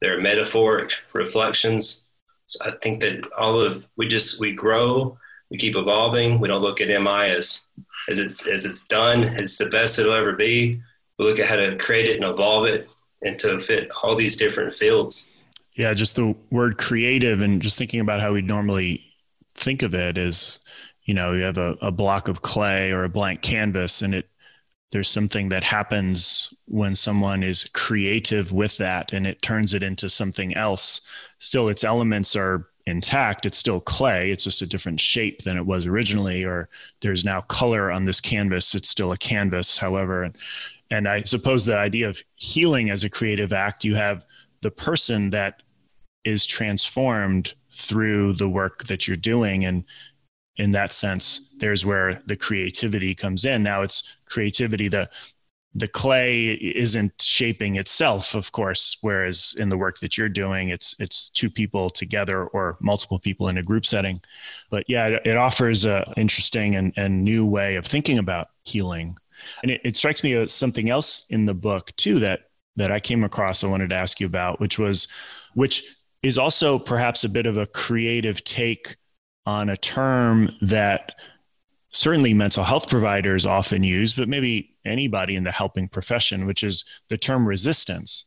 their 0.01 0.19
metaphoric 0.19 0.93
reflections. 1.13 2.05
So 2.47 2.65
I 2.65 2.71
think 2.81 3.01
that 3.01 3.29
all 3.37 3.61
of 3.61 3.87
we 3.95 4.07
just 4.07 4.39
we 4.39 4.53
grow, 4.53 5.17
we 5.49 5.57
keep 5.57 5.75
evolving. 5.75 6.39
We 6.39 6.47
don't 6.47 6.61
look 6.61 6.81
at 6.81 6.87
MI 6.87 7.31
as 7.31 7.65
as 8.09 8.19
it's 8.19 8.47
as 8.47 8.65
it's 8.65 8.85
done, 8.87 9.23
it's 9.23 9.57
the 9.57 9.67
best 9.67 9.99
it'll 9.99 10.13
ever 10.13 10.33
be. 10.33 10.81
We 11.17 11.25
look 11.25 11.39
at 11.39 11.47
how 11.47 11.57
to 11.57 11.75
create 11.77 12.07
it 12.07 12.15
and 12.15 12.25
evolve 12.25 12.65
it 12.65 12.89
and 13.21 13.37
to 13.39 13.59
fit 13.59 13.89
all 14.01 14.15
these 14.15 14.37
different 14.37 14.73
fields. 14.73 15.29
Yeah, 15.75 15.93
just 15.93 16.15
the 16.15 16.35
word 16.49 16.77
creative 16.77 17.41
and 17.41 17.61
just 17.61 17.77
thinking 17.77 17.99
about 17.99 18.21
how 18.21 18.33
we 18.33 18.41
normally 18.41 19.03
think 19.55 19.81
of 19.81 19.93
it 19.93 20.17
is, 20.17 20.59
you 21.03 21.13
know, 21.13 21.33
you 21.33 21.43
have 21.43 21.57
a, 21.57 21.75
a 21.81 21.91
block 21.91 22.27
of 22.27 22.41
clay 22.41 22.91
or 22.91 23.03
a 23.03 23.09
blank 23.09 23.41
canvas 23.41 24.01
and 24.01 24.13
it 24.13 24.29
there's 24.91 25.09
something 25.09 25.49
that 25.49 25.63
happens 25.63 26.53
when 26.65 26.95
someone 26.95 27.43
is 27.43 27.69
creative 27.73 28.51
with 28.51 28.77
that 28.77 29.13
and 29.13 29.27
it 29.27 29.41
turns 29.41 29.73
it 29.73 29.83
into 29.83 30.09
something 30.09 30.55
else. 30.55 31.01
Still, 31.39 31.69
its 31.69 31.83
elements 31.83 32.35
are 32.35 32.69
intact. 32.87 33.45
It's 33.45 33.57
still 33.57 33.79
clay. 33.79 34.31
It's 34.31 34.43
just 34.43 34.63
a 34.63 34.65
different 34.65 34.99
shape 34.99 35.43
than 35.43 35.57
it 35.57 35.65
was 35.65 35.85
originally, 35.85 36.43
or 36.43 36.69
there's 37.01 37.23
now 37.23 37.41
color 37.41 37.91
on 37.91 38.03
this 38.03 38.19
canvas. 38.19 38.73
It's 38.73 38.89
still 38.89 39.11
a 39.11 39.17
canvas, 39.17 39.77
however. 39.77 40.31
And, 40.89 41.07
I 41.07 41.21
suppose 41.21 41.65
the 41.65 41.77
idea 41.77 42.09
of 42.09 42.23
healing 42.37 42.89
as 42.89 43.03
a 43.03 43.09
creative 43.09 43.53
act, 43.53 43.83
you 43.83 43.93
have 43.93 44.25
the 44.61 44.71
person 44.71 45.29
that 45.29 45.61
is 46.23 46.47
transformed 46.47 47.53
through 47.71 48.33
the 48.33 48.49
work 48.49 48.85
that 48.85 49.07
you're 49.07 49.17
doing. 49.17 49.65
And 49.65 49.83
in 50.59 50.71
that 50.71 50.91
sense, 50.91 51.55
there's 51.59 51.85
where 51.85 52.21
the 52.25 52.35
creativity 52.35 53.15
comes 53.15 53.45
in. 53.45 53.63
Now 53.63 53.81
it's 53.81 54.17
creativity, 54.25 54.89
the 54.89 55.09
the 55.75 55.87
clay 55.87 56.53
isn't 56.53 57.21
shaping 57.21 57.75
itself 57.75 58.33
of 58.33 58.51
course 58.51 58.97
whereas 59.01 59.55
in 59.59 59.69
the 59.69 59.77
work 59.77 59.99
that 59.99 60.17
you're 60.17 60.27
doing 60.27 60.69
it's 60.69 60.99
it's 60.99 61.29
two 61.29 61.49
people 61.49 61.91
together 61.91 62.45
or 62.45 62.75
multiple 62.81 63.19
people 63.19 63.47
in 63.49 63.57
a 63.57 63.63
group 63.63 63.85
setting 63.85 64.19
but 64.71 64.83
yeah 64.87 65.07
it, 65.07 65.21
it 65.25 65.37
offers 65.37 65.85
a 65.85 66.11
interesting 66.17 66.75
and, 66.75 66.91
and 66.97 67.21
new 67.21 67.45
way 67.45 67.75
of 67.75 67.85
thinking 67.85 68.17
about 68.17 68.47
healing 68.63 69.15
and 69.61 69.71
it, 69.71 69.81
it 69.83 69.95
strikes 69.95 70.23
me 70.23 70.33
as 70.33 70.51
something 70.51 70.89
else 70.89 71.27
in 71.29 71.45
the 71.45 71.53
book 71.53 71.95
too 71.97 72.17
that 72.19 72.49
that 72.75 72.91
i 72.91 72.99
came 72.99 73.23
across 73.23 73.63
i 73.63 73.67
wanted 73.67 73.91
to 73.91 73.95
ask 73.95 74.19
you 74.19 74.25
about 74.25 74.59
which 74.59 74.79
was 74.79 75.07
which 75.53 75.95
is 76.23 76.39
also 76.39 76.79
perhaps 76.79 77.23
a 77.23 77.29
bit 77.29 77.45
of 77.45 77.57
a 77.57 77.67
creative 77.67 78.43
take 78.43 78.97
on 79.49 79.69
a 79.69 79.77
term 79.77 80.55
that 80.61 81.15
certainly 81.89 82.35
mental 82.35 82.63
health 82.63 82.87
providers 82.87 83.47
often 83.47 83.83
use, 83.83 84.13
but 84.13 84.29
maybe 84.29 84.75
anybody 84.85 85.35
in 85.35 85.43
the 85.43 85.51
helping 85.51 85.87
profession, 85.87 86.45
which 86.45 86.61
is 86.63 86.85
the 87.09 87.17
term 87.17 87.47
resistance, 87.47 88.25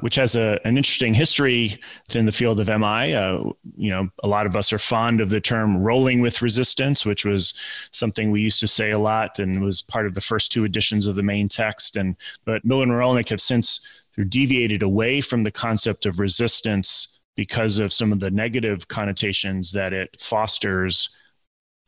which 0.00 0.14
has 0.14 0.34
a, 0.34 0.58
an 0.64 0.78
interesting 0.78 1.12
history 1.12 1.76
within 2.08 2.24
the 2.24 2.32
field 2.32 2.58
of 2.58 2.68
MI. 2.68 3.12
Uh, 3.12 3.50
you 3.76 3.90
know, 3.90 4.08
a 4.22 4.26
lot 4.26 4.46
of 4.46 4.56
us 4.56 4.72
are 4.72 4.78
fond 4.78 5.20
of 5.20 5.28
the 5.28 5.42
term 5.42 5.76
rolling 5.76 6.22
with 6.22 6.40
resistance, 6.40 7.04
which 7.04 7.26
was 7.26 7.52
something 7.92 8.30
we 8.30 8.40
used 8.40 8.60
to 8.60 8.66
say 8.66 8.92
a 8.92 8.98
lot 8.98 9.38
and 9.38 9.62
was 9.62 9.82
part 9.82 10.06
of 10.06 10.14
the 10.14 10.22
first 10.22 10.52
two 10.52 10.64
editions 10.64 11.06
of 11.06 11.16
the 11.16 11.22
main 11.22 11.48
text. 11.48 11.96
And 11.96 12.16
but 12.46 12.64
Miller 12.64 12.84
and 12.84 12.92
Rollnick 12.92 13.28
have 13.28 13.42
since 13.42 13.86
deviated 14.28 14.82
away 14.82 15.20
from 15.20 15.42
the 15.42 15.50
concept 15.50 16.06
of 16.06 16.18
resistance 16.18 17.21
because 17.36 17.78
of 17.78 17.92
some 17.92 18.12
of 18.12 18.20
the 18.20 18.30
negative 18.30 18.88
connotations 18.88 19.72
that 19.72 19.92
it 19.92 20.20
fosters 20.20 21.10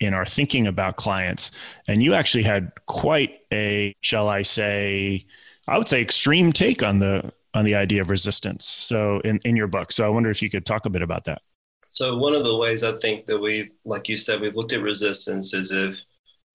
in 0.00 0.14
our 0.14 0.24
thinking 0.24 0.66
about 0.66 0.96
clients. 0.96 1.50
And 1.88 2.02
you 2.02 2.14
actually 2.14 2.44
had 2.44 2.72
quite 2.86 3.40
a, 3.52 3.94
shall 4.00 4.28
I 4.28 4.42
say, 4.42 5.26
I 5.68 5.78
would 5.78 5.88
say 5.88 6.00
extreme 6.00 6.52
take 6.52 6.82
on 6.82 6.98
the 6.98 7.32
on 7.54 7.64
the 7.64 7.76
idea 7.76 8.00
of 8.00 8.10
resistance. 8.10 8.66
So 8.66 9.20
in, 9.20 9.38
in 9.44 9.54
your 9.54 9.68
book. 9.68 9.92
So 9.92 10.04
I 10.04 10.08
wonder 10.08 10.28
if 10.28 10.42
you 10.42 10.50
could 10.50 10.66
talk 10.66 10.86
a 10.86 10.90
bit 10.90 11.02
about 11.02 11.24
that. 11.24 11.40
So 11.88 12.16
one 12.16 12.34
of 12.34 12.42
the 12.42 12.56
ways 12.56 12.82
I 12.82 12.98
think 12.98 13.26
that 13.26 13.38
we, 13.38 13.70
like 13.84 14.08
you 14.08 14.18
said, 14.18 14.40
we've 14.40 14.56
looked 14.56 14.72
at 14.72 14.82
resistance 14.82 15.54
is 15.54 15.70
if 15.70 16.02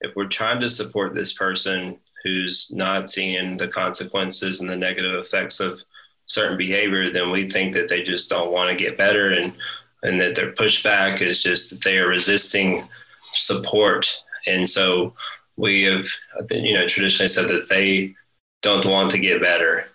if 0.02 0.16
we're 0.16 0.28
trying 0.28 0.60
to 0.62 0.70
support 0.70 1.14
this 1.14 1.34
person 1.34 2.00
who's 2.24 2.70
not 2.74 3.10
seeing 3.10 3.58
the 3.58 3.68
consequences 3.68 4.60
and 4.60 4.70
the 4.70 4.76
negative 4.76 5.14
effects 5.16 5.60
of 5.60 5.84
certain 6.30 6.58
behavior, 6.58 7.10
then 7.10 7.32
we 7.32 7.50
think 7.50 7.74
that 7.74 7.90
they 7.90 8.04
just 8.04 8.30
don't 8.30 8.52
want 8.52 8.70
to 8.70 8.76
get 8.76 8.98
better 8.98 9.32
and 9.32 9.54
and 10.02 10.22
that 10.22 10.34
their 10.34 10.54
pushback 10.54 11.22
is 11.22 11.44
just 11.44 11.72
that 11.72 11.82
they 11.84 11.98
are 11.98 12.08
resisting 12.08 12.88
support. 13.34 14.24
And 14.48 14.68
so 14.68 15.14
we 15.58 15.84
have, 15.84 16.06
you 16.52 16.74
know, 16.74 16.88
traditionally 16.88 17.28
said 17.28 17.50
that 17.50 17.68
they 17.68 18.16
don't 18.62 18.86
want 18.86 19.12
to 19.12 19.20
get 19.20 19.42
better. 19.42 19.90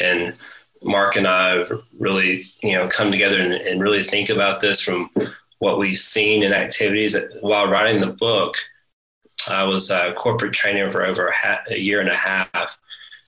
And 0.00 0.34
Mark 0.82 1.16
and 1.16 1.26
I 1.26 1.56
have 1.56 1.72
really, 1.98 2.40
you 2.62 2.72
know, 2.72 2.88
come 2.88 3.10
together 3.10 3.38
and, 3.38 3.52
and 3.52 3.82
really 3.82 4.02
think 4.02 4.30
about 4.30 4.60
this 4.60 4.80
from 4.80 5.10
what 5.58 5.78
we've 5.78 5.98
seen 5.98 6.42
in 6.42 6.54
activities. 6.54 7.14
While 7.42 7.68
writing 7.68 8.00
the 8.00 8.14
book, 8.14 8.56
I 9.46 9.64
was 9.64 9.90
a 9.90 10.14
corporate 10.14 10.54
trainer 10.54 10.90
for 10.90 11.04
over 11.04 11.28
a, 11.28 11.36
ha- 11.36 11.64
a 11.68 11.78
year 11.78 12.00
and 12.00 12.08
a 12.08 12.16
half 12.16 12.78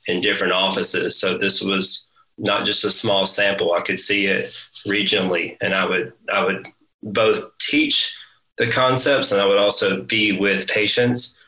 in 0.07 0.23
different 0.23 0.55
offices. 0.55 1.21
So 1.21 1.37
this 1.37 1.61
was 1.63 2.09
not 2.39 2.65
just 2.65 2.85
a 2.85 2.91
small 2.91 3.27
sample. 3.27 3.73
I 3.73 3.81
could 3.81 3.99
see 3.99 4.27
it 4.27 4.47
regionally, 4.87 5.57
and 5.61 5.75
I 5.75 5.85
would 5.85 6.13
I 6.33 6.45
would 6.45 6.67
both 7.03 7.57
teach 7.59 8.17
the 8.59 8.69
concepts, 8.69 9.33
and 9.33 9.41
I 9.41 9.47
would 9.47 9.59
also 9.59 10.03
be 10.03 10.33
with 10.33 10.69
patients. 10.69 11.39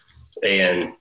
And 0.42 0.94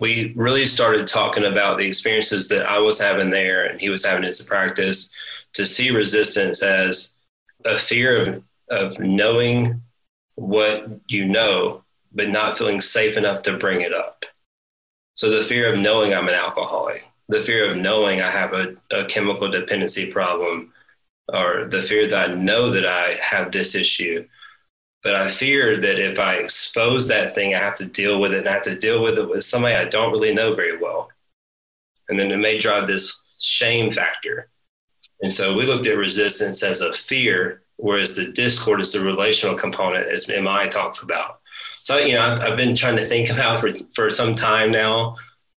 we 0.00 0.32
really 0.36 0.66
started 0.66 1.06
talking 1.06 1.44
about 1.44 1.78
the 1.78 1.86
experiences 1.86 2.48
that 2.48 2.68
I 2.68 2.78
was 2.78 3.00
having 3.00 3.30
there 3.30 3.64
and 3.64 3.80
he 3.80 3.88
was 3.88 4.04
having 4.04 4.24
as 4.24 4.40
a 4.40 4.44
practice 4.44 5.12
to 5.54 5.66
see 5.66 5.90
resistance 5.90 6.62
as 6.62 7.16
a 7.64 7.78
fear 7.78 8.20
of, 8.20 8.42
of 8.68 8.98
knowing 8.98 9.82
what 10.34 10.88
you 11.08 11.24
know, 11.24 11.82
but 12.12 12.28
not 12.28 12.56
feeling 12.56 12.80
safe 12.80 13.16
enough 13.16 13.42
to 13.44 13.56
bring 13.56 13.80
it 13.80 13.94
up. 13.94 14.24
So 15.14 15.30
the 15.30 15.42
fear 15.42 15.72
of 15.72 15.80
knowing 15.80 16.12
I'm 16.12 16.28
an 16.28 16.34
alcoholic, 16.34 17.08
the 17.28 17.40
fear 17.40 17.70
of 17.70 17.76
knowing 17.76 18.20
I 18.20 18.30
have 18.30 18.52
a, 18.52 18.76
a 18.90 19.04
chemical 19.04 19.50
dependency 19.50 20.10
problem, 20.10 20.72
or 21.32 21.66
the 21.66 21.82
fear 21.82 22.06
that 22.06 22.30
I 22.30 22.34
know 22.34 22.70
that 22.70 22.86
I 22.86 23.18
have 23.20 23.50
this 23.50 23.74
issue, 23.74 24.26
but 25.02 25.14
I 25.14 25.28
fear 25.28 25.76
that 25.76 25.98
if 25.98 26.18
I 26.18 26.34
expose 26.34 27.08
that 27.08 27.34
thing, 27.34 27.54
I 27.54 27.58
have 27.58 27.76
to 27.76 27.86
deal 27.86 28.20
with 28.20 28.32
it 28.32 28.38
and 28.38 28.48
I 28.48 28.54
have 28.54 28.62
to 28.62 28.78
deal 28.78 29.02
with 29.02 29.18
it 29.18 29.28
with 29.28 29.44
somebody 29.44 29.74
I 29.74 29.84
don't 29.84 30.12
really 30.12 30.34
know 30.34 30.54
very 30.54 30.76
well. 30.76 31.10
And 32.08 32.18
then 32.18 32.30
it 32.30 32.38
may 32.38 32.58
drive 32.58 32.86
this 32.86 33.22
shame 33.40 33.90
factor. 33.90 34.48
And 35.22 35.32
so 35.32 35.54
we 35.54 35.66
looked 35.66 35.86
at 35.86 35.96
resistance 35.96 36.62
as 36.62 36.80
a 36.80 36.92
fear, 36.92 37.62
whereas 37.76 38.16
the 38.16 38.26
discord 38.32 38.80
is 38.80 38.92
the 38.92 39.00
relational 39.00 39.56
component, 39.56 40.08
as 40.08 40.28
MI 40.28 40.68
talks 40.68 41.02
about. 41.02 41.40
So, 41.82 41.98
you 41.98 42.14
know, 42.14 42.32
I've, 42.32 42.40
I've 42.40 42.56
been 42.56 42.74
trying 42.74 42.96
to 42.96 43.04
think 43.04 43.30
about 43.32 43.60
for, 43.60 43.70
for 43.94 44.10
some 44.10 44.34
time 44.34 44.70
now, 44.72 45.16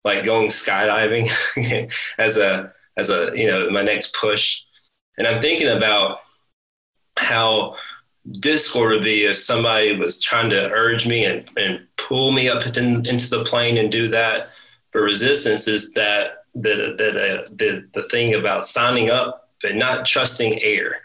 like 0.08 0.24
going 0.24 0.48
skydiving 0.48 1.28
as 2.18 2.36
a, 2.36 2.72
as 2.96 3.10
a, 3.10 3.32
you 3.34 3.46
know, 3.46 3.70
my 3.70 3.82
next 3.82 4.14
push. 4.14 4.64
And 5.16 5.26
I'm 5.26 5.40
thinking 5.40 5.68
about 5.68 6.18
how 7.18 7.76
discord 8.40 8.92
would 8.92 9.04
be 9.04 9.24
if 9.24 9.36
somebody 9.36 9.96
was 9.96 10.22
trying 10.22 10.50
to 10.50 10.70
urge 10.70 11.06
me 11.06 11.24
and, 11.24 11.48
and 11.56 11.86
pull 11.96 12.32
me 12.32 12.48
up 12.48 12.66
in, 12.76 13.06
into 13.06 13.30
the 13.30 13.44
plane 13.44 13.76
and 13.76 13.90
do 13.90 14.08
that. 14.08 14.50
But 14.92 15.00
resistance 15.00 15.68
is 15.68 15.92
that 15.92 16.44
that 16.54 16.96
that 16.98 17.16
uh, 17.16 17.44
the 17.50 17.86
the 17.92 18.02
thing 18.04 18.34
about 18.34 18.66
signing 18.66 19.10
up 19.10 19.50
but 19.62 19.74
not 19.74 20.06
trusting 20.06 20.62
air 20.62 21.02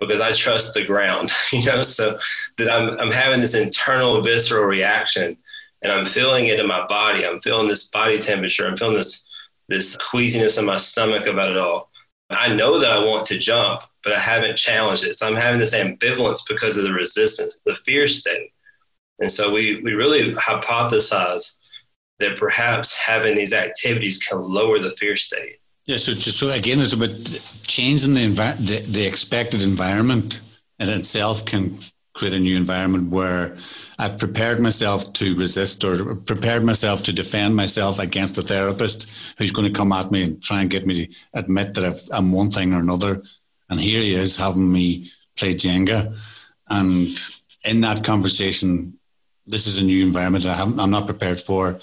because 0.00 0.20
I 0.20 0.32
trust 0.32 0.74
the 0.74 0.84
ground, 0.84 1.30
you 1.52 1.64
know. 1.64 1.82
So 1.82 2.18
that 2.56 2.70
I'm 2.70 2.98
I'm 2.98 3.12
having 3.12 3.40
this 3.40 3.54
internal 3.54 4.20
visceral 4.22 4.64
reaction 4.64 5.36
and 5.82 5.92
I'm 5.92 6.06
feeling 6.06 6.46
it 6.46 6.60
in 6.60 6.66
my 6.66 6.86
body. 6.86 7.24
I'm 7.24 7.40
feeling 7.40 7.68
this 7.68 7.88
body 7.88 8.18
temperature. 8.18 8.66
I'm 8.66 8.76
feeling 8.76 8.96
this 8.96 9.26
this 9.68 9.96
queasiness 9.98 10.58
in 10.58 10.64
my 10.64 10.78
stomach 10.78 11.26
about 11.26 11.50
it 11.50 11.58
all. 11.58 11.90
I 12.30 12.54
know 12.54 12.78
that 12.78 12.90
I 12.90 13.04
want 13.04 13.26
to 13.26 13.38
jump, 13.38 13.82
but 14.02 14.12
I 14.14 14.18
haven't 14.18 14.56
challenged 14.56 15.04
it. 15.04 15.14
So 15.14 15.26
I'm 15.26 15.36
having 15.36 15.60
this 15.60 15.74
ambivalence 15.74 16.40
because 16.48 16.76
of 16.76 16.84
the 16.84 16.92
resistance, 16.92 17.60
the 17.64 17.74
fear 17.74 18.06
state. 18.06 18.52
And 19.18 19.30
so 19.30 19.52
we, 19.52 19.80
we 19.82 19.92
really 19.92 20.34
hypothesize 20.34 21.58
that 22.18 22.36
perhaps 22.36 22.96
having 22.96 23.36
these 23.36 23.52
activities 23.52 24.24
can 24.24 24.40
lower 24.40 24.78
the 24.78 24.92
fear 24.92 25.16
state. 25.16 25.56
Yeah, 25.86 25.96
so, 25.96 26.12
so 26.12 26.50
again, 26.50 26.80
it's 26.80 26.92
about 26.92 27.10
changing 27.66 28.14
the, 28.14 28.26
envi- 28.26 28.58
the, 28.58 28.78
the 28.80 29.06
expected 29.06 29.62
environment 29.62 30.42
in 30.78 30.88
itself 30.88 31.46
can 31.46 31.78
create 32.14 32.34
a 32.34 32.38
new 32.38 32.56
environment 32.56 33.10
where 33.10 33.56
I've 34.00 34.18
prepared 34.18 34.60
myself 34.60 35.12
to 35.14 35.36
resist 35.36 35.84
or 35.84 36.14
prepared 36.14 36.64
myself 36.64 37.02
to 37.04 37.12
defend 37.12 37.56
myself 37.56 37.98
against 37.98 38.38
a 38.38 38.42
therapist 38.42 39.10
who's 39.38 39.50
going 39.50 39.66
to 39.66 39.76
come 39.76 39.92
at 39.92 40.12
me 40.12 40.22
and 40.22 40.42
try 40.42 40.60
and 40.60 40.70
get 40.70 40.86
me 40.86 41.06
to 41.06 41.14
admit 41.34 41.74
that 41.74 42.08
i 42.12 42.18
am 42.18 42.30
one 42.30 42.50
thing 42.50 42.72
or 42.72 42.78
another. 42.78 43.22
And 43.68 43.80
here 43.80 44.00
he 44.00 44.14
is 44.14 44.36
having 44.36 44.70
me 44.70 45.10
play 45.36 45.54
Jenga. 45.54 46.16
And 46.68 47.08
in 47.64 47.80
that 47.80 48.04
conversation, 48.04 48.98
this 49.46 49.66
is 49.66 49.78
a 49.78 49.84
new 49.84 50.06
environment 50.06 50.46
I 50.46 50.60
am 50.60 50.90
not 50.90 51.06
prepared 51.06 51.40
for. 51.40 51.80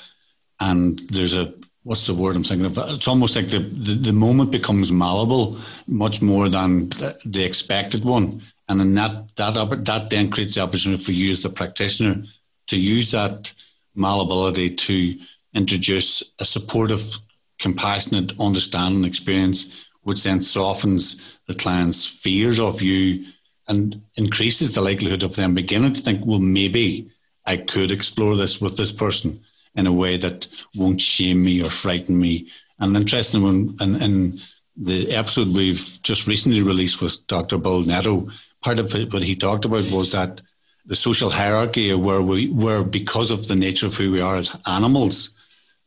And 0.60 1.00
there's 1.10 1.34
a, 1.34 1.54
what's 1.84 2.08
the 2.08 2.14
word 2.14 2.38
I'm 2.38 2.44
thinking 2.44 2.66
of? 2.66 2.78
It's 2.78 3.10
almost 3.10 3.36
like 3.36 3.50
the, 3.50 3.60
the, 3.60 3.94
the 3.94 4.14
moment 4.14 4.52
becomes 4.52 4.90
malleable 4.90 5.58
much 5.86 6.22
more 6.22 6.48
than 6.48 6.90
the, 6.90 7.20
the 7.26 7.44
expected 7.44 8.06
one. 8.06 8.42
And 8.68 8.80
then 8.80 8.96
that, 8.96 9.36
that, 9.36 9.86
that 9.86 10.10
then 10.10 10.30
creates 10.30 10.56
the 10.56 10.62
opportunity 10.62 11.04
for 11.04 11.12
you 11.12 11.32
as 11.32 11.44
the 11.44 11.50
practitioner 11.50 12.24
to 12.68 12.80
use 12.80 13.12
that 13.12 13.54
malleability 13.96 14.72
to 14.76 15.18
introduce 15.54 16.24
a 16.40 16.46
supportive, 16.46 17.18
compassionate, 17.60 18.38
understanding 18.40 19.06
experience, 19.06 19.88
which 20.02 20.24
then 20.24 20.42
softens 20.44 21.22
the 21.48 21.56
client's 21.56 22.06
fears 22.06 22.60
of 22.60 22.82
you 22.82 23.26
and 23.68 24.02
increases 24.16 24.76
the 24.76 24.82
likelihood 24.82 25.24
of 25.24 25.36
them 25.36 25.56
beginning 25.56 25.94
to 25.94 26.02
think, 26.02 26.26
well, 26.26 26.40
maybe 26.40 27.10
I 27.46 27.58
could 27.58 27.92
explore 27.92 28.36
this 28.36 28.62
with 28.62 28.78
this 28.78 28.92
person 28.92 29.42
in 29.76 29.88
a 29.88 29.94
way 29.94 30.18
that 30.18 30.48
won't 30.76 31.02
shame 31.02 31.44
me 31.44 31.62
or 31.62 31.70
frighten 31.70 32.20
me. 32.20 32.48
And 32.80 32.96
interestingly, 32.96 33.76
in, 33.82 34.02
in 34.02 34.40
the 34.78 35.14
episode 35.14 35.54
we've 35.56 36.00
just 36.02 36.28
recently 36.28 36.62
released 36.62 37.02
with 37.02 37.26
Dr. 37.28 37.58
Bill 37.58 37.82
Netto, 37.82 38.30
part 38.66 38.80
of 38.80 38.92
what 39.14 39.24
he 39.24 39.36
talked 39.36 39.64
about 39.66 39.90
was 39.92 40.12
that 40.12 40.42
the 40.88 40.96
social 40.96 41.30
hierarchy 41.30 41.94
where 41.94 42.22
we 42.22 42.50
where 42.52 42.84
because 42.84 43.30
of 43.32 43.48
the 43.48 43.56
nature 43.56 43.88
of 43.88 43.96
who 43.96 44.12
we 44.12 44.22
are 44.22 44.38
as 44.38 44.58
animals, 44.66 45.36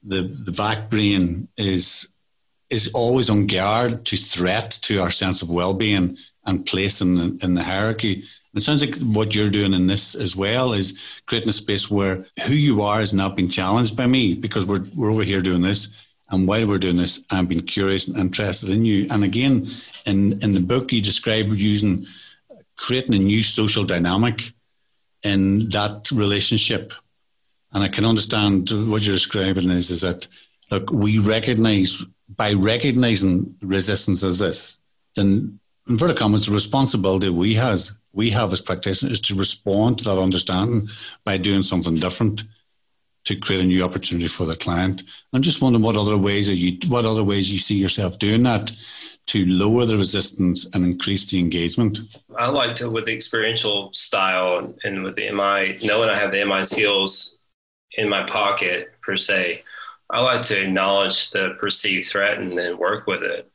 the, 0.03 0.23
the 0.23 0.53
back 0.53 0.89
brain 0.89 1.49
is 1.57 2.09
is 2.71 2.89
always 2.95 3.31
on 3.31 3.47
guard 3.47 4.05
to 4.05 4.17
threat 4.17 4.71
to 4.83 5.01
our 5.03 5.11
sense 5.11 5.43
of 5.43 5.51
well 5.51 5.75
being 5.75 6.17
and 6.47 6.67
place 6.67 7.01
in 7.01 7.15
the, 7.17 7.39
in 7.43 7.55
the 7.55 7.63
hierarchy. 7.63 8.15
And 8.15 8.57
it 8.61 8.63
sounds 8.63 8.85
like 8.85 8.97
what 9.17 9.35
you're 9.35 9.51
doing 9.51 9.75
in 9.75 9.87
this 9.87 10.15
as 10.15 10.37
well 10.37 10.73
is 10.73 10.99
creating 11.27 11.51
a 11.51 11.53
space 11.65 11.91
where 11.91 12.27
who 12.47 12.55
you 12.55 12.83
are 12.83 13.01
is 13.01 13.13
not 13.13 13.37
being 13.37 13.49
challenged 13.49 13.97
by 13.97 14.07
me 14.07 14.35
because 14.35 14.67
we're, 14.67 14.85
we're 14.97 15.11
over 15.11 15.25
here 15.25 15.43
doing 15.43 15.63
this. 15.63 15.89
And 16.31 16.47
while 16.47 16.67
we're 16.67 16.79
doing 16.79 16.97
this, 16.97 17.25
I'm 17.31 17.47
being 17.47 17.67
curious 17.67 18.07
and 18.09 18.17
interested 18.19 18.71
in 18.71 18.85
you. 18.85 19.07
And 19.11 19.25
again, 19.25 19.67
in, 20.07 20.41
in 20.43 20.53
the 20.53 20.61
book, 20.61 20.93
you 20.93 21.01
describe 21.03 21.47
using 21.49 22.07
creating 22.79 23.15
a 23.15 23.19
new 23.19 23.43
social 23.43 23.85
dynamic 23.85 24.53
in 25.23 25.69
that 25.69 26.11
relationship. 26.11 26.95
And 27.73 27.85
I 27.85 27.89
can 27.89 28.07
understand 28.07 28.71
what 28.91 29.03
you're 29.03 29.17
describing 29.17 29.71
is, 29.71 29.91
is 29.91 30.01
that, 30.01 30.27
look, 30.71 30.91
we 30.91 31.19
recognize, 31.19 32.07
by 32.35 32.55
recognizing 32.55 33.55
resistance 33.61 34.25
as 34.25 34.39
this, 34.39 34.79
then 35.17 35.27
in 35.27 35.61
inverted 35.93 36.17
commas, 36.17 36.47
the 36.47 36.55
responsibility 36.55 37.29
we 37.29 37.55
has 37.55 37.99
we 38.13 38.31
have 38.31 38.53
as 38.53 38.61
practitioners 38.61 39.21
to 39.21 39.35
respond 39.35 39.99
to 39.99 40.05
that 40.05 40.19
understanding 40.19 40.89
by 41.25 41.37
doing 41.37 41.63
something 41.63 41.95
different 41.95 42.43
to 43.25 43.37
create 43.37 43.61
a 43.61 43.65
new 43.65 43.85
opportunity 43.85 44.27
for 44.27 44.45
the 44.47 44.57
client. 44.57 45.03
I'm 45.33 45.43
just 45.43 45.61
wondering 45.63 45.85
what 45.85 45.97
other 45.97 46.17
ways 46.17 46.51
are 46.51 46.55
you 46.55 46.79
what 46.89 47.05
other 47.05 47.25
ways 47.25 47.53
you 47.53 47.59
see 47.59 47.77
yourself 47.77 48.19
doing 48.19 48.43
that 48.45 48.77
to 49.29 49.47
lower 49.47 49.85
the 49.85 49.97
resistance 49.97 50.67
and 50.75 50.85
increase 50.85 51.31
the 51.31 51.39
engagement? 51.39 52.01
I 52.37 52.49
like 52.49 52.77
to 52.77 52.91
with 52.91 53.07
the 53.07 53.15
experiential 53.15 53.93
style 53.93 54.75
and 54.85 55.03
with 55.03 55.17
the 55.17 55.31
MI, 55.31 55.79
knowing 55.87 56.11
I 56.11 56.17
have 56.17 56.33
the 56.33 56.45
MI 56.45 56.65
skills 56.65 57.39
in 57.93 58.09
my 58.09 58.25
pocket 58.25 58.93
per 59.03 59.17
se. 59.17 59.63
I 60.11 60.21
like 60.21 60.43
to 60.45 60.63
acknowledge 60.63 61.31
the 61.31 61.57
perceived 61.61 62.09
threat 62.09 62.39
and 62.39 62.57
then 62.57 62.79
work 62.79 63.07
with 63.07 63.23
it 63.23 63.51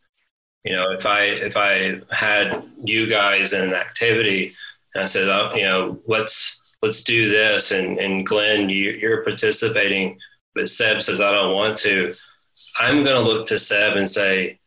you 0.63 0.76
know 0.76 0.91
if 0.91 1.05
i 1.05 1.24
if 1.24 1.57
i 1.57 1.99
had 2.11 2.63
you 2.84 3.07
guys 3.07 3.53
in 3.53 3.63
an 3.63 3.74
activity 3.74 4.53
and 4.93 5.03
i 5.03 5.05
said 5.05 5.30
oh, 5.30 5.53
you 5.55 5.63
know 5.63 5.99
let's 6.07 6.78
let's 6.82 7.03
do 7.03 7.30
this 7.30 7.71
and 7.71 7.97
and 7.99 8.26
glenn 8.26 8.69
you, 8.69 8.91
you're 8.91 9.24
participating 9.24 10.17
but 10.55 10.69
seb 10.69 11.01
says 11.01 11.21
i 11.21 11.32
don't 11.32 11.53
want 11.53 11.78
to 11.78 12.13
i'm 12.80 13.03
going 13.03 13.21
to 13.21 13.30
look 13.30 13.47
to 13.47 13.59
seb 13.59 13.97
and 13.97 14.09
say 14.09 14.59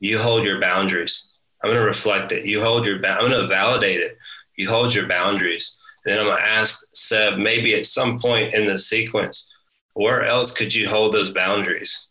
you 0.00 0.18
hold 0.18 0.44
your 0.44 0.60
boundaries. 0.60 1.30
I'm 1.62 1.70
going 1.70 1.80
to 1.80 1.86
reflect 1.86 2.32
it. 2.32 2.46
You 2.46 2.62
hold 2.62 2.86
your 2.86 2.96
i'm 2.96 3.30
going 3.30 3.40
to 3.40 3.46
validate 3.46 4.00
it. 4.00 4.18
You 4.56 4.68
hold 4.68 4.94
your 4.94 5.06
boundaries. 5.06 5.78
And 6.04 6.12
then 6.12 6.20
i'm 6.20 6.26
going 6.26 6.38
to 6.38 6.48
ask 6.48 6.84
seb 6.92 7.38
maybe 7.38 7.74
at 7.74 7.86
some 7.86 8.18
point 8.18 8.54
in 8.54 8.66
the 8.66 8.78
sequence 8.78 9.50
where 9.94 10.24
else 10.24 10.56
could 10.56 10.74
you 10.74 10.88
hold 10.88 11.12
those 11.12 11.32
boundaries? 11.32 12.06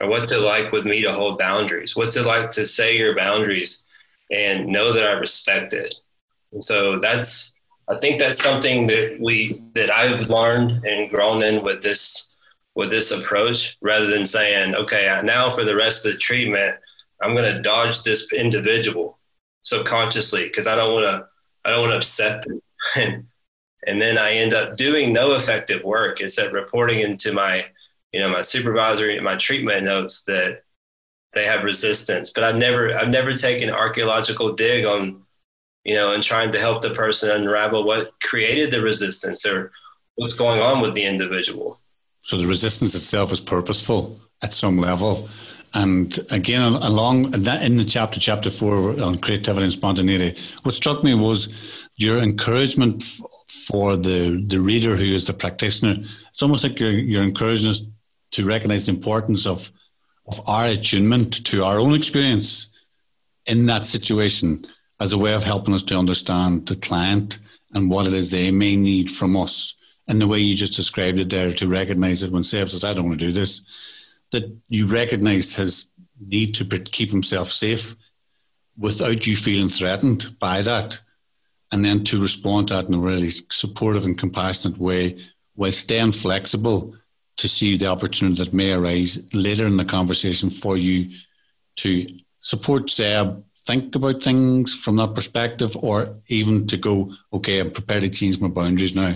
Or 0.00 0.08
what's 0.08 0.32
it 0.32 0.40
like 0.40 0.72
with 0.72 0.84
me 0.84 1.02
to 1.02 1.12
hold 1.12 1.38
boundaries? 1.38 1.96
What's 1.96 2.16
it 2.16 2.26
like 2.26 2.50
to 2.52 2.66
say 2.66 2.98
your 2.98 3.16
boundaries 3.16 3.84
and 4.30 4.66
know 4.66 4.92
that 4.92 5.04
I 5.04 5.12
respect 5.12 5.72
it? 5.72 5.94
And 6.52 6.62
so 6.62 6.98
that's, 6.98 7.58
I 7.88 7.96
think 7.96 8.18
that's 8.18 8.42
something 8.42 8.86
that 8.88 9.18
we, 9.20 9.62
that 9.74 9.90
I've 9.90 10.28
learned 10.28 10.84
and 10.84 11.10
grown 11.10 11.42
in 11.42 11.62
with 11.62 11.82
this, 11.82 12.30
with 12.74 12.90
this 12.90 13.12
approach 13.12 13.76
rather 13.80 14.08
than 14.08 14.26
saying, 14.26 14.74
okay, 14.74 15.20
now 15.24 15.50
for 15.50 15.64
the 15.64 15.76
rest 15.76 16.04
of 16.04 16.12
the 16.12 16.18
treatment, 16.18 16.76
I'm 17.22 17.34
going 17.34 17.54
to 17.54 17.62
dodge 17.62 18.02
this 18.02 18.32
individual 18.32 19.18
subconsciously 19.62 20.44
because 20.44 20.66
I 20.66 20.74
don't 20.74 20.94
want 20.94 21.06
to, 21.06 21.26
I 21.64 21.70
don't 21.70 21.80
want 21.80 21.92
to 21.92 21.96
upset 21.98 22.44
them. 22.44 22.60
and, 22.96 23.26
and 23.86 24.00
then 24.00 24.18
I 24.18 24.32
end 24.32 24.54
up 24.54 24.76
doing 24.76 25.12
no 25.12 25.34
effective 25.34 25.82
work 25.84 26.20
instead 26.20 26.52
reporting 26.52 27.00
into 27.00 27.32
my 27.32 27.66
you 28.12 28.20
know, 28.20 28.28
my 28.28 28.42
supervisor, 28.42 29.08
and 29.10 29.24
my 29.24 29.36
treatment 29.36 29.84
notes 29.84 30.24
that 30.24 30.62
they 31.32 31.44
have 31.46 31.64
resistance. 31.64 32.30
But 32.30 32.44
I've 32.44 32.56
never, 32.56 32.94
I've 32.94 33.08
never 33.08 33.34
taken 33.34 33.70
archaeological 33.70 34.52
dig 34.52 34.84
on, 34.84 35.22
you 35.84 35.94
know, 35.94 36.12
and 36.12 36.22
trying 36.22 36.52
to 36.52 36.60
help 36.60 36.82
the 36.82 36.90
person 36.90 37.30
unravel 37.30 37.84
what 37.84 38.12
created 38.22 38.70
the 38.70 38.82
resistance 38.82 39.46
or 39.46 39.72
what's 40.16 40.36
going 40.36 40.60
on 40.60 40.80
with 40.80 40.94
the 40.94 41.04
individual. 41.04 41.80
So 42.20 42.36
the 42.36 42.46
resistance 42.46 42.94
itself 42.94 43.32
is 43.32 43.40
purposeful 43.40 44.20
at 44.42 44.52
some 44.52 44.78
level. 44.78 45.28
And 45.74 46.18
again, 46.30 46.74
along 46.74 47.30
that 47.30 47.62
in 47.64 47.76
the 47.76 47.84
chapter, 47.84 48.20
chapter 48.20 48.50
four 48.50 49.00
on 49.00 49.18
creativity 49.18 49.64
and 49.64 49.72
spontaneity, 49.72 50.38
what 50.62 50.74
struck 50.74 51.02
me 51.02 51.14
was 51.14 51.88
your 51.96 52.18
encouragement 52.18 53.02
for 53.68 53.96
the, 53.96 54.44
the 54.46 54.60
reader 54.60 54.96
who 54.96 55.04
is 55.04 55.26
the 55.26 55.32
practitioner. 55.32 55.96
It's 56.30 56.42
almost 56.42 56.64
like 56.64 56.78
you're, 56.78 56.90
you're 56.90 57.22
encouraging 57.22 57.70
us 57.70 57.82
to 58.32 58.46
recognize 58.46 58.86
the 58.86 58.92
importance 58.92 59.46
of 59.46 59.70
of 60.26 60.40
our 60.48 60.66
attunement 60.68 61.44
to 61.46 61.64
our 61.64 61.78
own 61.78 61.94
experience 61.94 62.84
in 63.46 63.66
that 63.66 63.86
situation 63.86 64.64
as 65.00 65.12
a 65.12 65.18
way 65.18 65.34
of 65.34 65.42
helping 65.42 65.74
us 65.74 65.82
to 65.82 65.96
understand 65.96 66.66
the 66.66 66.76
client 66.76 67.38
and 67.74 67.90
what 67.90 68.06
it 68.06 68.14
is 68.14 68.30
they 68.30 68.50
may 68.50 68.76
need 68.76 69.10
from 69.10 69.36
us. 69.36 69.74
And 70.06 70.20
the 70.20 70.28
way 70.28 70.38
you 70.38 70.54
just 70.54 70.76
described 70.76 71.18
it 71.18 71.30
there, 71.30 71.52
to 71.54 71.68
recognize 71.68 72.22
it 72.22 72.30
when 72.30 72.44
Seb 72.44 72.68
says, 72.68 72.84
I 72.84 72.94
don't 72.94 73.06
want 73.06 73.18
to 73.18 73.26
do 73.26 73.32
this, 73.32 73.62
that 74.32 74.54
you 74.68 74.86
recognize 74.86 75.54
his 75.54 75.92
need 76.20 76.54
to 76.54 76.64
keep 76.64 77.10
himself 77.10 77.48
safe 77.48 77.96
without 78.76 79.26
you 79.26 79.36
feeling 79.36 79.68
threatened 79.68 80.36
by 80.38 80.62
that. 80.62 81.00
And 81.70 81.84
then 81.84 82.04
to 82.04 82.20
respond 82.20 82.68
to 82.68 82.74
that 82.74 82.86
in 82.86 82.94
a 82.94 82.98
really 82.98 83.30
supportive 83.50 84.04
and 84.04 84.18
compassionate 84.18 84.78
way 84.78 85.18
while 85.54 85.72
staying 85.72 86.12
flexible 86.12 86.94
to 87.36 87.48
see 87.48 87.76
the 87.76 87.86
opportunity 87.86 88.42
that 88.42 88.52
may 88.52 88.72
arise 88.72 89.32
later 89.32 89.66
in 89.66 89.76
the 89.76 89.84
conversation 89.84 90.50
for 90.50 90.76
you 90.76 91.10
to 91.76 92.06
support 92.40 92.90
Seb, 92.90 93.42
think 93.58 93.94
about 93.94 94.22
things 94.22 94.74
from 94.74 94.96
that 94.96 95.14
perspective, 95.14 95.76
or 95.76 96.20
even 96.28 96.66
to 96.66 96.76
go, 96.76 97.12
okay, 97.32 97.60
I'm 97.60 97.70
prepared 97.70 98.02
to 98.02 98.10
change 98.10 98.40
my 98.40 98.48
boundaries 98.48 98.94
now 98.94 99.14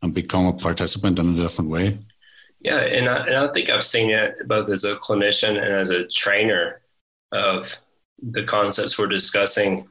and 0.00 0.14
become 0.14 0.46
a 0.46 0.52
participant 0.52 1.18
in 1.18 1.34
a 1.34 1.36
different 1.36 1.70
way. 1.70 1.98
Yeah, 2.62 2.78
and 2.78 3.08
I, 3.08 3.26
and 3.26 3.36
I 3.36 3.48
think 3.48 3.70
I've 3.70 3.82
seen 3.82 4.10
it 4.10 4.46
both 4.46 4.70
as 4.70 4.84
a 4.84 4.94
clinician 4.94 5.50
and 5.60 5.74
as 5.74 5.90
a 5.90 6.06
trainer 6.06 6.80
of 7.32 7.76
the 8.22 8.44
concepts 8.44 8.98
we're 8.98 9.08
discussing. 9.08 9.88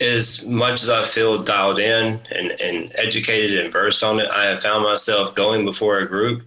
As 0.00 0.46
much 0.46 0.82
as 0.82 0.90
I 0.90 1.04
feel 1.04 1.38
dialed 1.38 1.78
in 1.78 2.20
and, 2.30 2.50
and 2.60 2.92
educated 2.96 3.58
and 3.58 3.72
versed 3.72 4.04
on 4.04 4.20
it, 4.20 4.28
I 4.30 4.46
have 4.46 4.62
found 4.62 4.84
myself 4.84 5.34
going 5.34 5.64
before 5.64 5.98
a 5.98 6.08
group 6.08 6.42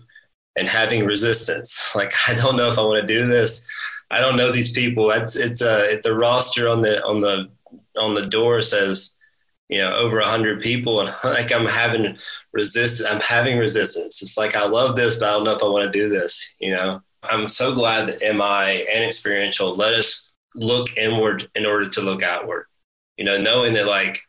and 0.55 0.69
having 0.69 1.05
resistance. 1.05 1.91
Like, 1.95 2.13
I 2.27 2.35
don't 2.35 2.57
know 2.57 2.69
if 2.69 2.77
I 2.77 2.81
want 2.83 3.01
to 3.01 3.07
do 3.07 3.25
this. 3.25 3.67
I 4.11 4.19
don't 4.19 4.37
know 4.37 4.51
these 4.51 4.71
people. 4.71 5.11
It's 5.11 5.35
it's 5.35 5.61
uh, 5.61 5.97
the 6.03 6.13
roster 6.13 6.69
on 6.69 6.81
the 6.81 7.03
on 7.03 7.21
the 7.21 7.49
on 7.99 8.13
the 8.13 8.27
door 8.27 8.61
says, 8.61 9.16
you 9.69 9.79
know, 9.79 9.93
over 9.95 10.19
a 10.19 10.29
hundred 10.29 10.61
people, 10.61 11.01
and 11.01 11.13
like 11.23 11.53
I'm 11.53 11.65
having 11.65 12.17
resistance. 12.53 13.07
I'm 13.09 13.21
having 13.21 13.57
resistance. 13.57 14.21
It's 14.21 14.37
like 14.37 14.55
I 14.55 14.65
love 14.65 14.95
this, 14.95 15.19
but 15.19 15.29
I 15.29 15.31
don't 15.31 15.43
know 15.43 15.55
if 15.55 15.63
I 15.63 15.67
want 15.67 15.91
to 15.91 15.99
do 15.99 16.09
this. 16.09 16.55
You 16.59 16.73
know, 16.73 17.01
I'm 17.23 17.47
so 17.47 17.73
glad 17.73 18.07
that 18.07 18.21
MI 18.21 18.85
and 18.93 19.03
experiential 19.03 19.75
let 19.75 19.93
us 19.93 20.31
look 20.55 20.95
inward 20.97 21.49
in 21.55 21.65
order 21.65 21.87
to 21.89 22.01
look 22.01 22.23
outward. 22.23 22.65
You 23.17 23.25
know, 23.25 23.37
knowing 23.37 23.73
that 23.73 23.87
like 23.87 24.19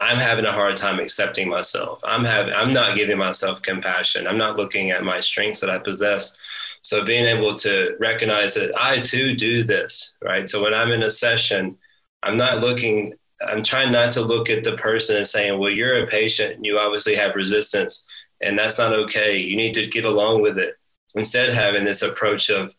I'm 0.00 0.18
having 0.18 0.44
a 0.44 0.52
hard 0.52 0.76
time 0.76 0.98
accepting 0.98 1.48
myself. 1.48 2.00
I'm 2.04 2.24
having, 2.24 2.52
I'm 2.54 2.72
not 2.72 2.96
giving 2.96 3.16
myself 3.16 3.62
compassion. 3.62 4.26
I'm 4.26 4.38
not 4.38 4.56
looking 4.56 4.90
at 4.90 5.04
my 5.04 5.20
strengths 5.20 5.60
that 5.60 5.70
I 5.70 5.78
possess. 5.78 6.36
So 6.82 7.04
being 7.04 7.24
able 7.24 7.54
to 7.54 7.96
recognize 7.98 8.54
that 8.54 8.72
I 8.78 9.00
too 9.00 9.34
do 9.34 9.62
this, 9.62 10.14
right? 10.22 10.48
So 10.48 10.62
when 10.62 10.74
I'm 10.74 10.92
in 10.92 11.02
a 11.02 11.10
session, 11.10 11.78
I'm 12.22 12.36
not 12.36 12.60
looking, 12.60 13.14
I'm 13.46 13.62
trying 13.62 13.92
not 13.92 14.10
to 14.12 14.20
look 14.20 14.50
at 14.50 14.64
the 14.64 14.76
person 14.76 15.16
and 15.16 15.26
saying, 15.26 15.58
well, 15.58 15.70
you're 15.70 16.02
a 16.02 16.06
patient 16.06 16.56
and 16.56 16.66
you 16.66 16.78
obviously 16.78 17.14
have 17.16 17.34
resistance 17.34 18.06
and 18.40 18.58
that's 18.58 18.78
not 18.78 18.92
okay. 18.92 19.38
You 19.38 19.56
need 19.56 19.74
to 19.74 19.86
get 19.86 20.04
along 20.04 20.42
with 20.42 20.58
it. 20.58 20.76
Instead, 21.14 21.54
having 21.54 21.84
this 21.84 22.02
approach 22.02 22.50
of, 22.50 22.74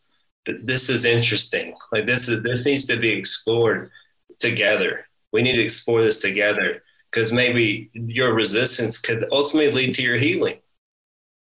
this 0.45 0.89
is 0.89 1.05
interesting. 1.05 1.75
Like 1.91 2.05
this 2.05 2.29
is, 2.29 2.43
this 2.43 2.65
needs 2.65 2.85
to 2.87 2.97
be 2.97 3.09
explored 3.09 3.89
together. 4.37 5.07
We 5.31 5.41
need 5.41 5.55
to 5.55 5.63
explore 5.63 6.03
this 6.03 6.21
together 6.21 6.83
because 7.09 7.33
maybe 7.33 7.89
your 7.93 8.33
resistance 8.33 8.99
could 8.99 9.25
ultimately 9.31 9.71
lead 9.71 9.93
to 9.93 10.03
your 10.03 10.17
healing. 10.17 10.59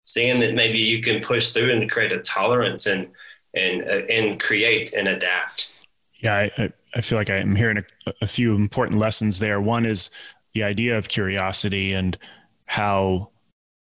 Seeing 0.03 0.39
that 0.41 0.55
maybe 0.55 0.79
you 0.79 1.01
can 1.01 1.21
push 1.21 1.51
through 1.51 1.71
and 1.71 1.89
create 1.89 2.11
a 2.11 2.19
tolerance 2.19 2.85
and 2.85 3.09
and 3.53 3.83
uh, 3.83 4.05
and 4.09 4.39
create 4.39 4.93
and 4.93 5.07
adapt. 5.07 5.69
Yeah, 6.15 6.35
I, 6.35 6.51
I 6.57 6.73
feel 6.99 7.17
like 7.17 7.29
I'm 7.29 7.55
hearing 7.55 7.77
a, 7.77 8.13
a 8.21 8.27
few 8.27 8.55
important 8.55 8.99
lessons 8.99 9.39
there. 9.39 9.61
One 9.61 9.85
is 9.85 10.09
the 10.53 10.63
idea 10.63 10.97
of 10.97 11.07
curiosity 11.07 11.93
and 11.93 12.17
how, 12.65 13.31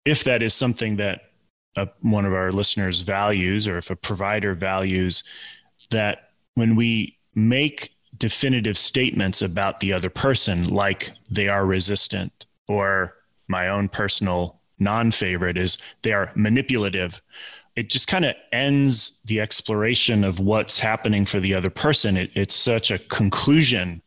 if 0.06 0.24
that 0.24 0.42
is 0.42 0.56
something 0.56 0.96
that 0.96 1.22
a, 1.76 1.88
one 2.02 2.26
of 2.26 2.34
our 2.34 2.52
listeners 2.52 3.02
values, 3.02 3.68
or 3.68 3.78
if 3.78 3.92
a 3.92 3.96
provider 3.96 4.56
values, 4.56 5.24
that 5.92 6.32
when 6.56 6.76
we 6.76 7.18
make 7.36 7.96
definitive 8.18 8.78
statements 8.78 9.42
about 9.42 9.80
the 9.80 9.94
other 9.94 10.10
person, 10.10 10.70
like 10.70 11.12
they 11.30 11.50
are 11.50 11.66
resistant, 11.66 12.46
or 12.68 13.16
my 13.48 13.68
own 13.68 13.90
personal 13.90 14.62
non 14.80 15.12
favorite 15.12 15.58
is 15.58 15.78
they 16.02 16.14
are 16.14 16.32
manipulative. 16.36 17.22
It 17.76 17.90
just 17.90 18.08
kind 18.08 18.26
of 18.26 18.36
ends 18.52 19.22
the 19.26 19.42
exploration 19.42 20.24
of 20.24 20.40
what's 20.40 20.80
happening 20.80 21.26
for 21.26 21.40
the 21.40 21.54
other 21.54 21.70
person. 21.70 22.16
It, 22.18 22.32
it's 22.34 22.56
such 22.56 22.92
a 22.92 23.00
conclusion 23.00 24.02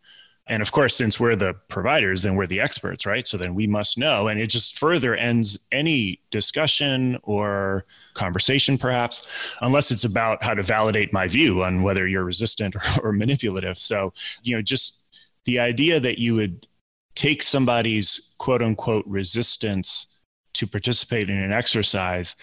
and 0.48 0.62
of 0.62 0.72
course, 0.72 0.96
since 0.96 1.20
we're 1.20 1.36
the 1.36 1.54
providers, 1.68 2.22
then 2.22 2.34
we're 2.34 2.46
the 2.46 2.60
experts, 2.60 3.04
right? 3.04 3.26
So 3.26 3.36
then 3.36 3.54
we 3.54 3.66
must 3.66 3.98
know. 3.98 4.28
And 4.28 4.40
it 4.40 4.48
just 4.48 4.78
further 4.78 5.14
ends 5.14 5.58
any 5.70 6.20
discussion 6.30 7.18
or 7.22 7.84
conversation, 8.14 8.78
perhaps, 8.78 9.54
unless 9.60 9.90
it's 9.90 10.04
about 10.04 10.42
how 10.42 10.54
to 10.54 10.62
validate 10.62 11.12
my 11.12 11.28
view 11.28 11.62
on 11.62 11.82
whether 11.82 12.08
you're 12.08 12.24
resistant 12.24 12.76
or, 12.76 12.80
or 13.08 13.12
manipulative. 13.12 13.76
So, 13.76 14.14
you 14.42 14.56
know, 14.56 14.62
just 14.62 15.04
the 15.44 15.58
idea 15.58 16.00
that 16.00 16.18
you 16.18 16.34
would 16.34 16.66
take 17.14 17.42
somebody's 17.42 18.34
quote 18.38 18.62
unquote 18.62 19.04
resistance 19.06 20.06
to 20.54 20.66
participate 20.66 21.28
in 21.28 21.36
an 21.36 21.52
exercise 21.52 22.36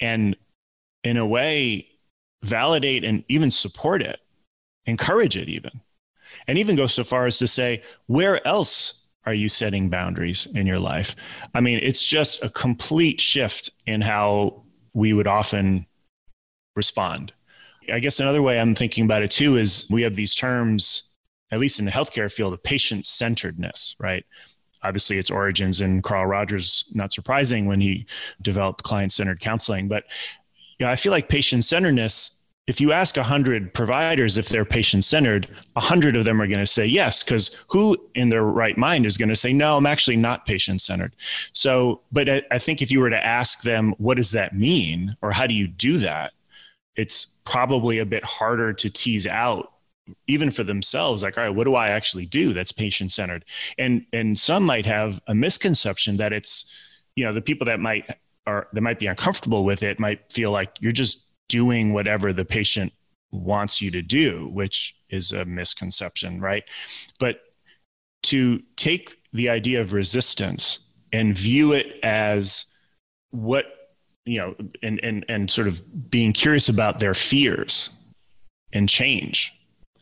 and, 0.00 0.36
in 1.04 1.16
a 1.16 1.26
way, 1.26 1.88
validate 2.42 3.04
and 3.04 3.24
even 3.28 3.50
support 3.50 4.02
it, 4.02 4.20
encourage 4.86 5.36
it, 5.36 5.48
even 5.48 5.80
and 6.46 6.58
even 6.58 6.76
go 6.76 6.86
so 6.86 7.04
far 7.04 7.26
as 7.26 7.38
to 7.38 7.46
say, 7.46 7.82
where 8.06 8.46
else 8.46 9.06
are 9.26 9.34
you 9.34 9.48
setting 9.48 9.88
boundaries 9.88 10.46
in 10.54 10.66
your 10.66 10.78
life? 10.78 11.16
I 11.54 11.60
mean, 11.60 11.80
it's 11.82 12.04
just 12.04 12.44
a 12.44 12.50
complete 12.50 13.20
shift 13.20 13.70
in 13.86 14.00
how 14.00 14.64
we 14.92 15.12
would 15.12 15.26
often 15.26 15.86
respond. 16.76 17.32
I 17.92 18.00
guess 18.00 18.20
another 18.20 18.42
way 18.42 18.58
I'm 18.58 18.74
thinking 18.74 19.04
about 19.04 19.22
it 19.22 19.30
too 19.30 19.56
is 19.56 19.86
we 19.90 20.02
have 20.02 20.14
these 20.14 20.34
terms, 20.34 21.10
at 21.50 21.60
least 21.60 21.78
in 21.78 21.84
the 21.84 21.90
healthcare 21.90 22.32
field, 22.32 22.52
of 22.52 22.62
patient 22.62 23.06
centeredness, 23.06 23.96
right? 23.98 24.24
Obviously, 24.82 25.18
its 25.18 25.30
origins 25.30 25.80
in 25.80 26.02
Carl 26.02 26.26
Rogers, 26.26 26.84
not 26.92 27.12
surprising 27.12 27.64
when 27.64 27.80
he 27.80 28.06
developed 28.42 28.82
client 28.82 29.12
centered 29.12 29.40
counseling. 29.40 29.88
But 29.88 30.04
you 30.78 30.86
know, 30.86 30.92
I 30.92 30.96
feel 30.96 31.12
like 31.12 31.28
patient 31.28 31.64
centeredness 31.64 32.44
if 32.66 32.80
you 32.80 32.92
ask 32.92 33.16
100 33.16 33.74
providers 33.74 34.38
if 34.38 34.48
they're 34.48 34.64
patient 34.64 35.04
centered, 35.04 35.46
100 35.74 36.16
of 36.16 36.24
them 36.24 36.40
are 36.40 36.46
going 36.46 36.60
to 36.60 36.66
say 36.66 36.86
yes, 36.86 37.22
because 37.22 37.62
who 37.68 37.96
in 38.14 38.30
their 38.30 38.44
right 38.44 38.78
mind 38.78 39.04
is 39.04 39.18
going 39.18 39.28
to 39.28 39.36
say, 39.36 39.52
no, 39.52 39.76
I'm 39.76 39.86
actually 39.86 40.16
not 40.16 40.46
patient 40.46 40.80
centered? 40.80 41.14
So, 41.52 42.00
but 42.10 42.28
I, 42.28 42.42
I, 42.50 42.58
think 42.58 42.80
if 42.80 42.90
you 42.90 43.00
were 43.00 43.10
to 43.10 43.24
ask 43.24 43.62
them, 43.62 43.94
what 43.98 44.16
does 44.16 44.30
that 44.30 44.56
mean? 44.56 45.14
Or 45.20 45.30
how 45.30 45.46
do 45.46 45.52
you 45.52 45.66
do 45.66 45.98
that? 45.98 46.32
It's 46.96 47.26
probably 47.44 47.98
a 47.98 48.06
bit 48.06 48.24
harder 48.24 48.72
to 48.72 48.88
tease 48.88 49.26
out 49.26 49.70
even 50.26 50.50
for 50.50 50.64
themselves 50.64 51.22
like 51.22 51.38
all 51.38 51.44
right 51.44 51.54
what 51.54 51.64
do 51.64 51.74
i 51.74 51.88
actually 51.88 52.26
do 52.26 52.52
that's 52.52 52.72
patient 52.72 53.10
centered 53.10 53.42
and 53.78 54.04
and 54.12 54.38
some 54.38 54.62
might 54.62 54.84
have 54.84 55.22
a 55.28 55.34
misconception 55.34 56.18
that 56.18 56.30
it's 56.30 56.70
you 57.16 57.24
know 57.24 57.32
the 57.32 57.40
people 57.40 57.64
that 57.64 57.80
might 57.80 58.06
are 58.46 58.68
that 58.72 58.80
might 58.80 58.98
be 58.98 59.06
uncomfortable 59.06 59.64
with 59.64 59.82
it 59.82 59.98
might 59.98 60.32
feel 60.32 60.50
like 60.50 60.80
you're 60.80 60.92
just 60.92 61.26
doing 61.48 61.92
whatever 61.92 62.32
the 62.32 62.44
patient 62.44 62.92
wants 63.32 63.82
you 63.82 63.90
to 63.90 64.02
do, 64.02 64.48
which 64.52 64.96
is 65.10 65.32
a 65.32 65.44
misconception, 65.44 66.40
right? 66.40 66.64
But 67.18 67.40
to 68.24 68.62
take 68.76 69.20
the 69.32 69.48
idea 69.48 69.80
of 69.80 69.92
resistance 69.92 70.78
and 71.12 71.36
view 71.36 71.72
it 71.72 71.98
as 72.02 72.66
what 73.30 73.66
you 74.24 74.38
know 74.38 74.54
and 74.82 75.00
and 75.02 75.24
and 75.28 75.50
sort 75.50 75.68
of 75.68 76.10
being 76.10 76.32
curious 76.32 76.68
about 76.68 76.98
their 76.98 77.14
fears 77.14 77.90
and 78.72 78.88
change 78.88 79.52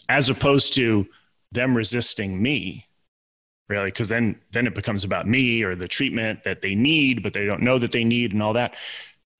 as 0.08 0.30
opposed 0.30 0.74
to 0.74 1.06
them 1.50 1.76
resisting 1.76 2.40
me 2.40 2.86
really 3.72 3.90
because 3.90 4.08
then 4.08 4.38
then 4.52 4.66
it 4.66 4.74
becomes 4.74 5.04
about 5.04 5.26
me 5.26 5.62
or 5.62 5.74
the 5.74 5.88
treatment 5.88 6.44
that 6.44 6.62
they 6.62 6.74
need 6.74 7.22
but 7.22 7.32
they 7.32 7.46
don't 7.46 7.62
know 7.62 7.78
that 7.78 7.92
they 7.92 8.04
need 8.04 8.32
and 8.32 8.42
all 8.42 8.52
that 8.52 8.76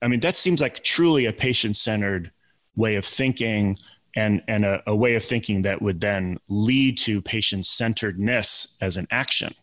I 0.03 0.07
mean, 0.07 0.19
that 0.19 0.35
seems 0.35 0.59
like 0.59 0.83
truly 0.83 1.25
a 1.25 1.33
patient 1.33 1.77
centered 1.77 2.29
way 2.75 2.95
of 2.95 3.05
thinking 3.05 3.77
and, 4.15 4.43
and 4.49 4.65
a, 4.65 4.83
a, 4.85 4.95
way 4.95 5.15
of 5.15 5.23
thinking 5.23 5.61
that 5.61 5.81
would 5.81 6.01
then 6.01 6.39
lead 6.49 6.97
to 6.99 7.21
patient 7.21 7.65
centeredness 7.65 8.77
as 8.81 8.97
an 8.97 9.07
action 9.09 9.53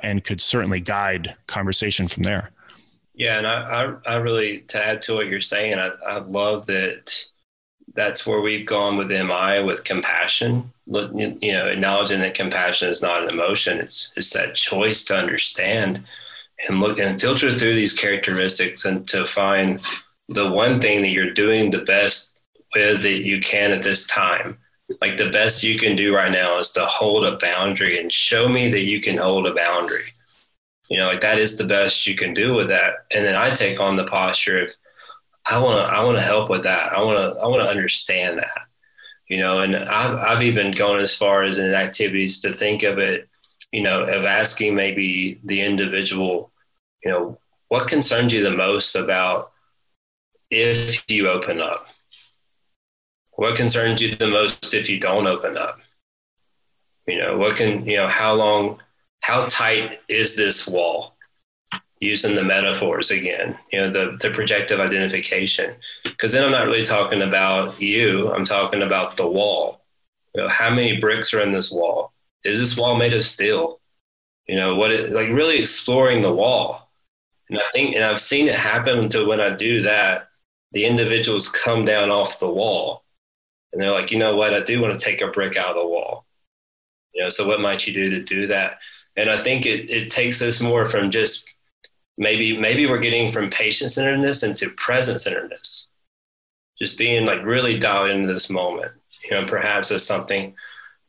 and 0.00 0.22
could 0.22 0.42
certainly 0.42 0.78
guide 0.78 1.34
conversation 1.46 2.06
from 2.06 2.22
there. 2.24 2.50
Yeah, 3.14 3.38
and 3.38 3.46
I, 3.46 3.94
I, 4.06 4.12
I 4.12 4.14
really, 4.16 4.60
to 4.68 4.84
add 4.84 5.02
to 5.02 5.14
what 5.14 5.26
you're 5.26 5.40
saying, 5.40 5.78
I, 5.78 5.88
I 6.06 6.18
love 6.18 6.66
that 6.66 7.24
that's 7.98 8.24
where 8.24 8.40
we've 8.40 8.64
gone 8.64 8.96
with 8.96 9.10
MI 9.10 9.60
with 9.60 9.82
compassion. 9.82 10.72
You 10.86 11.52
know, 11.52 11.66
acknowledging 11.66 12.20
that 12.20 12.34
compassion 12.34 12.88
is 12.88 13.02
not 13.02 13.24
an 13.24 13.30
emotion; 13.30 13.78
it's 13.80 14.12
it's 14.16 14.32
that 14.34 14.54
choice 14.54 15.04
to 15.06 15.16
understand 15.16 16.04
and 16.68 16.80
look 16.80 17.00
and 17.00 17.20
filter 17.20 17.52
through 17.52 17.74
these 17.74 17.92
characteristics 17.92 18.84
and 18.84 19.06
to 19.08 19.26
find 19.26 19.84
the 20.28 20.48
one 20.48 20.80
thing 20.80 21.02
that 21.02 21.10
you're 21.10 21.34
doing 21.34 21.70
the 21.70 21.80
best 21.80 22.38
with 22.72 23.02
that 23.02 23.24
you 23.24 23.40
can 23.40 23.72
at 23.72 23.82
this 23.82 24.06
time. 24.06 24.58
Like 25.00 25.16
the 25.16 25.30
best 25.30 25.64
you 25.64 25.76
can 25.76 25.96
do 25.96 26.14
right 26.14 26.30
now 26.30 26.60
is 26.60 26.70
to 26.72 26.86
hold 26.86 27.24
a 27.24 27.36
boundary 27.38 28.00
and 28.00 28.12
show 28.12 28.48
me 28.48 28.70
that 28.70 28.84
you 28.84 29.00
can 29.00 29.16
hold 29.16 29.48
a 29.48 29.54
boundary. 29.54 30.12
You 30.88 30.98
know, 30.98 31.08
like 31.08 31.20
that 31.22 31.38
is 31.38 31.58
the 31.58 31.66
best 31.66 32.06
you 32.06 32.14
can 32.14 32.32
do 32.32 32.54
with 32.54 32.68
that. 32.68 33.06
And 33.10 33.26
then 33.26 33.34
I 33.34 33.50
take 33.50 33.80
on 33.80 33.96
the 33.96 34.04
posture 34.04 34.64
of 34.64 34.76
I 35.48 35.58
want 35.58 35.78
to 35.80 35.84
I 35.86 36.04
want 36.04 36.18
to 36.18 36.22
help 36.22 36.50
with 36.50 36.64
that. 36.64 36.92
I 36.92 37.02
want 37.02 37.18
to 37.18 37.40
I 37.40 37.46
want 37.46 37.62
to 37.62 37.68
understand 37.68 38.38
that. 38.38 38.66
You 39.28 39.38
know, 39.38 39.60
and 39.60 39.76
I've 39.76 40.18
I've 40.22 40.42
even 40.42 40.70
gone 40.70 41.00
as 41.00 41.14
far 41.14 41.42
as 41.42 41.58
in 41.58 41.74
activities 41.74 42.40
to 42.42 42.52
think 42.52 42.82
of 42.82 42.98
it 42.98 43.28
you 43.72 43.82
know, 43.82 44.04
of 44.04 44.24
asking 44.24 44.74
maybe 44.74 45.40
the 45.44 45.60
individual, 45.60 46.50
you 47.04 47.10
know, 47.10 47.38
what 47.68 47.88
concerns 47.88 48.32
you 48.32 48.42
the 48.42 48.56
most 48.56 48.94
about 48.94 49.52
if 50.50 51.08
you 51.10 51.28
open 51.28 51.60
up? 51.60 51.86
What 53.32 53.56
concerns 53.56 54.00
you 54.00 54.14
the 54.16 54.26
most 54.26 54.72
if 54.72 54.88
you 54.88 54.98
don't 54.98 55.26
open 55.26 55.56
up? 55.58 55.78
You 57.06 57.18
know, 57.18 57.36
what 57.36 57.56
can, 57.56 57.86
you 57.86 57.98
know, 57.98 58.08
how 58.08 58.34
long, 58.34 58.80
how 59.20 59.44
tight 59.44 60.00
is 60.08 60.36
this 60.36 60.66
wall? 60.66 61.14
Using 62.00 62.36
the 62.36 62.44
metaphors 62.44 63.10
again, 63.10 63.58
you 63.72 63.80
know, 63.80 63.90
the, 63.90 64.16
the 64.20 64.30
projective 64.30 64.78
identification. 64.78 65.74
Because 66.04 66.30
then 66.30 66.44
I'm 66.44 66.52
not 66.52 66.66
really 66.66 66.84
talking 66.84 67.22
about 67.22 67.80
you, 67.80 68.32
I'm 68.32 68.44
talking 68.44 68.82
about 68.82 69.16
the 69.16 69.26
wall. 69.26 69.80
You 70.34 70.42
know, 70.42 70.48
how 70.48 70.70
many 70.70 70.98
bricks 71.00 71.34
are 71.34 71.40
in 71.40 71.52
this 71.52 71.72
wall? 71.72 72.12
is 72.44 72.60
this 72.60 72.76
wall 72.78 72.96
made 72.96 73.12
of 73.14 73.24
steel? 73.24 73.80
You 74.46 74.56
know, 74.56 74.76
what 74.76 74.92
it 74.92 75.10
like 75.10 75.28
really 75.28 75.58
exploring 75.58 76.22
the 76.22 76.32
wall. 76.32 76.90
And 77.50 77.58
I 77.58 77.64
think, 77.72 77.94
and 77.96 78.04
I've 78.04 78.20
seen 78.20 78.48
it 78.48 78.54
happen 78.54 78.98
until 78.98 79.26
when 79.26 79.40
I 79.40 79.50
do 79.50 79.82
that, 79.82 80.28
the 80.72 80.84
individuals 80.84 81.48
come 81.48 81.84
down 81.84 82.10
off 82.10 82.40
the 82.40 82.48
wall 82.48 83.04
and 83.72 83.80
they're 83.80 83.92
like, 83.92 84.10
you 84.10 84.18
know 84.18 84.36
what, 84.36 84.54
I 84.54 84.60
do 84.60 84.80
want 84.80 84.98
to 84.98 85.04
take 85.04 85.20
a 85.20 85.28
brick 85.28 85.56
out 85.56 85.70
of 85.70 85.76
the 85.76 85.86
wall. 85.86 86.26
You 87.14 87.22
know, 87.22 87.28
so 87.30 87.46
what 87.46 87.60
might 87.60 87.86
you 87.86 87.92
do 87.92 88.10
to 88.10 88.22
do 88.22 88.46
that? 88.48 88.78
And 89.16 89.30
I 89.30 89.42
think 89.42 89.66
it, 89.66 89.90
it 89.90 90.10
takes 90.10 90.40
us 90.40 90.60
more 90.60 90.84
from 90.84 91.10
just 91.10 91.52
maybe, 92.18 92.58
maybe 92.58 92.86
we're 92.86 92.98
getting 92.98 93.32
from 93.32 93.48
patient 93.48 93.92
centeredness 93.92 94.42
into 94.42 94.68
present 94.70 95.20
centeredness, 95.20 95.86
just 96.78 96.98
being 96.98 97.24
like 97.24 97.42
really 97.44 97.78
dialed 97.78 98.10
into 98.10 98.32
this 98.32 98.50
moment. 98.50 98.92
You 99.24 99.32
know, 99.32 99.46
perhaps 99.46 99.90
as 99.90 100.04
something 100.04 100.54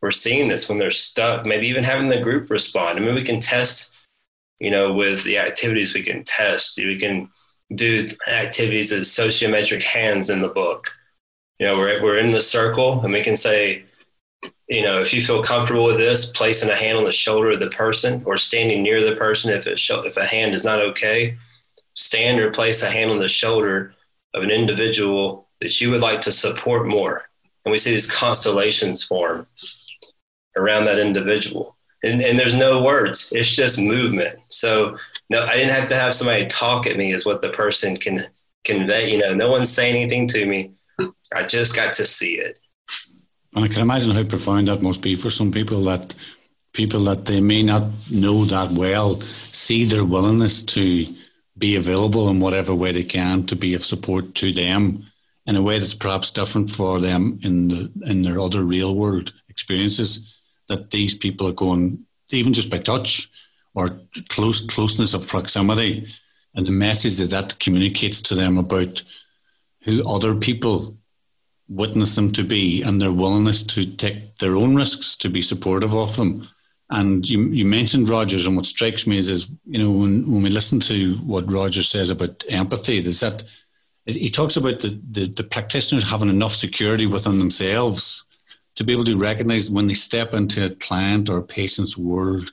we're 0.02 0.12
seeing 0.12 0.48
this 0.48 0.70
when 0.70 0.80
they're 0.80 0.92
stuck, 0.92 1.46
maybe 1.46 1.68
even 1.68 1.84
having 1.84 2.08
the 2.08 2.22
group 2.22 2.50
respond. 2.50 2.98
I 2.98 3.02
mean, 3.02 3.16
we 3.16 3.24
can 3.24 3.40
test 3.40 3.94
You 4.60 4.72
know, 4.72 4.94
with 4.94 5.24
the 5.24 5.38
activities 5.38 5.96
we 5.96 6.04
can 6.04 6.24
test, 6.24 6.78
we 6.78 6.98
can 6.98 7.30
do 7.74 8.08
activities 8.30 8.92
as 8.92 9.08
sociometric 9.08 9.84
hands 9.84 10.30
in 10.30 10.42
the 10.42 10.50
book. 10.50 10.92
You 11.60 11.68
know, 11.68 11.78
we're, 11.78 12.02
we're 12.04 12.18
in 12.18 12.32
the 12.32 12.42
circle 12.42 13.02
and 13.02 13.14
we 13.14 13.22
can 13.22 13.36
say, 13.36 13.86
you 14.68 14.84
know, 14.84 15.02
if 15.02 15.14
you 15.14 15.22
feel 15.22 15.42
comfortable 15.42 15.86
with 15.86 15.98
this, 15.98 16.32
placing 16.32 16.70
a 16.70 16.76
hand 16.76 16.98
on 16.98 17.04
the 17.04 17.12
shoulder 17.12 17.52
of 17.52 17.60
the 17.60 17.70
person 17.70 18.22
or 18.26 18.38
standing 18.38 18.84
near 18.84 19.04
the 19.04 19.16
person 19.16 19.52
if 19.52 19.66
it 19.66 19.80
if 19.90 20.18
a 20.18 20.26
hand 20.26 20.54
is 20.54 20.64
not 20.64 20.80
okay, 20.80 21.38
stand 21.94 22.40
or 22.40 22.52
place 22.52 22.84
a 22.84 22.90
hand 22.90 23.12
on 23.12 23.20
the 23.20 23.28
shoulder 23.28 23.94
of 24.34 24.44
an 24.44 24.52
individual 24.52 25.48
that 25.60 25.82
you 25.82 25.90
would 25.90 26.02
like 26.02 26.22
to 26.22 26.32
support 26.32 26.88
more. 26.88 27.28
And 27.66 27.72
we 27.72 27.78
see 27.78 27.92
these 27.92 28.12
constellations 28.12 29.04
form 29.04 29.48
around 30.56 30.86
that 30.86 31.00
individual. 31.00 31.76
And, 32.04 32.22
and 32.22 32.40
there's 32.40 32.56
no 32.56 32.82
words, 32.82 33.34
it's 33.36 33.54
just 33.54 33.80
movement. 33.80 34.40
So, 34.48 34.98
no, 35.30 35.44
I 35.44 35.58
didn't 35.58 35.74
have 35.74 35.88
to 35.88 35.96
have 35.96 36.14
somebody 36.14 36.46
talk 36.46 36.88
at 36.88 36.96
me, 36.96 37.12
is 37.12 37.26
what 37.26 37.42
the 37.42 37.50
person 37.50 37.98
can 37.98 38.20
convey. 38.64 39.12
You 39.12 39.18
know, 39.18 39.34
no 39.34 39.50
one's 39.50 39.72
saying 39.72 39.96
anything 39.96 40.28
to 40.30 40.46
me. 40.46 40.72
I 41.36 41.44
just 41.44 41.76
got 41.76 41.94
to 41.94 42.06
see 42.06 42.36
it. 42.36 42.60
And 43.56 43.66
I 43.66 43.68
can 43.68 43.82
imagine 43.82 44.16
how 44.16 44.24
profound 44.24 44.68
that 44.68 44.82
must 44.82 45.02
be 45.02 45.16
for 45.16 45.30
some 45.30 45.52
people 45.52 45.84
that 45.86 46.14
people 46.74 47.02
that 47.06 47.26
they 47.26 47.42
may 47.42 47.64
not 47.64 47.84
know 48.12 48.46
that 48.46 48.72
well 48.72 49.20
see 49.52 49.86
their 49.86 50.06
willingness 50.06 50.62
to 50.64 51.06
be 51.58 51.76
available 51.76 52.30
in 52.30 52.40
whatever 52.40 52.74
way 52.76 52.92
they 52.92 53.04
can 53.04 53.46
to 53.48 53.56
be 53.56 53.74
of 53.74 53.84
support 53.84 54.36
to 54.36 54.52
them 54.52 55.06
in 55.46 55.56
a 55.56 55.62
way 55.62 55.80
that's 55.80 55.96
perhaps 55.96 56.32
different 56.32 56.70
for 56.70 57.00
them 57.00 57.40
in 57.44 57.68
the 57.70 57.92
in 58.06 58.22
their 58.22 58.40
other 58.40 58.64
real 58.64 58.96
world 58.96 59.34
experiences 59.50 60.40
that 60.68 60.92
these 60.92 61.16
people 61.16 61.48
are 61.48 61.54
going 61.54 62.06
even 62.30 62.54
just 62.54 62.70
by 62.70 62.78
touch 62.78 63.30
or 63.74 63.90
close 64.30 64.66
closeness 64.68 65.14
of 65.14 65.28
proximity 65.28 66.08
and 66.54 66.68
the 66.68 66.72
message 66.72 67.18
that 67.18 67.32
that 67.32 67.60
communicates 67.60 68.22
to 68.22 68.36
them 68.36 68.58
about 68.58 69.02
who 69.84 70.08
other 70.08 70.36
people 70.36 70.96
witness 71.70 72.16
them 72.16 72.32
to 72.32 72.44
be 72.44 72.82
and 72.82 73.02
their 73.02 73.12
willingness 73.12 73.64
to 73.64 73.86
take 73.86 74.38
their 74.40 74.56
own 74.56 74.76
risks 74.76 75.16
to 75.18 75.30
be 75.30 75.42
supportive 75.42 75.96
of 75.96 76.16
them. 76.18 76.48
And 76.90 77.30
you, 77.30 77.44
you 77.44 77.66
mentioned 77.66 78.10
Rogers, 78.10 78.48
and 78.48 78.56
what 78.56 78.66
strikes 78.66 79.06
me 79.06 79.18
is, 79.18 79.30
is 79.30 79.48
you 79.68 79.78
know, 79.78 79.92
when, 79.92 80.30
when 80.30 80.42
we 80.42 80.50
listen 80.50 80.80
to 80.82 81.14
what 81.18 81.52
Rogers 81.52 81.88
says 81.88 82.10
about 82.10 82.44
empathy, 82.50 82.98
is 82.98 83.20
that 83.20 83.44
he 84.08 84.32
talks 84.32 84.58
about 84.58 84.80
the, 84.80 85.00
the, 85.12 85.28
the 85.28 85.44
practitioners 85.44 86.10
having 86.10 86.30
enough 86.30 86.54
security 86.54 87.06
within 87.06 87.38
themselves 87.38 88.26
to 88.76 88.84
be 88.84 88.92
able 88.92 89.06
to 89.06 89.18
recognize 89.18 89.70
when 89.70 89.86
they 89.86 89.94
step 89.94 90.34
into 90.34 90.66
a 90.66 90.70
client 90.72 91.30
or 91.30 91.38
a 91.38 91.44
patient's 91.44 91.96
world 91.96 92.52